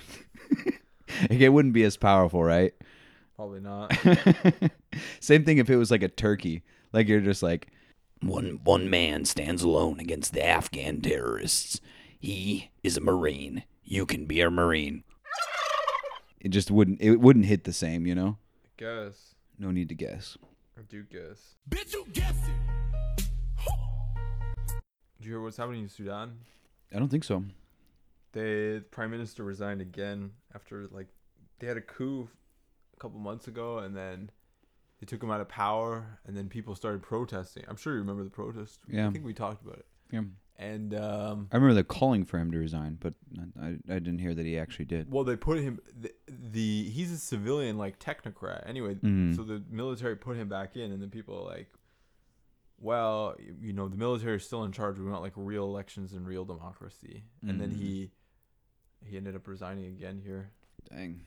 it 1.31 1.49
wouldn't 1.49 1.73
be 1.73 1.83
as 1.83 1.97
powerful, 1.97 2.43
right? 2.43 2.73
Probably 3.35 3.59
not. 3.59 3.95
Same 5.19 5.43
thing 5.43 5.57
if 5.59 5.69
it 5.69 5.77
was 5.77 5.91
like 5.91 6.03
a 6.03 6.07
turkey. 6.07 6.63
Like 6.93 7.07
you're 7.07 7.21
just 7.21 7.43
like, 7.43 7.67
one 8.21 8.61
one 8.63 8.89
man 8.89 9.25
stands 9.25 9.61
alone 9.61 9.99
against 9.99 10.33
the 10.33 10.45
Afghan 10.45 11.01
terrorists. 11.01 11.79
He 12.19 12.71
is 12.83 12.97
a 12.97 13.01
Marine. 13.01 13.63
You 13.83 14.05
can 14.05 14.25
be 14.25 14.41
a 14.41 14.49
Marine 14.49 15.03
it 16.47 16.51
just 16.51 16.71
wouldn't 16.71 17.01
it 17.01 17.17
wouldn't 17.17 17.45
hit 17.45 17.65
the 17.65 17.73
same, 17.73 18.07
you 18.07 18.15
know? 18.15 18.37
I 18.63 18.69
guess. 18.77 19.35
No 19.59 19.69
need 19.69 19.89
to 19.89 19.95
guess. 19.95 20.37
I 20.77 20.81
do 20.87 21.03
guess. 21.03 21.55
Bitch, 21.69 21.91
you 21.91 22.05
it. 22.15 23.25
Did 25.17 25.25
you 25.25 25.31
hear 25.31 25.41
what's 25.41 25.57
happening 25.57 25.83
in 25.83 25.89
Sudan? 25.89 26.37
I 26.95 26.99
don't 26.99 27.09
think 27.09 27.25
so. 27.25 27.43
They, 28.31 28.75
the 28.75 28.85
prime 28.91 29.11
minister 29.11 29.43
resigned 29.43 29.81
again 29.81 30.31
after 30.55 30.87
like 30.89 31.07
they 31.59 31.67
had 31.67 31.75
a 31.75 31.81
coup 31.81 32.29
a 32.95 32.99
couple 33.01 33.19
months 33.19 33.49
ago, 33.49 33.79
and 33.79 33.93
then 33.93 34.31
they 35.01 35.05
took 35.05 35.21
him 35.21 35.29
out 35.29 35.41
of 35.41 35.49
power, 35.49 36.17
and 36.25 36.37
then 36.37 36.47
people 36.47 36.75
started 36.75 37.01
protesting. 37.01 37.65
I'm 37.67 37.75
sure 37.75 37.91
you 37.91 37.99
remember 37.99 38.23
the 38.23 38.29
protest. 38.29 38.79
Yeah. 38.87 39.09
I 39.09 39.11
think 39.11 39.25
we 39.25 39.33
talked 39.33 39.65
about 39.65 39.79
it. 39.79 39.85
Yeah. 40.13 40.21
And 40.59 40.95
um, 40.95 41.49
I 41.51 41.55
remember 41.57 41.75
the 41.75 41.83
calling 41.83 42.25
for 42.25 42.39
him 42.39 42.51
to 42.51 42.57
resign, 42.57 42.97
but 42.99 43.13
I, 43.61 43.75
I 43.89 43.99
didn't 43.99 44.17
hear 44.19 44.33
that 44.33 44.45
he 44.45 44.57
actually 44.57 44.85
did. 44.85 45.11
well, 45.11 45.23
they 45.23 45.35
put 45.35 45.59
him 45.59 45.79
the, 45.99 46.11
the 46.27 46.83
he's 46.89 47.11
a 47.11 47.17
civilian 47.17 47.77
like 47.77 47.99
technocrat 47.99 48.67
anyway. 48.67 48.95
Mhm. 48.95 49.35
So 49.35 49.43
the 49.43 49.63
military 49.69 50.15
put 50.15 50.35
him 50.35 50.49
back 50.49 50.75
in, 50.75 50.91
and 50.91 50.99
then 51.01 51.11
people 51.11 51.37
are 51.37 51.45
like, 51.45 51.69
well, 52.79 53.35
you 53.61 53.73
know, 53.73 53.87
the 53.87 53.95
military 53.97 54.37
is 54.37 54.45
still 54.45 54.63
in 54.63 54.71
charge. 54.71 54.97
We 54.99 55.05
want 55.09 55.21
like 55.21 55.33
real 55.35 55.63
elections 55.65 56.13
and 56.13 56.27
real 56.27 56.45
democracy. 56.45 57.23
And 57.47 57.59
then 57.61 57.71
he 57.71 58.11
he 59.05 59.17
ended 59.17 59.35
up 59.35 59.47
resigning 59.47 59.85
again 59.85 60.19
here. 60.23 60.49
Dang. 60.89 61.21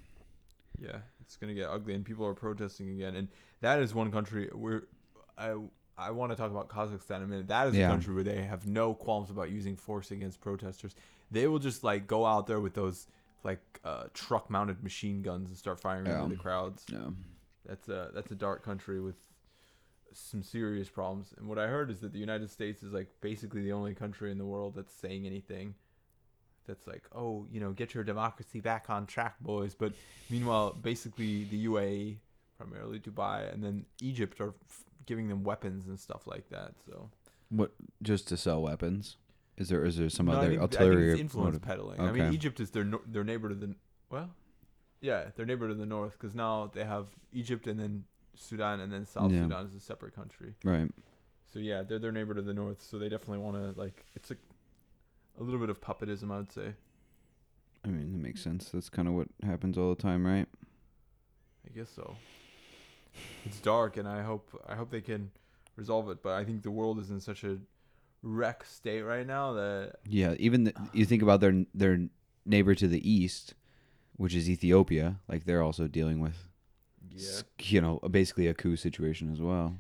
Yeah, 0.79 0.99
it's 1.21 1.37
gonna 1.37 1.55
get 1.55 1.69
ugly, 1.69 1.95
and 1.95 2.05
people 2.05 2.27
are 2.27 2.35
protesting 2.35 2.91
again. 2.91 3.15
And 3.15 3.29
that 3.61 3.81
is 3.81 3.95
one 3.95 4.11
country 4.11 4.49
where 4.53 4.85
I 5.37 5.55
I 6.01 6.11
want 6.11 6.33
to 6.33 6.37
talk 6.37 6.51
about 6.51 6.69
Kazakhstan 6.69 7.17
in 7.19 7.23
a 7.23 7.27
minute. 7.27 7.49
That 7.49 7.69
is 7.69 7.77
Yeah. 7.77 7.89
a 7.89 7.91
country 7.91 8.15
where 8.15 8.25
they 8.25 8.43
have 8.43 8.67
no 8.67 8.95
qualms 8.95 9.31
about 9.31 9.51
using 9.51 9.77
force 9.77 10.11
against 10.11 10.41
protesters. 10.41 10.95
They 11.31 11.47
will 11.47 11.59
just 11.59 11.85
like 11.85 12.07
go 12.07 12.25
out 12.27 12.47
there 12.47 12.61
with 12.61 12.75
those 12.75 13.07
like 13.45 13.61
uh, 13.85 14.05
truck-mounted 14.15 14.83
machine 14.83 15.23
guns 15.23 15.49
and 15.51 15.57
start 15.59 15.81
firing 15.81 16.07
Yeah. 16.07 16.23
into 16.23 16.37
the 16.37 16.43
crowds. 16.43 16.85
Yeah. 16.91 17.11
That's 17.67 17.89
a 17.89 18.11
that's 18.15 18.31
a 18.31 18.35
dark 18.35 18.63
country 18.65 19.01
with 19.01 19.17
some 20.13 20.43
serious 20.43 20.89
problems. 20.89 21.33
And 21.37 21.47
what 21.49 21.59
I 21.59 21.69
heard 21.69 21.91
is 21.91 22.01
that 22.01 22.13
the 22.13 22.19
United 22.19 22.51
States 22.51 22.83
is 22.83 22.93
like 22.93 23.09
basically 23.21 23.63
the 23.63 23.73
only 23.73 23.95
country 23.95 24.31
in 24.33 24.39
the 24.39 24.45
world 24.47 24.75
that's 24.75 24.93
saying 24.95 25.27
anything. 25.27 25.75
That's 26.67 26.87
like, 26.87 27.05
oh, 27.15 27.47
you 27.51 27.61
know, 27.61 27.73
get 27.73 27.95
your 27.95 28.05
democracy 28.05 28.61
back 28.61 28.91
on 28.91 29.07
track, 29.07 29.39
boys. 29.41 29.75
But 29.75 29.93
meanwhile, 30.29 30.73
basically 30.73 31.45
the 31.45 31.67
UAE, 31.67 32.19
primarily 32.59 32.99
Dubai, 33.01 33.53
and 33.53 33.63
then 33.65 33.87
Egypt 34.01 34.41
are 34.41 34.55
f- 34.69 34.85
giving 35.07 35.29
them 35.29 35.43
weapons 35.45 35.87
and 35.87 35.99
stuff 35.99 36.27
like 36.27 36.49
that. 36.51 36.75
So 36.87 37.11
What? 37.49 37.73
Just 38.03 38.29
to 38.29 38.37
sell 38.37 38.63
weapons? 38.63 39.17
Is 39.57 39.69
there 39.69 39.85
is 39.85 39.97
there 39.97 40.09
some 40.09 40.27
No, 40.27 40.33
I 40.33 40.37
other 40.37 40.49
think- 40.49 40.61
I 40.63 40.67
think 40.67 40.75
artillery 40.81 41.11
it's 41.13 41.21
influence 41.21 41.47
motive? 41.55 41.63
peddling. 41.63 42.01
I 42.01 42.13
mean, 42.13 42.33
Egypt 42.33 42.61
is 42.61 42.71
their 42.71 42.85
no- 42.85 43.03
their 43.07 43.25
neighbor 43.25 43.49
to 43.49 43.55
the 43.55 43.75
well, 44.11 44.31
yeah, 45.01 45.31
their 45.37 45.47
neighbor 45.47 45.69
to 45.69 45.75
the 45.75 45.87
north 45.87 46.13
because 46.13 46.35
now 46.35 46.67
they 46.69 46.85
have 46.85 47.09
Egypt 47.33 47.67
and 47.67 47.79
then 47.79 48.05
Sudan 48.35 48.81
and 48.81 48.93
then 48.93 49.05
South 49.05 49.31
Yeah. 49.33 49.43
Sudan 49.43 49.67
is 49.67 49.75
a 49.75 49.81
separate 49.81 50.15
country. 50.15 50.55
Right. 50.65 50.91
So 51.53 51.59
yeah, 51.59 51.83
they're 51.83 51.99
their 51.99 52.13
neighbor 52.13 52.33
to 52.35 52.43
the 52.43 52.55
north, 52.55 52.81
so 52.83 52.99
they 52.99 53.09
definitely 53.09 53.39
want 53.39 53.57
to 53.57 53.79
like 53.79 54.05
it's 54.15 54.31
a 54.31 54.37
a 55.39 55.43
little 55.43 55.61
bit 55.61 55.71
of 55.71 55.81
puppetism, 55.81 56.31
I 56.33 56.39
would 56.39 56.53
say. 56.53 56.75
I 57.85 57.89
mean, 57.89 58.13
that 58.13 58.19
makes 58.19 58.43
sense. 58.43 58.71
That's 58.71 58.91
kind 58.91 59.09
of 59.09 59.15
what 59.15 59.29
happens 59.43 59.79
all 59.79 59.89
the 59.95 60.01
time, 60.03 60.27
right? 60.27 60.47
I 61.67 61.71
guess 61.75 61.89
so. 61.91 62.17
It's 63.45 63.61
dark, 63.61 63.97
and 63.97 64.07
I 64.09 64.23
hope 64.23 64.51
I 64.69 64.75
hope 64.77 64.91
they 64.91 65.01
can 65.01 65.31
resolve 65.77 66.09
it. 66.11 66.23
But 66.23 66.35
I 66.35 66.45
think 66.45 66.63
the 66.63 66.71
world 66.71 66.99
is 66.99 67.11
in 67.11 67.21
such 67.21 67.45
a 67.45 67.59
wreck 68.23 68.65
state 68.65 69.03
right 69.03 69.27
now 69.27 69.55
that 69.55 69.97
Yeah. 70.07 70.35
Even 70.39 70.65
the, 70.65 70.75
you 70.93 71.05
think 71.07 71.23
about 71.23 71.41
their 71.41 71.65
their 71.75 72.09
neighbor 72.45 72.75
to 72.75 72.89
the 72.89 73.11
east, 73.11 73.55
which 74.17 74.35
is 74.35 74.49
Ethiopia. 74.49 75.17
Like 75.29 75.45
they're 75.45 75.63
also 75.63 75.87
dealing 75.87 76.21
with, 76.21 76.47
yeah, 77.11 77.43
you 77.61 77.81
know, 77.81 77.99
basically 78.11 78.47
a 78.47 78.55
coup 78.55 78.77
situation 78.77 79.33
as 79.33 79.41
well. 79.41 79.77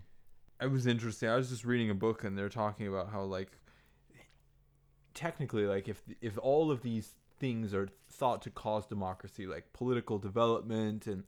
it 0.61 0.71
was 0.71 0.87
interesting. 0.87 1.29
I 1.29 1.37
was 1.37 1.51
just 1.51 1.65
reading 1.65 1.91
a 1.91 1.95
book, 1.95 2.25
and 2.25 2.37
they're 2.37 2.49
talking 2.49 2.87
about 2.87 3.11
how 3.11 3.23
like 3.23 3.53
technically, 5.15 5.67
like 5.67 5.89
if 5.89 6.03
if 6.21 6.39
all 6.39 6.71
of 6.71 6.83
these 6.83 7.15
things 7.39 7.73
are 7.75 7.89
thought 8.11 8.43
to 8.43 8.51
cause 8.51 8.87
democracy, 8.87 9.47
like 9.47 9.73
political 9.73 10.19
development 10.19 11.07
and 11.07 11.25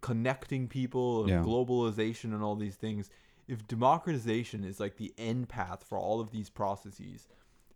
connecting 0.00 0.68
people 0.68 1.20
and 1.22 1.30
Yeah. 1.30 1.42
globalization 1.42 2.32
and 2.34 2.42
all 2.42 2.56
these 2.56 2.76
things, 2.76 3.10
if 3.48 3.66
democratization 3.66 4.64
is 4.64 4.80
like 4.80 4.96
the 4.96 5.12
end 5.18 5.48
path 5.48 5.84
for 5.84 5.98
all 5.98 6.20
of 6.20 6.30
these 6.30 6.50
processes, 6.50 7.28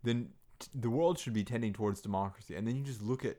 then 0.03 0.29
t- 0.59 0.67
the 0.73 0.89
world 0.89 1.17
should 1.17 1.33
be 1.33 1.43
tending 1.43 1.73
towards 1.73 2.01
democracy. 2.01 2.55
And 2.55 2.67
then 2.67 2.75
you 2.75 2.83
just 2.83 3.01
look 3.01 3.23
at 3.25 3.37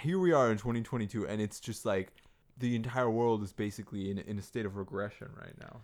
here 0.00 0.18
we 0.18 0.32
are 0.32 0.50
in 0.50 0.58
2022, 0.58 1.26
and 1.28 1.40
it's 1.40 1.60
just 1.60 1.84
like 1.86 2.12
the 2.58 2.74
entire 2.74 3.10
world 3.10 3.42
is 3.42 3.52
basically 3.52 4.10
in, 4.10 4.18
in 4.18 4.38
a 4.38 4.42
state 4.42 4.66
of 4.66 4.76
regression 4.76 5.28
right 5.36 5.58
now 5.60 5.80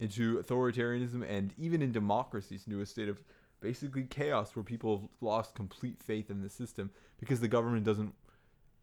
into 0.00 0.38
authoritarianism 0.38 1.28
and 1.28 1.52
even 1.58 1.82
in 1.82 1.90
democracies 1.92 2.64
into 2.66 2.80
a 2.80 2.86
state 2.86 3.08
of 3.08 3.20
basically 3.60 4.04
chaos 4.04 4.54
where 4.54 4.62
people 4.62 4.98
have 4.98 5.08
lost 5.20 5.54
complete 5.56 6.00
faith 6.00 6.30
in 6.30 6.40
the 6.40 6.48
system 6.48 6.88
because 7.18 7.40
the 7.40 7.48
government 7.48 7.84
doesn't 7.84 8.14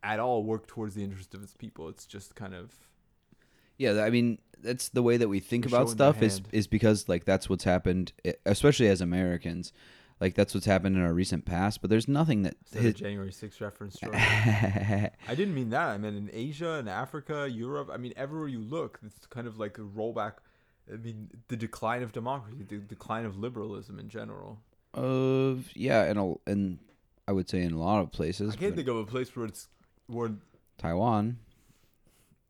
at 0.06 0.20
all 0.20 0.44
work 0.44 0.68
towards 0.68 0.96
the 0.96 1.04
interest 1.04 1.34
of 1.34 1.44
its 1.44 1.54
people. 1.54 1.90
It's 1.90 2.06
just 2.06 2.36
kind 2.36 2.54
of 2.54 2.72
Yeah, 3.78 4.04
I 4.04 4.10
mean 4.10 4.38
that's 4.62 4.90
the 4.90 5.04
way 5.04 5.18
that 5.18 5.28
we 5.28 5.40
think 5.40 5.66
about 5.66 5.90
stuff 5.90 6.22
is 6.22 6.42
is 6.52 6.68
because 6.68 7.10
like 7.10 7.26
that's 7.26 7.50
what's 7.50 7.64
happened, 7.64 8.14
especially 8.46 8.88
as 8.88 9.02
Americans. 9.02 9.74
Like 10.22 10.34
that's 10.34 10.54
what's 10.54 10.66
happened 10.66 10.96
in 10.96 11.04
our 11.04 11.14
recent 11.14 11.44
past. 11.44 11.82
But 11.82 11.90
there's 11.90 12.08
nothing 12.08 12.44
that 12.44 12.56
hit- 12.72 12.96
January 12.96 13.32
6th 13.32 13.60
reference. 13.60 13.98
I 14.04 15.12
didn't 15.28 15.54
mean 15.54 15.72
that. 15.72 15.90
I 15.90 15.98
meant 15.98 16.16
in 16.16 16.30
Asia 16.32 16.76
and 16.76 16.88
Africa, 16.88 17.50
Europe. 17.52 17.90
I 17.92 17.98
mean, 17.98 18.14
everywhere 18.16 18.48
you 18.48 18.62
look, 18.62 19.00
it's 19.06 19.26
kind 19.26 19.46
of 19.46 19.60
like 19.60 19.78
a 19.78 19.82
rollback. 19.82 20.36
I 20.92 20.96
mean, 20.96 21.32
the 21.50 21.58
decline 21.58 22.02
of 22.02 22.14
democracy, 22.14 22.64
the 22.66 22.78
decline 22.78 23.26
of 23.26 23.38
liberalism 23.38 24.00
in 24.00 24.08
general. 24.08 24.62
of 24.94 25.70
yeah, 25.76 26.04
and 26.04 26.38
and 26.48 26.80
I 27.28 27.32
would 27.34 27.50
say 27.50 27.62
in 27.62 27.74
a 27.74 27.80
lot 27.80 28.02
of 28.02 28.12
places, 28.12 28.54
I 28.54 28.58
can't 28.58 28.72
but 28.72 28.78
think 28.78 28.88
of 28.88 28.98
a 28.98 29.06
place 29.06 29.36
where 29.36 29.48
it's 29.48 29.68
where 30.08 30.32
Taiwan. 30.78 31.38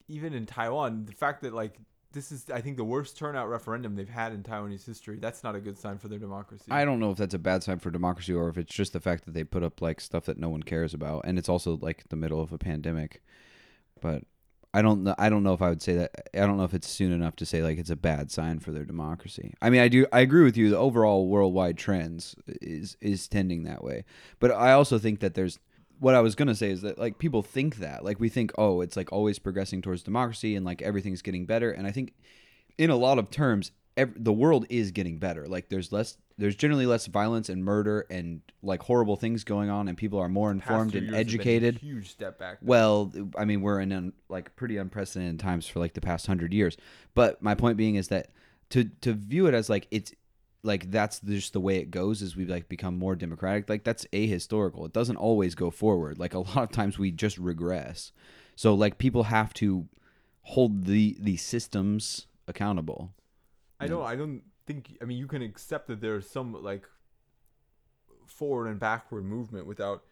even 0.07 0.33
in 0.33 0.45
Taiwan, 0.45 1.05
the 1.05 1.13
fact 1.13 1.41
that 1.41 1.53
like 1.53 1.77
this 2.15 2.31
is, 2.31 2.49
I 2.49 2.61
think, 2.61 2.77
the 2.77 2.83
worst 2.83 3.17
turnout 3.17 3.49
referendum 3.49 3.95
they've 3.95 4.07
had 4.07 4.31
in 4.31 4.41
Taiwanese 4.41 4.85
history. 4.85 5.17
That's 5.19 5.43
not 5.43 5.53
a 5.53 5.59
good 5.59 5.77
sign 5.77 5.97
for 5.97 6.07
their 6.07 6.17
democracy. 6.17 6.71
I 6.71 6.85
don't 6.85 6.99
know 6.99 7.11
if 7.11 7.17
that's 7.17 7.33
a 7.33 7.39
bad 7.39 7.61
sign 7.61 7.79
for 7.79 7.91
democracy 7.91 8.33
or 8.33 8.47
if 8.47 8.57
it's 8.57 8.73
just 8.73 8.93
the 8.93 9.01
fact 9.01 9.25
that 9.25 9.33
they 9.33 9.43
put 9.43 9.63
up 9.63 9.81
like 9.81 9.99
stuff 9.99 10.25
that 10.25 10.37
no 10.37 10.49
one 10.49 10.63
cares 10.63 10.93
about, 10.93 11.25
and 11.25 11.37
it's 11.37 11.49
also 11.49 11.77
like 11.81 12.07
the 12.09 12.15
middle 12.15 12.41
of 12.41 12.51
a 12.51 12.57
pandemic. 12.57 13.21
But 14.01 14.23
I 14.73 14.81
don't 14.81 15.03
know. 15.03 15.15
I 15.17 15.29
don't 15.29 15.43
know 15.43 15.53
if 15.53 15.61
I 15.61 15.69
would 15.69 15.81
say 15.81 15.95
that. 15.95 16.29
I 16.33 16.39
don't 16.45 16.57
know 16.57 16.63
if 16.63 16.73
it's 16.73 16.89
soon 16.89 17.11
enough 17.11 17.35
to 17.37 17.45
say 17.45 17.61
like 17.61 17.77
it's 17.77 17.89
a 17.89 17.95
bad 17.95 18.31
sign 18.31 18.59
for 18.59 18.71
their 18.71 18.85
democracy. 18.85 19.53
I 19.61 19.69
mean, 19.69 19.81
I 19.81 19.89
do. 19.89 20.05
I 20.13 20.21
agree 20.21 20.43
with 20.43 20.57
you. 20.57 20.69
The 20.69 20.77
overall 20.77 21.27
worldwide 21.27 21.77
trends 21.77 22.35
is 22.61 22.95
is 23.01 23.27
tending 23.27 23.63
that 23.63 23.83
way. 23.83 24.05
But 24.39 24.51
I 24.51 24.71
also 24.71 24.97
think 24.99 25.19
that 25.19 25.33
there's 25.33 25.59
what 25.99 26.15
I 26.15 26.21
was 26.21 26.36
gonna 26.36 26.55
say 26.55 26.71
is 26.71 26.81
that 26.81 26.97
like 26.97 27.17
people 27.17 27.41
think 27.41 27.77
that 27.77 28.03
like 28.03 28.19
we 28.19 28.29
think 28.29 28.51
oh 28.58 28.81
it's 28.81 28.97
like 28.97 29.12
always 29.12 29.39
progressing 29.39 29.81
towards 29.81 30.03
democracy 30.03 30.55
and 30.55 30.65
like 30.65 30.81
everything's 30.81 31.21
getting 31.21 31.45
better 31.45 31.71
and 31.71 31.88
I 31.88 31.91
think 31.91 32.13
in 32.77 32.89
a 32.89 32.95
lot 32.95 33.19
of 33.19 33.29
terms 33.31 33.71
ev- 33.97 34.23
the 34.23 34.34
world 34.34 34.65
is 34.69 34.91
getting 34.91 35.17
better 35.17 35.47
like 35.47 35.69
there's 35.69 35.91
less 35.91 36.17
there's 36.38 36.55
generally 36.55 36.86
less 36.86 37.05
violence 37.05 37.47
and 37.47 37.63
murder 37.63 38.05
and 38.10 38.41
like 38.62 38.84
horrible 38.84 39.15
things 39.15 39.43
going 39.43 39.69
on 39.69 39.88
and 39.88 39.97
people 39.97 40.19
are 40.19 40.27
more 40.27 40.51
informed 40.51 40.95
and 40.95 41.15
educated 41.15 41.77
huge 41.77 42.10
step 42.10 42.38
back. 42.38 42.58
well 42.62 43.12
I 43.38 43.45
mean 43.45 43.62
we're 43.62 43.79
in 43.79 43.91
un, 43.91 44.13
like 44.29 44.55
pretty 44.55 44.77
unprecedented 44.77 45.39
times 45.39 45.67
for 45.67 45.79
like 45.79 45.93
the 45.93 46.01
past 46.01 46.27
100 46.27 46.53
years 46.53 46.75
but 47.13 47.41
my 47.41 47.55
point 47.55 47.77
being 47.77 47.95
is 47.95 48.10
that 48.10 48.29
to 48.71 48.86
to 49.01 49.13
view 49.13 49.47
it 49.47 49.53
as 49.53 49.69
like 49.69 49.88
it's 49.91 50.13
like 50.65 50.91
that's 50.91 51.19
just 51.19 51.54
the 51.54 51.60
way 51.60 51.78
it 51.78 51.91
goes 51.91 52.21
as 52.21 52.36
we 52.36 52.45
like 52.45 52.67
become 52.67 52.97
more 52.97 53.15
democratic 53.15 53.69
like 53.69 53.84
that's 53.84 54.06
ahistorical 54.12 54.86
it 54.86 54.93
doesn't 54.93 55.17
always 55.17 55.56
go 55.56 55.69
forward 55.69 56.17
like 56.17 56.34
a 56.34 56.39
lot 56.39 56.58
of 56.58 56.71
times 56.71 56.97
we 56.97 57.12
just 57.12 57.38
regress 57.38 58.12
so 58.56 58.73
like 58.73 58.97
people 58.97 59.23
have 59.23 59.54
to 59.54 59.88
hold 60.41 60.86
the 60.86 61.15
the 61.19 61.38
systems 61.38 62.28
accountable 62.47 63.12
I 63.80 63.88
don't. 63.88 64.06
I 64.06 64.15
don't 64.15 64.41
think. 64.65 64.97
I 65.01 65.06
mean, 65.06 65.17
you 65.17 65.28
can 65.28 65.41
accept 65.41 65.88
that 65.88 66.01
there's 66.01 66.30
some 66.30 66.54
like 66.63 66.87
forward 68.25 68.67
and 68.67 68.79
backward 68.79 69.25
movement 69.25 69.67
without 69.67 70.04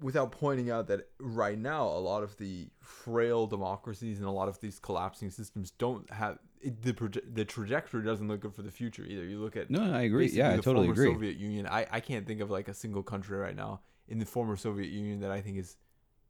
without 0.00 0.30
pointing 0.30 0.70
out 0.70 0.86
that 0.86 1.08
right 1.18 1.58
now 1.58 1.86
a 1.86 1.98
lot 1.98 2.22
of 2.22 2.36
the 2.36 2.68
frail 2.80 3.46
democracies 3.46 4.18
and 4.18 4.26
a 4.26 4.30
lot 4.30 4.48
of 4.48 4.60
these 4.60 4.78
collapsing 4.78 5.30
systems 5.30 5.70
don't 5.72 6.10
have 6.12 6.38
it, 6.60 6.80
the 6.82 6.92
proje- 6.92 7.34
the 7.34 7.44
trajectory 7.44 8.04
doesn't 8.04 8.28
look 8.28 8.40
good 8.40 8.54
for 8.54 8.62
the 8.62 8.70
future 8.70 9.04
either. 9.04 9.24
You 9.24 9.40
look 9.40 9.56
at 9.56 9.70
no 9.70 9.92
i 9.92 10.02
agree 10.02 10.28
yeah 10.28 10.52
i 10.52 10.56
totally 10.56 10.86
former 10.86 10.92
agree 10.92 11.12
Soviet 11.12 11.36
Union. 11.36 11.66
I, 11.66 11.86
I 11.90 12.00
can't 12.00 12.26
think 12.26 12.40
of 12.40 12.50
like 12.50 12.68
a 12.68 12.74
single 12.74 13.02
country 13.02 13.36
right 13.36 13.56
now 13.56 13.80
in 14.08 14.18
the 14.18 14.26
former 14.26 14.56
Soviet 14.56 14.90
Union 14.90 15.20
that 15.20 15.30
I 15.30 15.40
think 15.40 15.58
is 15.58 15.76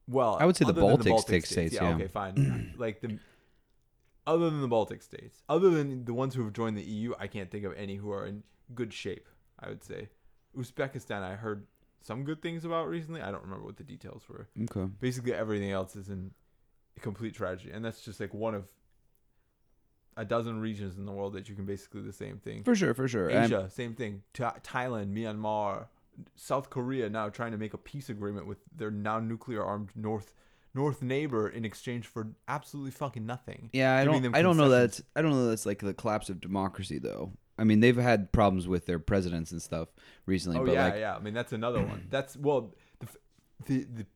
well. 0.09 0.37
I 0.41 0.47
would 0.47 0.57
say 0.57 0.65
the 0.65 0.71
other 0.71 0.97
than 0.97 1.13
Baltic 1.13 1.45
state- 1.47 1.71
states, 1.71 1.75
yeah. 1.75 1.95
Okay, 1.95 2.09
fine. 2.09 2.75
like 2.79 3.01
the 3.01 3.19
other 4.27 4.49
than 4.51 4.61
the 4.61 4.69
Baltic 4.69 5.03
states, 5.03 5.43
other 5.49 5.71
than 5.71 6.05
the 6.05 6.15
ones 6.15 6.35
who 6.35 6.45
have 6.45 6.53
joined 6.53 6.77
the 6.79 6.83
EU, 6.83 7.15
I 7.19 7.27
can't 7.27 7.51
think 7.51 7.65
of 7.65 7.75
any 7.77 7.97
who 7.97 8.11
are 8.11 8.27
in 8.27 8.43
good 8.75 8.93
shape. 8.93 9.29
I 9.59 9.69
would 9.69 9.85
say 9.85 10.09
Uzbekistan. 10.57 11.23
I 11.23 11.35
heard 11.35 11.67
some 12.05 12.23
good 12.23 12.41
things 12.41 12.65
about 12.65 12.89
recently. 12.89 13.21
I 13.21 13.31
don't 13.33 13.43
remember 13.43 13.65
what 13.65 13.77
the 13.77 13.83
details 13.85 14.23
were. 14.29 14.49
okay 14.63 14.89
Basically, 15.01 15.35
everything 15.35 15.71
else 15.73 15.97
is 15.97 16.09
in 16.09 16.31
complete 17.01 17.35
tragedy, 17.35 17.73
and 17.73 17.85
that's 17.85 18.01
just 18.03 18.21
like 18.21 18.33
one 18.33 18.55
of 18.55 18.65
a 20.17 20.25
dozen 20.25 20.61
regions 20.61 20.97
in 20.97 21.07
the 21.07 21.13
world 21.13 21.33
that 21.33 21.49
you 21.49 21.57
can 21.57 21.65
basically 21.67 22.01
do 22.01 22.07
the 22.07 22.13
same 22.13 22.39
thing. 22.39 22.63
For 22.63 22.77
sure, 22.77 22.95
for 22.95 23.09
sure. 23.09 23.29
And- 23.29 23.47
Asia, 23.47 23.69
same 23.69 23.95
thing. 23.95 24.23
Tha- 24.35 24.61
Thailand, 24.63 25.13
Myanmar, 25.13 25.87
South 26.37 26.71
Korea 26.71 27.09
now 27.11 27.29
trying 27.29 27.51
to 27.51 27.59
make 27.59 27.75
a 27.75 27.79
peace 27.79 28.09
agreement 28.09 28.47
with 28.47 28.59
their 28.77 28.93
now 28.93 29.19
nuclear 29.19 29.65
armed 29.65 29.91
North 29.97 30.33
North 30.77 31.03
neighbor 31.03 31.49
in 31.49 31.65
exchange 31.65 32.07
for 32.07 32.29
absolutely 32.49 32.91
fucking 32.91 33.25
nothing. 33.25 33.71
Yeah, 33.73 33.97
I 33.97 34.05
don't. 34.05 34.35
I 34.35 34.43
don't 34.43 34.57
know 34.57 34.69
that's. 34.69 35.01
I 35.17 35.23
don't 35.23 35.31
know 35.31 35.49
that's 35.49 35.67
like 35.67 35.79
the 35.81 35.95
collapse 35.95 36.29
of 36.31 36.41
democracy, 36.41 36.99
though. 36.99 37.33
I 37.59 37.65
mean, 37.65 37.81
they've 37.81 37.97
had 37.97 38.33
problems 38.33 38.67
with 38.67 38.87
their 38.87 38.99
presidents 38.99 39.53
and 39.53 39.63
stuff 39.63 39.89
recently, 40.27 40.59
Oh 40.59 40.65
but 40.67 40.75
yeah, 40.75 40.85
like, 40.85 40.95
yeah. 40.97 41.17
I 41.17 41.21
mean 41.21 41.35
that's 41.35 41.53
another 41.53 41.81
one. 41.83 42.07
That's 42.11 42.37
well, 42.37 42.75
the, 43.01 43.07
the 43.67 43.87
the 43.95 44.07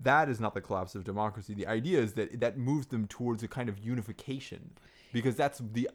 that 0.00 0.28
is 0.28 0.40
not 0.40 0.54
the 0.54 0.60
collapse 0.60 0.94
of 0.94 1.04
democracy. 1.04 1.54
The 1.54 1.66
idea 1.66 2.00
is 2.00 2.14
that 2.14 2.40
that 2.40 2.58
moves 2.58 2.86
them 2.86 3.06
towards 3.06 3.42
a 3.42 3.48
kind 3.48 3.68
of 3.68 3.78
unification, 3.78 4.72
because 5.12 5.36
that's 5.36 5.60
the 5.72 5.90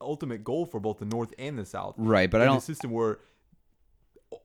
ultimate 0.00 0.44
goal 0.44 0.66
for 0.66 0.80
both 0.80 0.98
the 0.98 1.04
North 1.04 1.34
and 1.38 1.58
the 1.58 1.64
South. 1.64 1.94
right. 1.98 2.30
But 2.30 2.40
I 2.40 2.44
in 2.44 2.50
a 2.50 2.52
don't. 2.54 2.60
system 2.60 2.90
where 2.90 3.18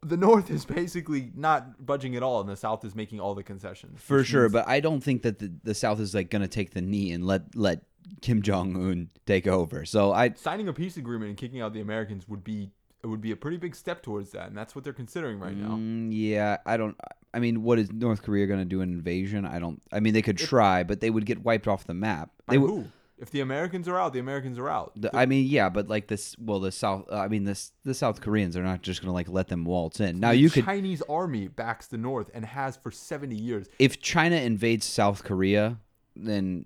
the 0.01 0.17
North 0.17 0.49
is 0.57 0.65
basically 0.65 1.31
not 1.35 1.85
budging 1.85 2.15
at 2.15 2.23
all, 2.23 2.41
and 2.41 2.49
the 2.49 2.55
South 2.57 2.83
is 2.83 2.95
making 2.95 3.19
all 3.19 3.35
the 3.35 3.43
concessions. 3.43 4.01
For 4.01 4.23
sure, 4.23 4.43
means- 4.43 4.53
but 4.53 4.67
I 4.67 4.79
don't 4.79 5.01
think 5.01 5.21
that 5.21 5.39
the, 5.39 5.51
the 5.63 5.73
South 5.75 5.99
is 5.99 6.15
like 6.15 6.29
gonna 6.29 6.47
take 6.47 6.73
the 6.73 6.81
knee 6.81 7.11
and 7.11 7.25
let 7.25 7.55
let 7.55 7.83
Kim 8.21 8.41
Jong 8.41 8.75
Un 8.75 9.09
take 9.25 9.47
over. 9.47 9.85
So 9.85 10.11
I 10.11 10.33
signing 10.33 10.67
a 10.67 10.73
peace 10.73 10.97
agreement 10.97 11.29
and 11.29 11.37
kicking 11.37 11.61
out 11.61 11.73
the 11.73 11.81
Americans 11.81 12.27
would 12.27 12.43
be 12.43 12.71
it 13.05 13.07
would 13.07 13.21
be 13.21 13.31
a 13.31 13.35
pretty 13.35 13.57
big 13.57 13.75
step 13.75 14.01
towards 14.01 14.31
that, 14.31 14.47
and 14.47 14.57
that's 14.57 14.73
what 14.73 14.83
they're 14.83 14.91
considering 14.91 15.39
right 15.39 15.55
now. 15.55 15.75
Mm, 15.75 16.09
yeah, 16.11 16.57
I 16.65 16.75
don't. 16.75 16.97
I 17.35 17.39
mean, 17.39 17.61
what 17.61 17.77
is 17.77 17.91
North 17.91 18.23
Korea 18.23 18.47
gonna 18.47 18.65
do? 18.65 18.81
An 18.81 18.91
invasion? 18.91 19.45
I 19.45 19.59
don't. 19.59 19.79
I 19.91 19.99
mean, 19.99 20.13
they 20.13 20.23
could 20.23 20.39
try, 20.39 20.81
but 20.83 21.01
they 21.01 21.11
would 21.11 21.25
get 21.25 21.43
wiped 21.43 21.67
off 21.67 21.85
the 21.85 21.93
map. 21.93 22.31
They 22.47 22.57
would. 22.57 22.69
who? 22.69 22.85
If 23.17 23.29
the 23.29 23.41
Americans 23.41 23.87
are 23.87 23.97
out, 23.97 24.11
the 24.11 24.19
Americans 24.19 24.57
are 24.57 24.67
out. 24.67 24.91
The, 24.95 25.15
I 25.15 25.25
mean, 25.25 25.47
yeah, 25.47 25.69
but 25.69 25.87
like 25.87 26.07
this. 26.07 26.35
Well, 26.39 26.59
the 26.59 26.71
South. 26.71 27.05
Uh, 27.11 27.17
I 27.17 27.27
mean, 27.27 27.43
this 27.43 27.71
the 27.83 27.93
South 27.93 28.21
Koreans 28.21 28.57
are 28.57 28.63
not 28.63 28.81
just 28.81 29.01
gonna 29.01 29.13
like 29.13 29.29
let 29.29 29.49
them 29.49 29.65
waltz 29.65 29.99
in. 29.99 30.19
Now 30.19 30.31
you 30.31 30.49
could, 30.49 30.65
Chinese 30.65 31.03
army 31.07 31.47
backs 31.47 31.85
the 31.85 31.97
North 31.97 32.31
and 32.33 32.43
has 32.43 32.75
for 32.75 32.89
seventy 32.89 33.37
years. 33.37 33.67
if 33.77 34.01
China 34.01 34.37
invades 34.37 34.85
South 34.85 35.23
Korea, 35.23 35.77
then 36.15 36.65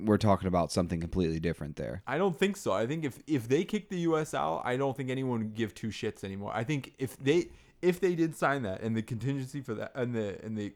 we're 0.00 0.18
talking 0.18 0.48
about 0.48 0.72
something 0.72 1.00
completely 1.00 1.40
different 1.40 1.76
there. 1.76 2.02
I 2.06 2.18
don't 2.18 2.38
think 2.38 2.56
so. 2.56 2.72
I 2.72 2.86
think 2.86 3.04
if 3.04 3.18
if 3.26 3.48
they 3.48 3.64
kick 3.64 3.88
the 3.88 3.98
U.S. 4.00 4.34
out, 4.34 4.62
I 4.64 4.76
don't 4.76 4.96
think 4.96 5.10
anyone 5.10 5.38
would 5.40 5.54
give 5.54 5.74
two 5.74 5.88
shits 5.88 6.24
anymore. 6.24 6.52
I 6.54 6.64
think 6.64 6.94
if 6.98 7.16
they 7.18 7.48
if 7.80 8.00
they 8.00 8.14
did 8.14 8.36
sign 8.36 8.62
that 8.62 8.82
and 8.82 8.96
the 8.96 9.02
contingency 9.02 9.60
for 9.60 9.74
that 9.74 9.92
and 9.94 10.14
the 10.14 10.42
and 10.44 10.56
the 10.56 10.72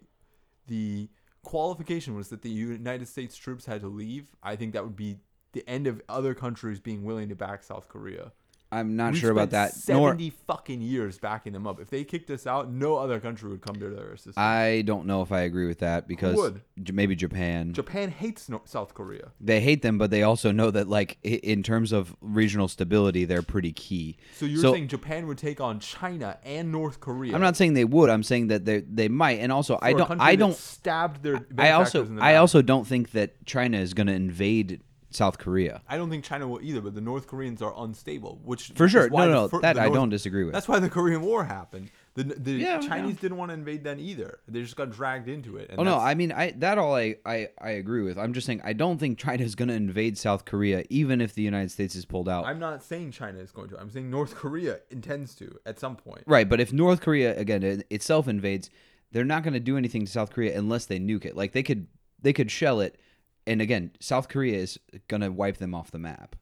the 0.66 1.08
qualification 1.42 2.16
was 2.16 2.28
that 2.28 2.42
the 2.42 2.50
United 2.50 3.06
States 3.06 3.36
troops 3.36 3.66
had 3.66 3.80
to 3.80 3.88
leave, 3.88 4.34
I 4.42 4.56
think 4.56 4.72
that 4.72 4.82
would 4.82 4.96
be 4.96 5.18
the 5.52 5.66
end 5.68 5.86
of 5.86 6.02
other 6.08 6.34
countries 6.34 6.80
being 6.80 7.04
willing 7.04 7.28
to 7.28 7.36
back 7.36 7.62
South 7.62 7.88
Korea. 7.88 8.32
I'm 8.76 8.96
not 8.96 9.12
We've 9.12 9.20
sure 9.20 9.30
about 9.30 9.50
that. 9.50 9.72
Nor 9.88 10.10
Seventy 10.10 10.30
fucking 10.46 10.82
years 10.82 11.18
backing 11.18 11.52
them 11.52 11.66
up. 11.66 11.80
If 11.80 11.88
they 11.88 12.04
kicked 12.04 12.30
us 12.30 12.46
out, 12.46 12.70
no 12.70 12.96
other 12.96 13.18
country 13.20 13.50
would 13.50 13.62
come 13.62 13.76
to 13.76 13.88
their 13.88 14.12
assistance. 14.12 14.36
I 14.36 14.82
don't 14.82 15.06
know 15.06 15.22
if 15.22 15.32
I 15.32 15.40
agree 15.40 15.66
with 15.66 15.78
that 15.78 16.06
because 16.06 16.52
maybe 16.92 17.16
Japan. 17.16 17.72
Japan 17.72 18.10
hates 18.10 18.50
South 18.64 18.94
Korea. 18.94 19.32
they 19.40 19.60
hate 19.60 19.82
them, 19.82 19.98
but 19.98 20.10
they 20.10 20.22
also 20.22 20.52
know 20.52 20.70
that 20.70 20.88
like 20.88 21.18
in 21.22 21.62
terms 21.62 21.92
of 21.92 22.14
regional 22.20 22.68
stability, 22.68 23.24
they're 23.24 23.42
pretty 23.42 23.72
key. 23.72 24.18
So 24.34 24.46
you're 24.46 24.60
So- 24.60 24.72
saying 24.72 24.88
Japan 24.88 25.26
would 25.26 25.38
take 25.38 25.60
on 25.60 25.80
China 25.80 26.38
and 26.44 26.70
North 26.70 27.00
Korea? 27.00 27.34
I'm 27.34 27.40
not 27.40 27.56
saying 27.56 27.74
they 27.74 27.84
would. 27.84 28.10
I'm 28.10 28.22
saying 28.22 28.48
that 28.48 28.64
they 28.64 28.80
they 28.80 29.08
might. 29.08 29.38
And 29.40 29.50
also, 29.52 29.78
I 29.80 29.92
for 29.92 29.96
a 30.02 30.06
don't. 30.06 30.20
I 30.20 30.36
don't. 30.36 30.54
stabbed 30.54 31.22
their. 31.22 31.46
I 31.56 31.70
also 31.70 32.06
I 32.20 32.36
also 32.36 32.62
don't 32.62 32.86
think 32.86 33.12
that 33.12 33.44
China 33.46 33.78
is 33.78 33.94
going 33.94 34.06
to 34.08 34.12
invade 34.12 34.82
South 35.16 35.38
Korea. 35.38 35.82
I 35.88 35.96
don't 35.96 36.10
think 36.10 36.24
China 36.24 36.46
will 36.46 36.60
either, 36.62 36.80
but 36.80 36.94
the 36.94 37.00
North 37.00 37.26
Koreans 37.26 37.62
are 37.62 37.74
unstable, 37.76 38.40
which 38.44 38.68
For 38.76 38.88
sure. 38.88 39.08
No, 39.08 39.30
no, 39.30 39.48
fir- 39.48 39.60
that 39.60 39.74
the 39.74 39.82
I 39.82 39.88
don't 39.88 40.10
disagree 40.10 40.44
with. 40.44 40.52
That's 40.52 40.68
why 40.68 40.78
the 40.78 40.90
Korean 40.90 41.22
War 41.22 41.44
happened. 41.44 41.90
The 42.14 42.24
the 42.24 42.52
Yeah, 42.52 42.78
Chinese 42.78 43.16
yeah. 43.16 43.20
didn't 43.22 43.36
want 43.36 43.50
to 43.50 43.54
invade 43.54 43.84
then 43.84 43.98
either. 44.00 44.40
They 44.48 44.62
just 44.62 44.76
got 44.76 44.90
dragged 44.90 45.28
into 45.28 45.56
it. 45.58 45.68
And 45.70 45.78
Oh 45.80 45.82
no, 45.82 45.98
I 45.98 46.14
mean 46.14 46.32
I 46.32 46.52
that 46.58 46.78
all 46.78 46.94
I, 46.94 47.16
I 47.26 47.48
I 47.60 47.70
agree 47.70 48.02
with. 48.02 48.16
I'm 48.18 48.32
just 48.32 48.46
saying 48.46 48.62
I 48.64 48.72
don't 48.72 48.98
think 48.98 49.18
China 49.18 49.42
is 49.44 49.54
going 49.54 49.68
to 49.68 49.74
invade 49.74 50.16
South 50.16 50.44
Korea 50.44 50.84
even 50.88 51.20
if 51.20 51.34
the 51.34 51.42
United 51.42 51.70
States 51.70 51.94
is 51.94 52.04
pulled 52.06 52.28
out. 52.28 52.46
I'm 52.46 52.58
not 52.58 52.82
saying 52.82 53.12
China 53.12 53.38
is 53.38 53.50
going 53.50 53.68
to. 53.70 53.78
I'm 53.78 53.90
saying 53.90 54.10
North 54.10 54.34
Korea 54.34 54.80
intends 54.90 55.34
to 55.36 55.58
at 55.66 55.78
some 55.78 55.96
point. 55.96 56.22
Right, 56.26 56.48
but 56.48 56.60
if 56.60 56.72
North 56.72 57.00
Korea 57.00 57.38
again 57.38 57.62
it, 57.62 57.86
itself 57.90 58.28
invades, 58.28 58.70
they're 59.12 59.24
not 59.24 59.42
going 59.42 59.54
to 59.54 59.60
do 59.60 59.76
anything 59.76 60.06
to 60.06 60.10
South 60.10 60.30
Korea 60.30 60.58
unless 60.58 60.86
they 60.86 60.98
nuke 60.98 61.26
it. 61.26 61.36
Like 61.36 61.52
they 61.52 61.62
could 61.62 61.86
they 62.22 62.32
could 62.32 62.50
shell 62.50 62.80
it, 62.80 62.98
and 63.46 63.60
again, 63.62 63.92
South 64.00 64.28
Korea 64.28 64.58
is 64.58 64.78
going 65.08 65.20
to 65.20 65.30
wipe 65.30 65.58
them 65.58 65.74
off 65.74 65.90
the 65.90 65.98
map. 65.98 66.36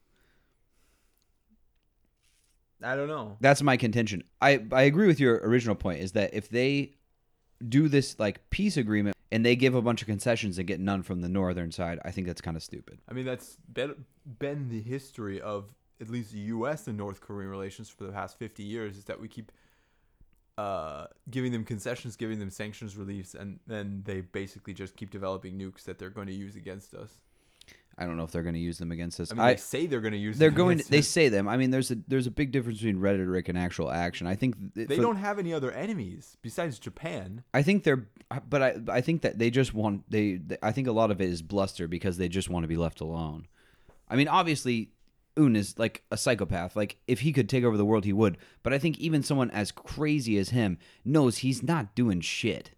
I 2.83 2.95
don't 2.95 3.07
know. 3.07 3.37
That's 3.39 3.61
my 3.61 3.77
contention. 3.77 4.23
I 4.41 4.63
I 4.71 4.83
agree 4.83 5.07
with 5.07 5.19
your 5.19 5.37
original 5.37 5.75
point 5.75 6.01
is 6.01 6.11
that 6.11 6.33
if 6.33 6.49
they 6.49 6.91
do 7.67 7.87
this 7.87 8.19
like 8.19 8.49
peace 8.49 8.77
agreement 8.77 9.15
and 9.31 9.45
they 9.45 9.55
give 9.55 9.75
a 9.75 9.81
bunch 9.81 10.01
of 10.01 10.07
concessions 10.07 10.57
and 10.57 10.67
get 10.67 10.79
none 10.79 11.01
from 11.01 11.21
the 11.21 11.29
northern 11.29 11.71
side, 11.71 11.99
I 12.05 12.11
think 12.11 12.27
that's 12.27 12.41
kind 12.41 12.57
of 12.57 12.63
stupid. 12.63 12.99
I 13.09 13.13
mean, 13.13 13.25
that's 13.25 13.57
been, 13.71 14.05
been 14.39 14.69
the 14.69 14.81
history 14.81 15.41
of 15.41 15.73
at 16.01 16.09
least 16.09 16.33
the 16.33 16.39
U.S. 16.39 16.87
and 16.87 16.97
North 16.97 17.21
Korean 17.21 17.49
relations 17.49 17.89
for 17.89 18.03
the 18.03 18.11
past 18.11 18.37
50 18.37 18.63
years 18.63 18.97
is 18.97 19.05
that 19.05 19.19
we 19.19 19.27
keep 19.27 19.51
uh, 20.57 21.07
giving 21.29 21.51
them 21.51 21.63
concessions, 21.65 22.15
giving 22.15 22.39
them 22.39 22.49
sanctions 22.49 22.95
reliefs, 22.95 23.33
and 23.35 23.59
then 23.67 24.01
they 24.05 24.21
basically 24.21 24.73
just 24.73 24.95
keep 24.95 25.11
developing 25.11 25.57
nukes 25.57 25.83
that 25.83 25.99
they're 25.99 26.09
going 26.09 26.27
to 26.27 26.33
use 26.33 26.55
against 26.55 26.93
us. 26.93 27.09
I 27.97 28.05
don't 28.05 28.17
know 28.17 28.23
if 28.25 28.31
they're 28.31 28.43
going 28.43 28.55
to 28.55 28.59
use 28.61 28.77
them 28.77 28.91
against 28.91 29.21
us. 29.21 29.31
I 29.31 29.35
mean, 29.35 29.41
I, 29.41 29.53
they 29.53 29.57
say 29.59 29.85
they're 29.85 30.01
going 30.01 30.11
to 30.13 30.17
use 30.19 30.37
they're 30.37 30.49
them 30.49 30.57
going. 30.57 30.73
against 30.73 30.91
They 30.91 31.01
say 31.01 31.29
them. 31.29 31.47
I 31.47 31.55
mean, 31.55 31.71
there's 31.71 31.91
a 31.91 31.97
there's 32.09 32.27
a 32.27 32.31
big 32.31 32.51
difference 32.51 32.79
between 32.79 32.99
rhetoric 32.99 33.47
and 33.47 33.57
actual 33.57 33.89
action. 33.89 34.27
I 34.27 34.35
think 34.35 34.75
th- 34.75 34.89
They 34.89 34.97
for- 34.97 35.01
don't 35.01 35.15
have 35.15 35.39
any 35.39 35.53
other 35.53 35.71
enemies 35.71 36.35
besides 36.41 36.77
Japan. 36.77 37.43
I 37.53 37.61
think 37.61 37.83
they're, 37.85 38.05
but 38.49 38.61
I 38.61 38.75
I 38.89 38.99
think 39.01 39.21
that 39.21 39.39
they 39.39 39.49
just 39.49 39.73
want 39.73 40.03
they- 40.11 40.41
I 40.61 40.73
think 40.73 40.87
a 40.87 40.91
lot 40.91 41.09
of 41.09 41.21
it 41.21 41.29
is 41.29 41.41
bluster 41.41 41.87
because 41.87 42.17
they 42.17 42.27
just 42.27 42.49
want 42.49 42.65
to 42.65 42.67
be 42.67 42.75
left 42.75 42.99
alone. 42.99 43.47
I 44.09 44.17
mean, 44.17 44.27
obviously, 44.27 44.91
Un 45.37 45.55
is 45.55 45.77
like 45.77 46.03
a 46.11 46.17
psychopath. 46.17 46.75
Like 46.75 46.97
if 47.07 47.21
he 47.21 47.33
could 47.33 47.49
take 47.49 47.63
over 47.63 47.77
the 47.77 47.85
world, 47.85 48.05
he 48.05 48.13
would. 48.13 48.37
But 48.63 48.73
I 48.73 48.79
think 48.79 48.99
even 48.99 49.23
someone 49.23 49.51
as 49.51 49.71
crazy 49.71 50.37
as 50.37 50.49
him 50.49 50.77
knows 51.03 51.37
he's 51.37 51.63
not 51.63 51.95
doing 51.95 52.21
shit. 52.21 52.71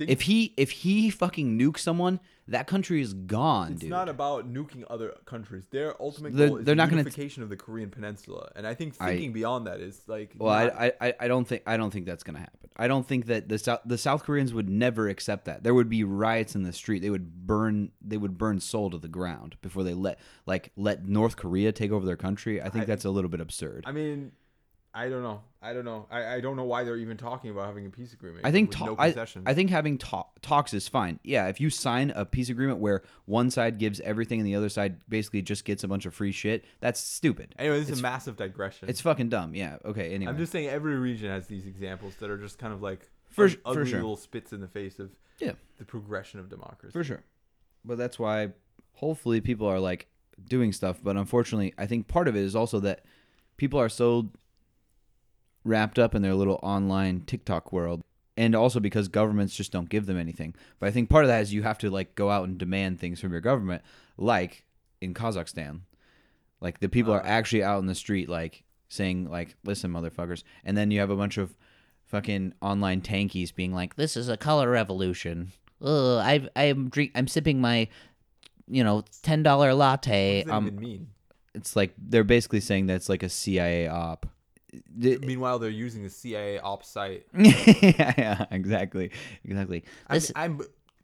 Think 0.00 0.10
If 0.10 0.22
he 0.22 0.54
if 0.56 0.70
he 0.70 1.10
fucking 1.10 1.58
nukes 1.58 1.80
someone, 1.80 2.20
that 2.48 2.66
country 2.66 3.02
is 3.02 3.12
gone, 3.12 3.66
dude. 3.68 3.72
it's 3.74 3.80
dude. 3.82 3.90
not 3.90 4.08
about 4.08 4.50
nuking 4.50 4.82
other 4.88 5.14
countries. 5.26 5.64
Their 5.70 6.00
ultimate 6.02 6.34
They're- 6.34 6.48
goal 6.48 6.56
is 6.56 6.64
they're 6.64 6.74
the 6.74 6.76
not 6.76 6.88
gonna- 6.88 7.02
unification 7.02 7.42
of 7.42 7.50
the 7.50 7.56
Korean 7.58 7.90
Peninsula, 7.90 8.50
and 8.56 8.66
I 8.66 8.72
think 8.72 8.94
I- 8.98 9.10
thinking 9.10 9.34
beyond 9.34 9.66
that 9.66 9.80
is 9.80 10.00
like 10.08 10.32
well, 10.38 10.64
not- 10.68 10.74
I, 10.74 10.92
I 11.02 11.14
I 11.20 11.28
don't 11.28 11.46
think 11.46 11.62
I 11.66 11.76
don't 11.76 11.90
think 11.90 12.06
that's 12.06 12.22
gonna 12.22 12.38
happen. 12.38 12.70
I 12.76 12.88
don't 12.88 13.06
think 13.06 13.26
that 13.26 13.50
the 13.50 13.58
South 13.58 13.80
the 13.84 13.98
South 13.98 14.24
Koreans 14.24 14.54
would 14.54 14.70
never 14.70 15.08
accept 15.10 15.44
that. 15.44 15.64
There 15.64 15.74
would 15.74 15.90
be 15.90 16.02
riots 16.02 16.54
in 16.54 16.62
the 16.62 16.72
street. 16.72 17.00
They 17.02 17.10
would 17.10 17.46
burn 17.46 17.92
they 18.00 18.16
would 18.16 18.38
burn 18.38 18.58
Seoul 18.60 18.88
to 18.92 18.96
the 18.98 19.06
ground 19.08 19.56
before 19.60 19.84
they 19.84 19.92
let 19.92 20.18
like 20.46 20.72
let 20.76 21.06
North 21.06 21.36
Korea 21.36 21.72
take 21.72 21.90
over 21.92 22.06
their 22.06 22.16
country. 22.16 22.62
I 22.62 22.70
think 22.70 22.86
that's 22.86 23.04
a 23.04 23.10
little 23.10 23.28
bit 23.28 23.40
absurd. 23.42 23.84
I 23.86 23.92
mean, 23.92 24.32
I 24.92 25.08
don't 25.08 25.22
know. 25.22 25.42
I 25.62 25.72
don't 25.72 25.84
know. 25.84 26.06
I, 26.10 26.34
I 26.34 26.40
don't 26.40 26.56
know 26.56 26.64
why 26.64 26.82
they're 26.82 26.96
even 26.96 27.16
talking 27.16 27.50
about 27.50 27.66
having 27.66 27.86
a 27.86 27.90
peace 27.90 28.12
agreement. 28.12 28.44
I 28.44 28.50
think 28.50 28.72
ta- 28.72 28.86
no 28.86 28.96
I. 28.98 29.14
I 29.46 29.54
think 29.54 29.70
having 29.70 29.98
ta- 29.98 30.26
talks 30.42 30.74
is 30.74 30.88
fine. 30.88 31.20
Yeah, 31.22 31.46
if 31.46 31.60
you 31.60 31.70
sign 31.70 32.10
a 32.16 32.24
peace 32.24 32.48
agreement 32.48 32.78
where 32.80 33.02
one 33.26 33.50
side 33.52 33.78
gives 33.78 34.00
everything 34.00 34.40
and 34.40 34.46
the 34.48 34.56
other 34.56 34.68
side 34.68 34.96
basically 35.08 35.42
just 35.42 35.64
gets 35.64 35.84
a 35.84 35.88
bunch 35.88 36.06
of 36.06 36.14
free 36.14 36.32
shit, 36.32 36.64
that's 36.80 36.98
stupid. 36.98 37.54
anyway, 37.58 37.78
this 37.78 37.90
is 37.90 38.00
a 38.00 38.02
massive 38.02 38.36
digression. 38.36 38.88
It's 38.88 39.00
fucking 39.00 39.28
dumb. 39.28 39.54
Yeah. 39.54 39.76
Okay. 39.84 40.12
Anyway. 40.12 40.30
I'm 40.32 40.38
just 40.38 40.50
saying 40.50 40.68
every 40.68 40.96
region 40.96 41.28
has 41.30 41.46
these 41.46 41.66
examples 41.66 42.14
that 42.16 42.28
are 42.30 42.38
just 42.38 42.58
kind 42.58 42.72
of 42.72 42.82
like 42.82 43.08
For- 43.28 43.44
ug- 43.44 43.50
for 43.52 43.60
ugly 43.66 43.86
sure. 43.90 44.00
little 44.00 44.16
spits 44.16 44.52
in 44.52 44.60
the 44.60 44.68
face 44.68 44.98
of 44.98 45.10
Yeah. 45.38 45.52
the 45.78 45.84
progression 45.84 46.40
of 46.40 46.48
democracy. 46.48 46.92
For 46.92 47.04
sure. 47.04 47.22
But 47.84 47.96
that's 47.96 48.18
why 48.18 48.48
hopefully 48.94 49.40
people 49.40 49.68
are 49.68 49.78
like 49.78 50.08
doing 50.48 50.72
stuff. 50.72 50.98
But 51.00 51.16
unfortunately, 51.16 51.74
I 51.78 51.86
think 51.86 52.08
part 52.08 52.26
of 52.26 52.34
it 52.34 52.42
is 52.42 52.56
also 52.56 52.80
that 52.80 53.04
people 53.56 53.78
are 53.78 53.88
so 53.90 54.30
wrapped 55.64 55.98
up 55.98 56.14
in 56.14 56.22
their 56.22 56.34
little 56.34 56.58
online 56.62 57.22
TikTok 57.26 57.72
world. 57.72 58.02
And 58.36 58.54
also 58.54 58.80
because 58.80 59.08
governments 59.08 59.54
just 59.54 59.70
don't 59.72 59.88
give 59.90 60.06
them 60.06 60.16
anything. 60.16 60.54
But 60.78 60.88
I 60.88 60.92
think 60.92 61.10
part 61.10 61.24
of 61.24 61.28
that 61.28 61.42
is 61.42 61.52
you 61.52 61.62
have 61.62 61.78
to 61.78 61.90
like 61.90 62.14
go 62.14 62.30
out 62.30 62.48
and 62.48 62.56
demand 62.56 62.98
things 62.98 63.20
from 63.20 63.32
your 63.32 63.40
government, 63.42 63.82
like 64.16 64.64
in 65.00 65.12
Kazakhstan. 65.12 65.80
Like 66.60 66.80
the 66.80 66.88
people 66.88 67.12
are 67.12 67.24
actually 67.24 67.62
out 67.62 67.80
in 67.80 67.86
the 67.86 67.94
street 67.94 68.28
like 68.28 68.64
saying 68.88 69.28
like, 69.30 69.56
listen, 69.64 69.90
motherfuckers. 69.92 70.42
And 70.64 70.76
then 70.76 70.90
you 70.90 71.00
have 71.00 71.10
a 71.10 71.16
bunch 71.16 71.36
of 71.36 71.54
fucking 72.06 72.54
online 72.62 73.02
tankies 73.02 73.54
being 73.54 73.74
like, 73.74 73.96
this 73.96 74.16
is 74.16 74.28
a 74.28 74.36
color 74.38 74.70
revolution. 74.70 75.52
Ugh, 75.82 76.18
I 76.22 76.48
I'm 76.56 76.88
drink 76.88 77.12
I'm 77.14 77.26
sipping 77.28 77.60
my 77.60 77.88
you 78.68 78.84
know 78.84 79.04
ten 79.22 79.42
dollar 79.42 79.74
latte. 79.74 80.38
What 80.38 80.44
does 80.44 80.50
that 80.50 80.56
Um, 80.56 80.66
even 80.68 80.78
mean? 80.80 81.08
it's 81.54 81.74
like 81.76 81.92
they're 81.98 82.24
basically 82.24 82.60
saying 82.60 82.86
that's 82.86 83.08
like 83.08 83.22
a 83.22 83.28
CIA 83.28 83.88
op. 83.88 84.26
D- 84.98 85.18
Meanwhile, 85.18 85.58
they're 85.58 85.70
using 85.70 86.02
the 86.02 86.10
CIA 86.10 86.58
ops 86.58 86.88
site. 86.88 87.26
yeah, 87.34 88.14
yeah, 88.16 88.46
exactly, 88.50 89.10
exactly. 89.44 89.84
I'm, 90.08 90.22
I'm 90.36 90.60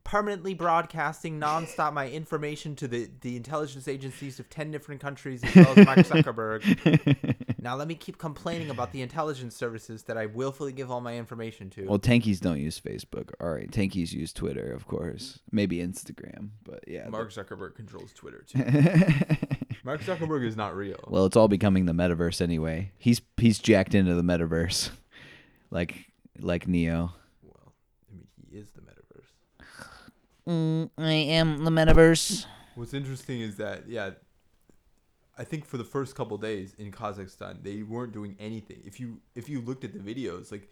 permanently 0.06 0.54
broadcasting 0.54 1.40
nonstop 1.40 1.92
my 1.92 2.08
information 2.08 2.76
to 2.76 2.86
the, 2.86 3.10
the 3.22 3.34
intelligence 3.34 3.88
agencies 3.88 4.38
of 4.38 4.48
10 4.48 4.70
different 4.70 5.00
countries 5.00 5.42
as 5.42 5.56
well 5.56 5.74
as 5.76 5.84
Mark 5.84 5.98
Zuckerberg. 5.98 7.34
now 7.60 7.74
let 7.74 7.88
me 7.88 7.96
keep 7.96 8.16
complaining 8.16 8.70
about 8.70 8.92
the 8.92 9.02
intelligence 9.02 9.56
services 9.56 10.04
that 10.04 10.16
I 10.16 10.26
willfully 10.26 10.72
give 10.72 10.92
all 10.92 11.00
my 11.00 11.16
information 11.16 11.70
to. 11.70 11.88
Well, 11.88 11.98
tankies 11.98 12.38
don't 12.38 12.60
use 12.60 12.80
Facebook. 12.80 13.32
All 13.40 13.52
right, 13.52 13.68
tankies 13.68 14.12
use 14.12 14.32
Twitter, 14.32 14.70
of 14.72 14.86
course. 14.86 15.40
Maybe 15.50 15.78
Instagram, 15.78 16.50
but 16.62 16.84
yeah. 16.86 17.08
Mark 17.08 17.32
Zuckerberg 17.32 17.74
controls 17.74 18.12
Twitter 18.12 18.44
too. 18.46 18.62
Mark 19.86 20.00
Zuckerberg 20.02 20.44
is 20.44 20.56
not 20.56 20.74
real. 20.76 20.98
well, 21.06 21.26
it's 21.26 21.36
all 21.36 21.46
becoming 21.46 21.86
the 21.86 21.92
metaverse 21.92 22.42
anyway. 22.42 22.90
He's 22.98 23.22
he's 23.36 23.60
jacked 23.60 23.94
into 23.94 24.14
the 24.14 24.22
metaverse, 24.22 24.90
like 25.70 26.06
like 26.40 26.66
Neo. 26.66 27.12
Well, 27.42 27.72
I 28.10 28.16
mean, 28.16 28.26
he 28.50 28.58
is 28.58 28.68
the 28.72 28.80
metaverse. 28.80 29.30
Mm, 30.48 30.90
I 30.98 31.12
am 31.12 31.64
the 31.64 31.70
metaverse. 31.70 32.46
What's 32.74 32.94
interesting 32.94 33.40
is 33.40 33.56
that 33.58 33.88
yeah, 33.88 34.10
I 35.38 35.44
think 35.44 35.64
for 35.64 35.76
the 35.76 35.84
first 35.84 36.16
couple 36.16 36.36
days 36.36 36.74
in 36.78 36.90
Kazakhstan 36.90 37.62
they 37.62 37.82
weren't 37.84 38.12
doing 38.12 38.34
anything. 38.40 38.82
If 38.84 38.98
you 38.98 39.20
if 39.36 39.48
you 39.48 39.60
looked 39.60 39.84
at 39.84 39.92
the 39.92 40.00
videos, 40.00 40.50
like 40.50 40.68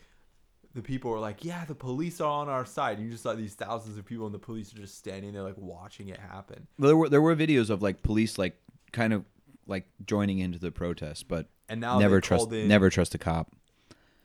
the 0.74 0.82
people 0.82 1.12
were 1.12 1.20
like, 1.20 1.44
yeah, 1.44 1.64
the 1.64 1.74
police 1.74 2.20
are 2.20 2.28
on 2.28 2.48
our 2.48 2.66
side. 2.66 2.98
And 2.98 3.06
you 3.06 3.12
just 3.12 3.22
saw 3.22 3.32
these 3.34 3.54
thousands 3.54 3.96
of 3.96 4.04
people 4.04 4.26
and 4.26 4.34
the 4.34 4.40
police 4.40 4.74
are 4.74 4.78
just 4.78 4.98
standing 4.98 5.32
there 5.32 5.44
like 5.44 5.56
watching 5.56 6.08
it 6.08 6.18
happen. 6.18 6.66
Well, 6.78 6.88
There 6.88 6.96
were 6.96 7.08
there 7.08 7.22
were 7.22 7.36
videos 7.36 7.70
of 7.70 7.80
like 7.80 8.02
police 8.02 8.38
like 8.38 8.58
kind 8.94 9.12
of 9.12 9.24
like 9.66 9.86
joining 10.06 10.38
into 10.38 10.58
the 10.58 10.70
protest, 10.70 11.28
but 11.28 11.48
And 11.68 11.80
now 11.80 11.98
never 11.98 12.20
trust 12.20 12.50
in, 12.52 12.68
never 12.68 12.88
trust 12.90 13.14
a 13.14 13.18
cop. 13.18 13.52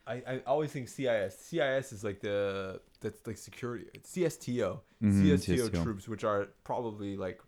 I, 0.08 0.24
I 0.28 0.42
always 0.48 0.72
think 0.72 0.88
CIS. 0.90 1.38
CIS 1.38 1.92
is 1.94 2.04
like 2.04 2.20
the 2.22 2.82
that's 3.02 3.26
like 3.28 3.38
security. 3.38 3.86
It's 3.94 4.12
CSTO. 4.16 4.80
Mhm, 5.04 5.24
CSTO 5.24 5.70
CSTO. 5.70 5.84
troops, 5.84 6.08
which 6.08 6.24
are 6.24 6.48
probably 6.64 7.16
like, 7.18 7.40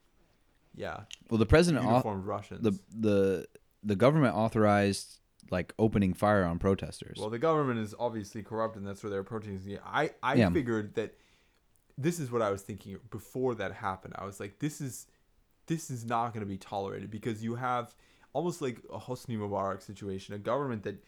yeah, 0.75 1.01
Well, 1.29 1.37
the 1.37 1.45
president 1.45 1.83
uniformed 1.85 2.25
Russians. 2.25 2.61
the 2.63 2.73
the 2.97 3.47
the 3.83 3.95
government 3.95 4.35
authorized 4.35 5.19
like 5.49 5.73
opening 5.79 6.13
fire 6.13 6.45
on 6.45 6.59
protesters. 6.59 7.17
Well, 7.19 7.29
the 7.29 7.39
government 7.39 7.79
is 7.79 7.93
obviously 7.99 8.41
corrupt, 8.43 8.75
and 8.77 8.85
that's 8.87 9.03
where 9.03 9.09
they're 9.09 9.23
protesting. 9.23 9.79
I 9.85 10.11
I 10.23 10.35
Yeah. 10.35 10.49
figured 10.51 10.93
that 10.95 11.15
this 11.97 12.19
is 12.19 12.31
what 12.31 12.41
I 12.41 12.49
was 12.51 12.61
thinking 12.61 12.97
before 13.09 13.55
that 13.55 13.73
happened. 13.73 14.13
I 14.17 14.25
was 14.25 14.39
like, 14.39 14.59
this 14.59 14.79
is 14.81 15.07
this 15.71 15.89
is 15.89 16.03
not 16.03 16.33
going 16.33 16.41
to 16.41 16.49
be 16.49 16.57
tolerated 16.57 17.09
because 17.09 17.41
you 17.41 17.55
have 17.55 17.95
almost 18.33 18.61
like 18.61 18.81
a 18.91 18.99
Hosni 18.99 19.37
Mubarak 19.37 19.81
situation, 19.81 20.35
a 20.35 20.37
government 20.37 20.83
that 20.83 21.01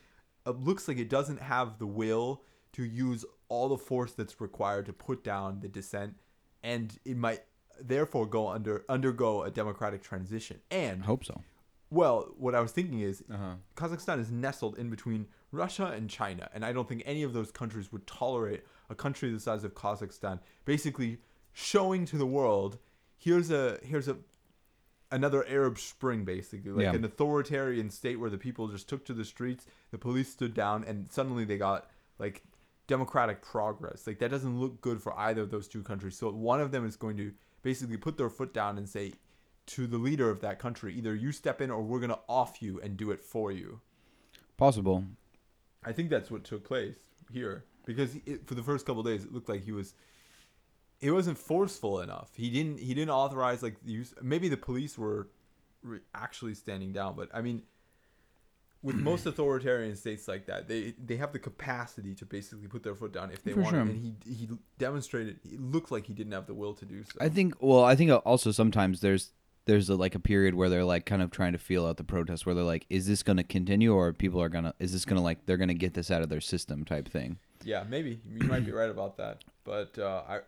uh, 0.45 0.51
looks 0.51 0.88
like 0.88 0.97
it 0.97 1.09
doesn't 1.09 1.41
have 1.41 1.80
the 1.80 1.86
will 1.86 2.43
to 2.72 2.84
use 2.84 3.26
all 3.49 3.68
the 3.68 3.78
force 3.78 4.14
that's 4.14 4.39
required 4.39 4.86
to 4.86 4.93
put 4.93 5.22
down 5.22 5.59
the 5.59 5.68
dissent, 5.68 6.16
and 6.64 6.97
it 7.03 7.18
might 7.18 7.41
therefore 7.82 8.26
go 8.26 8.47
under 8.47 8.86
undergo 8.88 9.43
a 9.43 9.51
democratic 9.51 10.01
transition. 10.01 10.61
And 10.72 11.03
I 11.03 11.07
hope 11.07 11.26
so. 11.26 11.41
well, 11.89 12.30
what 12.38 12.55
I 12.55 12.61
was 12.61 12.72
thinking 12.72 13.01
is 13.01 13.22
Uh-huh. 13.30 13.55
Kazakhstan 13.76 14.20
is 14.22 14.32
nestled 14.32 14.78
in 14.78 14.89
between 14.89 15.28
Russia 15.51 15.88
and 15.88 16.09
China, 16.09 16.49
and 16.53 16.64
I 16.64 16.72
don't 16.72 16.88
think 16.88 17.03
any 17.05 17.24
of 17.24 17.34
those 17.34 17.51
countries 17.51 17.91
would 17.91 18.07
tolerate 18.07 18.64
a 18.89 18.95
country 18.95 19.30
the 19.30 19.41
size 19.41 19.66
of 19.66 19.74
Kazakhstan 19.74 20.39
basically 20.64 21.18
showing 21.51 22.05
to 22.05 22.18
the 22.18 22.26
world 22.26 22.78
here's 23.24 23.51
a 23.51 23.80
here's 23.84 24.07
a 24.07 24.18
another 25.14 25.45
Arab 25.47 25.78
Spring 25.80 26.26
basically 26.26 26.72
like 26.72 26.84
Yeah. 26.84 26.93
an 26.93 27.05
authoritarian 27.05 27.89
state 27.89 28.20
where 28.20 28.30
the 28.30 28.38
people 28.38 28.68
just 28.68 28.89
took 28.89 29.05
to 29.05 29.14
the 29.14 29.24
streets, 29.26 29.66
the 29.91 29.97
police 29.97 30.30
stood 30.30 30.53
down, 30.53 30.84
and 30.84 31.11
suddenly 31.11 31.45
they 31.45 31.57
got 31.57 31.89
like 32.20 32.43
democratic 32.88 33.41
progress. 33.41 34.05
Like 34.05 34.20
that 34.20 34.32
doesn't 34.32 34.59
look 34.59 34.82
good 34.82 35.01
for 35.01 35.18
either 35.18 35.43
of 35.43 35.51
those 35.51 35.68
two 35.68 35.84
countries. 35.84 36.18
So 36.18 36.30
one 36.32 36.59
of 36.59 36.72
them 36.72 36.86
is 36.86 36.95
going 36.97 37.18
to 37.18 37.34
basically 37.61 37.97
put 37.97 38.18
their 38.18 38.30
foot 38.30 38.53
down 38.53 38.78
and 38.78 38.89
say 38.89 39.14
to 39.68 39.88
the 39.88 39.97
leader 39.97 40.30
of 40.30 40.41
that 40.41 40.59
country, 40.59 40.93
either 40.95 41.16
you 41.16 41.32
step 41.32 41.61
in 41.61 41.72
or 41.72 41.82
we're 41.82 41.99
going 41.99 42.09
to 42.09 42.20
off 42.28 42.61
you 42.61 42.82
and 42.82 42.97
do 42.97 43.11
it 43.11 43.24
for 43.24 43.51
you. 43.51 43.80
Possible. 44.57 45.05
I 45.86 45.91
think 45.93 46.09
that's 46.09 46.30
what 46.30 46.43
took 46.43 46.64
place 46.66 46.95
here 47.32 47.64
because 47.86 48.16
it, 48.26 48.45
for 48.47 48.55
the 48.55 48.64
first 48.64 48.86
couple 48.86 49.01
of 49.01 49.07
days 49.07 49.24
it 49.26 49.34
looked 49.34 49.49
like 49.49 49.64
he 49.64 49.72
was 49.72 49.93
it 51.04 51.12
wasn't 51.12 51.38
forceful 51.38 51.99
enough. 51.99 52.30
He 52.36 52.49
didn't 52.49 52.80
he 52.80 52.93
didn't 52.93 53.12
authorize 53.12 53.62
like 53.62 53.76
the 53.84 53.91
use 53.91 54.14
maybe 54.22 54.47
the 54.49 54.58
police 54.58 54.97
were 54.97 55.28
re- 55.84 55.99
actually 56.16 56.56
standing 56.56 56.93
down, 56.93 57.16
but 57.16 57.30
I 57.34 57.41
mean 57.41 57.64
with 58.82 58.95
most 59.12 59.26
authoritarian 59.26 59.95
states 59.95 60.28
like 60.28 60.45
that, 60.47 60.68
they 60.68 60.93
they 61.04 61.18
have 61.18 61.34
the 61.34 61.39
capacity 61.39 62.16
to 62.16 62.26
basically 62.26 62.68
put 62.68 62.84
their 62.84 62.95
foot 62.95 63.12
down 63.12 63.32
if 63.32 63.43
they 63.43 63.51
For 63.51 63.62
want 63.62 63.74
sure. 63.74 63.82
and 63.82 63.97
he 63.97 64.16
he 64.26 64.49
demonstrated 64.78 65.39
it 65.43 65.60
looked 65.60 65.91
like 65.91 66.06
he 66.08 66.14
didn't 66.14 66.34
have 66.34 66.47
the 66.47 66.54
will 66.54 66.74
to 66.76 66.86
do 66.86 67.04
so. 67.04 67.18
I 67.20 67.30
think. 67.30 67.56
Well, 67.60 67.84
I 67.84 67.95
think 67.95 68.12
also 68.26 68.51
sometimes 68.51 69.01
there's 69.01 69.34
there's 69.66 69.89
a, 69.89 69.95
like 69.95 70.16
a 70.16 70.20
period 70.20 70.56
where 70.56 70.70
they're 70.70 70.84
like 70.84 71.06
kind 71.06 71.22
of 71.22 71.32
trying 71.32 71.54
to 71.54 71.58
feel 71.58 71.86
out 71.86 71.97
the 71.97 72.04
protest, 72.04 72.45
where 72.45 72.54
they're 72.56 72.64
like, 72.64 72.86
is 72.89 73.08
this 73.08 73.24
going 73.24 73.38
to 73.38 73.43
continue, 73.43 73.93
or 73.93 74.12
people 74.12 74.41
are 74.41 74.49
gonna, 74.49 74.74
is 74.80 74.91
this 74.91 75.06
gonna 75.06 75.22
like 75.22 75.45
they're 75.45 75.58
gonna 75.58 75.74
get 75.74 75.93
this 75.93 76.12
out 76.12 76.22
of 76.22 76.30
their 76.30 76.41
system 76.41 76.84
type 76.84 77.08
thing. 77.08 77.38
Yeah, 77.64 77.84
maybe 77.88 78.20
you 78.30 78.47
might 78.47 78.66
be 78.66 78.72
right 78.74 78.89
about 78.89 79.16
that, 79.18 79.43
but 79.64 79.97
uh, 79.97 80.24
I, 80.28 80.39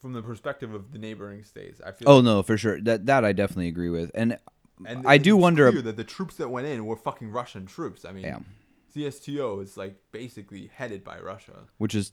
from 0.00 0.12
the 0.12 0.22
perspective 0.22 0.72
of 0.74 0.92
the 0.92 0.98
neighboring 0.98 1.44
states, 1.44 1.80
I 1.84 1.92
feel. 1.92 2.08
Oh 2.08 2.16
like, 2.16 2.24
no, 2.24 2.42
for 2.42 2.56
sure. 2.56 2.80
That 2.80 3.06
that 3.06 3.24
I 3.24 3.32
definitely 3.32 3.68
agree 3.68 3.90
with, 3.90 4.10
and 4.14 4.38
and 4.86 5.06
I 5.06 5.18
do 5.18 5.36
wonder. 5.36 5.70
that 5.70 5.96
the 5.96 6.04
troops 6.04 6.36
that 6.36 6.48
went 6.48 6.66
in 6.66 6.86
were 6.86 6.96
fucking 6.96 7.30
Russian 7.30 7.66
troops. 7.66 8.04
I 8.04 8.12
mean, 8.12 8.24
Yeah, 8.24 8.38
CSTO 8.94 9.62
is 9.62 9.76
like 9.76 9.96
basically 10.12 10.70
headed 10.74 11.04
by 11.04 11.18
Russia. 11.18 11.64
which 11.78 11.94
is 11.94 12.12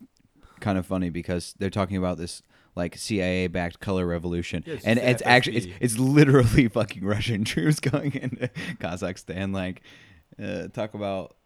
kind 0.59 0.77
of 0.77 0.85
funny 0.85 1.09
because 1.09 1.55
they're 1.59 1.69
talking 1.69 1.97
about 1.97 2.17
this 2.17 2.41
like 2.75 2.97
CIA 2.97 3.47
backed 3.47 3.79
color 3.79 4.05
revolution, 4.05 4.63
Yeah, 4.67 4.73
it's 4.75 4.85
and 4.85 4.99
it's 4.99 5.23
actually 5.25 5.57
it's, 5.57 5.67
it's 5.79 5.97
literally 5.97 6.67
fucking 6.79 7.03
Russian 7.05 7.43
troops 7.51 7.79
going 7.79 8.13
into 8.13 8.49
Kazakhstan. 8.79 9.53
Like, 9.53 9.81
uh, 10.41 10.67
talk 10.67 10.93
about 10.93 11.36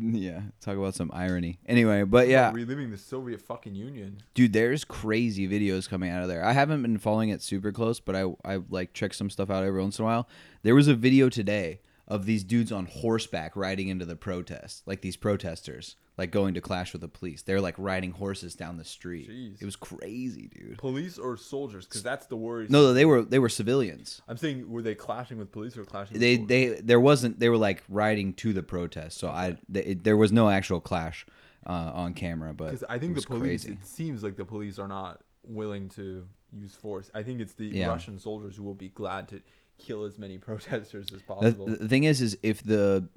yeah, 0.00 0.42
talk 0.60 0.76
about 0.76 0.94
some 0.94 1.10
irony. 1.12 1.58
Anyway, 1.66 2.04
but 2.04 2.28
yeah, 2.28 2.52
reliving 2.52 2.90
the 2.90 2.98
Soviet 2.98 3.40
fucking 3.40 3.74
Union. 3.74 4.18
dude, 4.34 4.52
there's 4.52 4.84
crazy 4.84 5.48
videos 5.48 5.88
coming 5.88 6.10
out 6.10 6.22
of 6.22 6.28
there. 6.28 6.44
I 6.44 6.52
haven't 6.52 6.82
been 6.82 6.98
following 6.98 7.30
it 7.30 7.42
super 7.42 7.72
close, 7.72 8.00
but 8.00 8.14
I 8.16 8.32
I 8.44 8.60
like 8.70 8.92
check 8.92 9.14
some 9.14 9.30
stuff 9.30 9.50
out 9.50 9.64
every 9.64 9.80
once 9.80 9.98
in 9.98 10.04
a 10.04 10.06
while. 10.06 10.28
There 10.62 10.74
was 10.74 10.88
a 10.88 10.94
video 10.94 11.28
today 11.28 11.80
of 12.10 12.26
these 12.26 12.44
dudes 12.44 12.72
on 12.72 12.84
horseback 12.86 13.54
riding 13.56 13.88
into 13.88 14.04
the 14.04 14.16
protest, 14.16 14.82
like 14.86 15.00
these 15.00 15.16
protesters, 15.16 15.94
like 16.18 16.30
going 16.32 16.52
to 16.54 16.60
clash 16.60 16.92
with 16.92 17.00
the 17.00 17.08
police. 17.08 17.40
They're 17.42 17.60
like 17.60 17.76
riding 17.78 18.10
horses 18.10 18.54
down 18.54 18.76
the 18.76 18.84
street. 18.84 19.30
Jeez. 19.30 19.62
It 19.62 19.64
was 19.64 19.76
crazy, 19.76 20.48
dude. 20.48 20.76
Police 20.76 21.16
or 21.18 21.36
soldiers? 21.36 21.86
Because 21.86 22.02
that's 22.02 22.26
the 22.26 22.36
worry. 22.36 22.66
No, 22.68 22.92
they 22.92 23.04
were 23.04 23.22
they 23.22 23.38
were 23.38 23.48
civilians. 23.48 24.20
I'm 24.28 24.36
saying 24.36 24.68
were 24.68 24.82
they 24.82 24.94
clashing 24.96 25.38
with 25.38 25.52
police 25.52 25.76
or 25.78 25.84
clashing? 25.84 26.18
They 26.18 26.36
with 26.38 26.48
they 26.48 26.66
there 26.82 27.00
wasn't 27.00 27.38
they 27.38 27.48
were 27.48 27.56
like 27.56 27.82
riding 27.88 28.34
to 28.34 28.52
the 28.52 28.62
protest. 28.64 29.16
So 29.18 29.28
I 29.28 29.56
they, 29.68 29.84
it, 29.84 30.04
there 30.04 30.16
was 30.16 30.32
no 30.32 30.50
actual 30.50 30.80
clash 30.80 31.24
uh, 31.64 31.92
on 31.94 32.14
camera, 32.14 32.52
but 32.52 32.66
Because 32.72 32.84
I 32.88 32.98
think 32.98 33.14
the 33.14 33.22
police. 33.22 33.64
crazy. 33.64 33.72
It 33.80 33.86
seems 33.86 34.22
like 34.24 34.36
the 34.36 34.44
police 34.44 34.78
are 34.80 34.88
not 34.88 35.20
willing 35.44 35.88
to 35.90 36.26
use 36.52 36.74
force. 36.74 37.08
I 37.14 37.22
think 37.22 37.40
it's 37.40 37.54
the 37.54 37.66
Yeah. 37.66 37.86
Russian 37.88 38.18
soldiers 38.18 38.56
who 38.56 38.64
will 38.64 38.74
be 38.74 38.88
glad 38.88 39.28
to 39.28 39.40
kill 39.80 40.04
as 40.04 40.18
many 40.18 40.38
protesters 40.48 41.12
as 41.12 41.22
possible. 41.22 41.66
the 41.66 41.88
thing 41.88 42.04
is, 42.04 42.20
is 42.20 42.38
if 42.42 42.62
the 42.62 43.08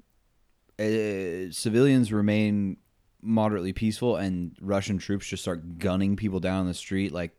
uh, 0.78 1.52
civilians 1.52 2.12
remain 2.12 2.76
moderately 3.22 3.72
peaceful 3.72 4.16
and 4.16 4.56
Russian 4.60 4.98
troops 4.98 5.26
just 5.26 5.42
start 5.42 5.78
gunning 5.78 6.16
people 6.16 6.40
down 6.40 6.60
on 6.60 6.66
the 6.66 6.74
street, 6.74 7.12
like 7.12 7.32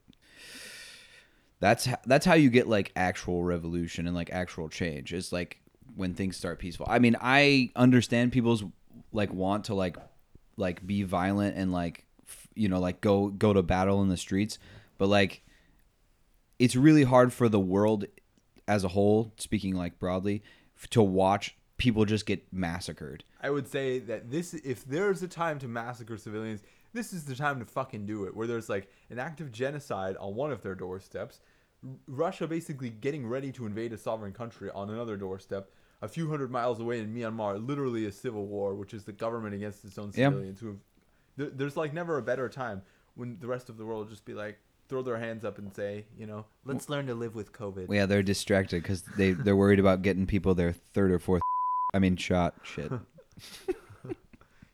that's 1.59 1.85
ho- 1.85 1.95
that's 2.05 2.25
how 2.25 2.33
you 2.33 2.49
get 2.49 2.67
like 2.67 2.91
actual 2.95 3.43
revolution 3.43 4.07
and 4.07 4.15
like 4.15 4.31
actual 4.31 4.69
change. 4.69 5.13
It's 5.13 5.31
like 5.31 5.59
when 5.95 6.13
things 6.13 6.37
start 6.37 6.59
peaceful. 6.59 6.85
I 6.89 6.99
mean, 6.99 7.15
I 7.21 7.71
understand 7.75 8.31
people's 8.31 8.63
like 9.11 9.33
want 9.33 9.65
to 9.65 9.75
like 9.75 9.97
like 10.57 10.85
be 10.85 11.03
violent 11.03 11.55
and 11.57 11.71
like 11.71 12.05
f- 12.27 12.47
you 12.55 12.69
know 12.69 12.79
like 12.79 13.01
go 13.01 13.27
go 13.29 13.53
to 13.53 13.61
battle 13.61 14.01
in 14.01 14.09
the 14.09 14.17
streets, 14.17 14.59
but 14.97 15.07
like 15.07 15.41
it's 16.59 16.75
really 16.75 17.03
hard 17.03 17.33
for 17.33 17.49
the 17.49 17.59
world 17.59 18.05
as 18.67 18.83
a 18.83 18.89
whole, 18.89 19.33
speaking 19.37 19.75
like 19.75 19.99
broadly, 19.99 20.43
f- 20.77 20.89
to 20.91 21.01
watch 21.01 21.55
people 21.77 22.05
just 22.05 22.25
get 22.25 22.51
massacred. 22.51 23.23
I 23.41 23.49
would 23.49 23.67
say 23.67 23.99
that 23.99 24.31
this, 24.31 24.53
if 24.53 24.85
there's 24.85 25.21
a 25.21 25.27
time 25.27 25.59
to 25.59 25.67
massacre 25.67 26.17
civilians, 26.17 26.63
this 26.93 27.13
is 27.13 27.25
the 27.25 27.35
time 27.35 27.59
to 27.59 27.65
fucking 27.65 28.05
do 28.05 28.25
it. 28.25 28.35
Where 28.35 28.47
there's 28.47 28.69
like 28.69 28.89
an 29.09 29.19
act 29.19 29.41
of 29.41 29.51
genocide 29.51 30.15
on 30.17 30.35
one 30.35 30.51
of 30.51 30.61
their 30.61 30.75
doorsteps, 30.75 31.41
R- 31.83 31.91
Russia 32.07 32.47
basically 32.47 32.89
getting 32.89 33.27
ready 33.27 33.51
to 33.53 33.65
invade 33.65 33.93
a 33.93 33.97
sovereign 33.97 34.33
country 34.33 34.69
on 34.73 34.89
another 34.89 35.17
doorstep, 35.17 35.69
a 36.01 36.07
few 36.07 36.29
hundred 36.29 36.51
miles 36.51 36.79
away 36.79 36.99
in 36.99 37.13
Myanmar, 37.13 37.65
literally 37.65 38.05
a 38.05 38.11
civil 38.11 38.45
war, 38.45 38.73
which 38.75 38.93
is 38.93 39.03
the 39.03 39.11
government 39.11 39.53
against 39.53 39.83
its 39.85 39.97
own 39.97 40.11
civilians. 40.11 40.59
Who 40.59 40.67
have, 40.67 40.77
there, 41.37 41.49
there's 41.49 41.77
like 41.77 41.93
never 41.93 42.17
a 42.17 42.23
better 42.23 42.49
time 42.49 42.81
when 43.15 43.37
the 43.39 43.47
rest 43.47 43.69
of 43.69 43.77
the 43.77 43.85
world 43.85 44.09
just 44.09 44.25
be 44.25 44.33
like 44.33 44.59
throw 44.87 45.01
their 45.01 45.17
hands 45.17 45.43
up 45.43 45.57
and 45.57 45.73
say, 45.75 46.05
you 46.17 46.25
know, 46.25 46.45
let's 46.63 46.89
learn 46.89 47.07
to 47.07 47.15
live 47.15 47.35
with 47.35 47.51
COVID. 47.51 47.91
Yeah, 47.91 48.05
they're 48.05 48.23
distracted 48.23 48.83
because 48.83 49.03
they 49.17 49.31
they're 49.31 49.55
worried 49.55 49.79
about 49.79 50.01
getting 50.01 50.25
people 50.25 50.55
their 50.55 50.73
third 50.73 51.11
or 51.11 51.19
fourth. 51.19 51.41
I 51.93 51.99
mean, 51.99 52.17
shot. 52.17 52.55
Shit. 52.63 52.91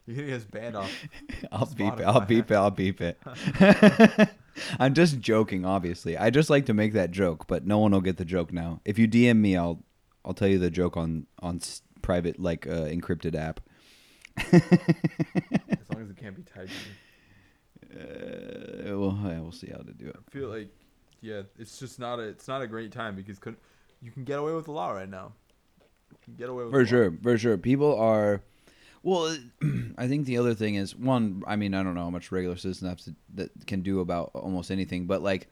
You're 0.08 0.16
gonna 0.16 0.28
get 0.28 0.38
us 0.38 0.46
banned 0.46 0.76
off. 0.76 0.92
I'll 1.52 1.66
beep 1.68 2.00
it. 2.00 2.04
I'll 2.04 2.22
beep 2.22 2.52
it. 2.52 2.56
I'll 2.56 2.72
beep 2.72 3.02
it. 3.02 3.20
I'm 4.80 4.94
just 4.94 5.20
joking, 5.20 5.66
obviously. 5.66 6.18
I 6.18 6.30
just 6.30 6.50
like 6.50 6.66
to 6.66 6.74
make 6.74 6.94
that 6.94 7.12
joke, 7.12 7.48
but 7.48 7.66
no 7.66 7.78
one 7.78 7.92
will 7.92 8.02
get 8.02 8.18
the 8.18 8.26
joke 8.26 8.52
now. 8.52 8.82
If 8.84 9.00
you 9.00 9.08
DM 9.08 9.38
me, 9.38 9.56
I'll 9.56 9.84
I'll 10.26 10.34
tell 10.34 10.48
you 10.48 10.60
the 10.60 10.70
joke 10.70 10.98
on 10.98 11.28
on 11.40 11.62
private 12.02 12.40
like 12.40 12.68
uh, 12.68 12.86
encrypted 12.86 13.36
app. 13.36 13.60
As 14.38 14.62
long 15.94 16.04
as 16.04 16.10
it 16.10 16.18
can't 16.18 16.36
be 16.36 16.44
typed. 16.44 16.72
Uh, 17.94 18.98
well, 18.98 19.20
yeah, 19.24 19.40
we'll 19.40 19.52
see 19.52 19.70
how 19.70 19.78
to 19.78 19.94
do 19.94 20.08
it. 20.08 20.16
I 20.16 20.32
feel 20.32 20.50
like, 20.50 20.70
yeah, 21.22 21.42
it's 21.60 21.78
just 21.80 22.00
not 22.00 22.20
a 22.20 22.24
it's 22.24 22.48
not 22.48 22.62
a 22.62 22.68
great 22.68 22.92
time 22.92 23.16
because 23.16 23.38
could, 23.40 23.56
you 24.02 24.12
can 24.12 24.24
get 24.24 24.40
away 24.40 24.54
with 24.54 24.68
a 24.68 24.72
lot 24.72 24.92
right 24.92 25.10
now. 25.10 25.34
You 26.12 26.18
can 26.24 26.36
get 26.36 26.50
away 26.50 26.64
with 26.64 26.74
For 26.74 26.86
sure, 26.86 27.14
for 27.22 27.38
sure. 27.38 27.58
People 27.58 27.98
are. 27.98 28.42
Well, 29.04 29.36
I 29.98 30.08
think 30.08 30.26
the 30.26 30.38
other 30.38 30.54
thing 30.54 30.76
is 30.76 30.96
one. 30.96 31.44
I 31.48 31.56
mean, 31.56 31.74
I 31.74 31.84
don't 31.84 31.96
know 31.96 32.04
how 32.04 32.10
much 32.10 32.32
regular 32.32 32.56
citizens 32.56 32.90
have 32.90 33.02
to, 33.02 33.16
that 33.36 33.68
can 33.68 33.82
do 33.82 34.00
about 34.00 34.32
almost 34.34 34.72
anything, 34.72 35.06
but 35.06 35.22
like, 35.22 35.48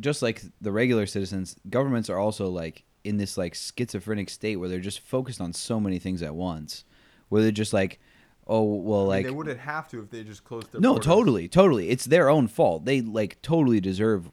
just 0.00 0.22
like 0.22 0.42
the 0.60 0.72
regular 0.72 1.06
citizens, 1.06 1.56
governments 1.70 2.10
are 2.10 2.18
also 2.18 2.48
like 2.48 2.84
in 3.04 3.18
this 3.18 3.36
like 3.36 3.54
schizophrenic 3.54 4.30
state 4.30 4.56
where 4.56 4.68
they're 4.68 4.80
just 4.80 5.00
focused 5.00 5.40
on 5.40 5.52
so 5.52 5.78
many 5.78 5.98
things 5.98 6.22
at 6.22 6.34
once, 6.34 6.84
where 7.28 7.42
they're 7.42 7.52
just 7.52 7.72
like, 7.72 8.00
oh 8.46 8.62
well, 8.62 9.00
I 9.00 9.02
mean, 9.02 9.08
like 9.08 9.24
they 9.26 9.30
wouldn't 9.32 9.60
have 9.60 9.88
to 9.88 10.00
if 10.00 10.10
they 10.10 10.24
just 10.24 10.44
closed 10.44 10.72
their 10.72 10.80
no, 10.80 10.92
borders. 10.92 11.06
totally, 11.06 11.48
totally. 11.48 11.90
It's 11.90 12.04
their 12.04 12.28
own 12.28 12.48
fault. 12.48 12.84
They 12.84 13.00
like 13.00 13.40
totally 13.42 13.80
deserve 13.80 14.30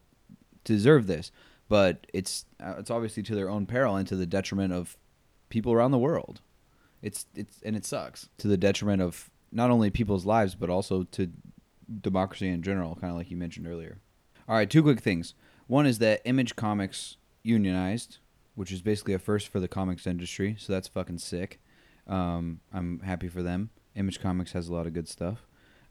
deserve 0.63 1.07
this, 1.07 1.31
but 1.69 2.07
it's 2.13 2.45
uh, 2.61 2.75
it's 2.77 2.91
obviously 2.91 3.23
to 3.23 3.35
their 3.35 3.49
own 3.49 3.65
peril 3.65 3.95
and 3.95 4.07
to 4.07 4.15
the 4.15 4.25
detriment 4.25 4.73
of 4.73 4.97
people 5.49 5.73
around 5.73 5.91
the 5.91 5.97
world. 5.97 6.41
It's 7.01 7.25
it's 7.35 7.61
and 7.63 7.75
it 7.75 7.85
sucks 7.85 8.29
to 8.37 8.47
the 8.47 8.57
detriment 8.57 9.01
of 9.01 9.29
not 9.51 9.69
only 9.69 9.89
people's 9.89 10.25
lives 10.25 10.55
but 10.55 10.69
also 10.69 11.03
to 11.03 11.31
democracy 12.01 12.47
in 12.47 12.61
general, 12.61 12.95
kind 12.95 13.11
of 13.11 13.17
like 13.17 13.31
you 13.31 13.37
mentioned 13.37 13.67
earlier. 13.67 13.99
All 14.47 14.55
right, 14.55 14.69
two 14.69 14.83
quick 14.83 15.01
things. 15.01 15.33
One 15.67 15.85
is 15.85 15.99
that 15.99 16.21
Image 16.25 16.55
Comics 16.55 17.17
unionized, 17.43 18.17
which 18.55 18.71
is 18.71 18.81
basically 18.81 19.13
a 19.13 19.19
first 19.19 19.47
for 19.47 19.59
the 19.59 19.67
comics 19.67 20.05
industry, 20.05 20.55
so 20.59 20.73
that's 20.73 20.87
fucking 20.87 21.19
sick. 21.19 21.59
Um, 22.07 22.59
I'm 22.73 22.99
happy 22.99 23.27
for 23.27 23.41
them. 23.41 23.69
Image 23.95 24.21
Comics 24.21 24.51
has 24.53 24.67
a 24.67 24.73
lot 24.73 24.87
of 24.87 24.93
good 24.93 25.07
stuff. 25.07 25.45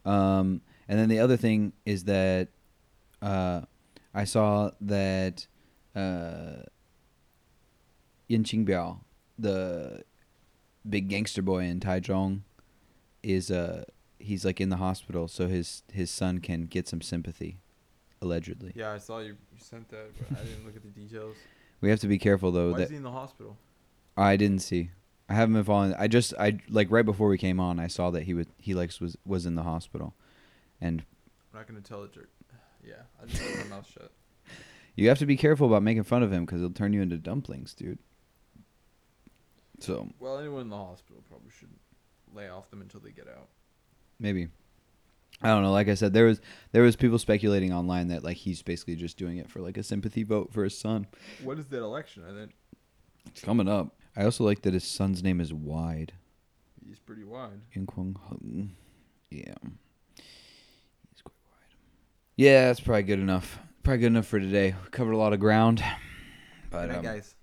Um, 0.04 0.62
and 0.88 0.98
then 0.98 1.08
the 1.08 1.18
other 1.18 1.36
thing 1.36 1.72
is 1.84 2.04
that 2.04 2.48
uh, 3.22 3.62
I 4.14 4.24
saw 4.24 4.70
that 4.80 5.46
uh, 5.94 6.62
Yin 8.28 8.44
Qingbiao, 8.44 8.98
the 9.38 10.02
big 10.88 11.08
gangster 11.08 11.42
boy 11.42 11.64
in 11.64 11.80
Taichung, 11.80 12.40
is 13.22 13.50
uh 13.50 13.84
he's 14.18 14.44
like 14.44 14.60
in 14.60 14.68
the 14.68 14.76
hospital, 14.76 15.28
so 15.28 15.48
his 15.48 15.82
his 15.92 16.10
son 16.10 16.38
can 16.38 16.62
get 16.62 16.88
some 16.88 17.02
sympathy, 17.02 17.58
allegedly. 18.22 18.72
Yeah, 18.74 18.92
I 18.92 18.98
saw 18.98 19.18
you, 19.18 19.36
you 19.52 19.58
sent 19.58 19.88
that, 19.90 20.10
but 20.18 20.38
I 20.38 20.44
didn't 20.44 20.64
look 20.64 20.76
at 20.76 20.82
the 20.82 20.88
details. 20.88 21.36
We 21.82 21.88
have 21.88 22.00
to 22.00 22.08
be 22.08 22.18
careful 22.18 22.52
though 22.52 22.72
Why 22.72 22.78
that 22.78 22.84
is 22.84 22.90
he 22.90 22.96
in 22.96 23.02
the 23.02 23.10
hospital? 23.10 23.56
I 24.14 24.36
didn't 24.36 24.58
see. 24.58 24.90
I 25.30 25.34
haven't 25.34 25.54
been 25.54 25.64
following. 25.64 25.94
I 25.94 26.08
just 26.08 26.34
I 26.38 26.58
like 26.68 26.90
right 26.90 27.04
before 27.04 27.28
we 27.28 27.38
came 27.38 27.60
on, 27.60 27.78
I 27.78 27.86
saw 27.86 28.10
that 28.10 28.24
he 28.24 28.34
was 28.34 28.46
he 28.58 28.74
like 28.74 28.90
was 29.00 29.16
was 29.24 29.46
in 29.46 29.54
the 29.54 29.62
hospital, 29.62 30.14
and 30.80 31.04
I'm 31.52 31.60
not 31.60 31.68
gonna 31.68 31.80
tell 31.80 32.02
the 32.02 32.08
jerk. 32.08 32.28
Yeah, 32.84 32.94
I 33.22 33.26
just 33.26 33.42
keep 33.42 33.58
my 33.58 33.76
mouth 33.76 33.86
shut. 33.86 34.10
you 34.96 35.08
have 35.10 35.18
to 35.18 35.26
be 35.26 35.36
careful 35.36 35.66
about 35.66 35.82
making 35.82 36.02
fun 36.04 36.22
of 36.22 36.32
him 36.32 36.46
because 36.46 36.60
he'll 36.60 36.70
turn 36.70 36.92
you 36.94 37.02
into 37.02 37.18
dumplings, 37.18 37.74
dude. 37.74 37.98
So 39.80 40.08
Well, 40.18 40.38
anyone 40.38 40.62
in 40.62 40.68
the 40.70 40.76
hospital 40.76 41.22
probably 41.28 41.50
should 41.50 41.68
lay 42.34 42.48
off 42.48 42.70
them 42.70 42.80
until 42.80 43.00
they 43.00 43.10
get 43.12 43.28
out. 43.28 43.48
maybe 44.18 44.48
I 45.42 45.48
don't 45.48 45.62
know. 45.62 45.72
Like 45.72 45.88
I 45.88 45.94
said, 45.94 46.12
there 46.12 46.26
was 46.26 46.40
there 46.72 46.82
was 46.82 46.96
people 46.96 47.18
speculating 47.18 47.72
online 47.72 48.08
that 48.08 48.24
like 48.24 48.36
he's 48.36 48.62
basically 48.62 48.96
just 48.96 49.16
doing 49.16 49.38
it 49.38 49.50
for 49.50 49.60
like 49.60 49.76
a 49.78 49.82
sympathy 49.82 50.22
vote 50.22 50.52
for 50.52 50.64
his 50.64 50.76
son. 50.76 51.06
What 51.42 51.58
is 51.58 51.66
that 51.66 51.82
election? 51.82 52.24
I 52.28 52.32
think 52.34 52.52
It's 53.26 53.40
coming 53.42 53.68
up. 53.68 53.94
I 54.16 54.24
also 54.24 54.44
like 54.44 54.62
that 54.62 54.74
his 54.74 54.84
son's 54.84 55.22
name 55.22 55.40
is 55.40 55.52
Wide. 55.52 56.12
he's 56.86 56.98
pretty 56.98 57.24
wide. 57.24 57.60
Yin 57.74 57.86
Kwang 57.86 58.16
Hung. 58.28 58.72
Yeah. 59.30 59.54
He's 60.16 61.22
quite 61.22 61.34
wide. 61.46 61.74
Yeah, 62.36 62.66
that's 62.66 62.80
probably 62.80 63.04
good 63.04 63.20
enough. 63.20 63.58
Probably 63.82 63.98
good 64.00 64.06
enough 64.08 64.26
for 64.26 64.40
today. 64.40 64.74
We 64.84 64.90
covered 64.90 65.12
a 65.12 65.16
lot 65.16 65.32
of 65.32 65.40
ground. 65.40 65.82
But 66.70 66.82
Good 66.86 66.88
night, 66.90 66.98
um, 66.98 67.04
guys. 67.04 67.34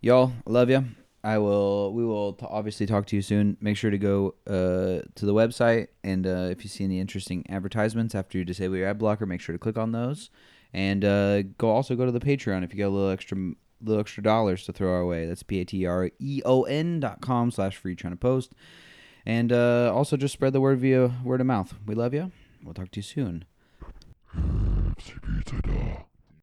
y'all, 0.00 0.32
I 0.46 0.50
love 0.50 0.70
you. 0.70 0.84
I 1.22 1.38
will. 1.38 1.92
We 1.94 2.04
will 2.04 2.34
t- 2.34 2.46
obviously 2.48 2.84
talk 2.84 3.06
to 3.06 3.16
you 3.16 3.22
soon. 3.22 3.56
Make 3.60 3.78
sure 3.78 3.90
to 3.90 3.96
go 3.98 4.34
uh, 4.46 5.00
to 5.14 5.26
the 5.26 5.32
website, 5.32 5.88
and 6.02 6.26
uh, 6.26 6.48
if 6.50 6.62
you 6.64 6.68
see 6.68 6.84
any 6.84 7.00
interesting 7.00 7.44
advertisements 7.48 8.14
after 8.14 8.36
you 8.36 8.44
disable 8.44 8.76
your 8.76 8.86
ad 8.88 8.98
blocker, 8.98 9.24
make 9.24 9.40
sure 9.40 9.54
to 9.54 9.58
click 9.58 9.78
on 9.78 9.92
those. 9.92 10.28
And 10.74 11.02
uh, 11.04 11.42
go 11.56 11.70
also 11.70 11.96
go 11.96 12.04
to 12.04 12.12
the 12.12 12.20
Patreon 12.20 12.62
if 12.62 12.74
you 12.74 12.78
got 12.78 12.88
a 12.88 12.90
little 12.90 13.08
extra 13.10 13.38
little 13.84 14.00
extra 14.00 14.22
dollars 14.22 14.64
to 14.64 14.72
throw 14.72 14.92
our 14.92 15.06
way. 15.06 15.26
That's 15.26 15.42
p 15.42 15.60
a 15.60 15.64
t 15.64 15.86
r 15.86 16.10
e 16.18 16.42
o 16.44 16.62
n 16.62 17.00
dot 17.00 17.20
com 17.20 17.50
slash 17.50 17.80
freechinapod. 17.80 18.48
And 19.26 19.52
uh, 19.52 19.92
also 19.94 20.16
just 20.16 20.34
spread 20.34 20.52
the 20.52 20.60
word 20.60 20.78
via 20.78 21.12
word 21.24 21.40
of 21.40 21.46
mouth. 21.46 21.74
We 21.86 21.94
love 21.94 22.12
you. 22.12 22.32
We'll 22.62 22.74
talk 22.74 22.90
to 22.92 22.98
you 22.98 23.02
soon. 23.02 23.44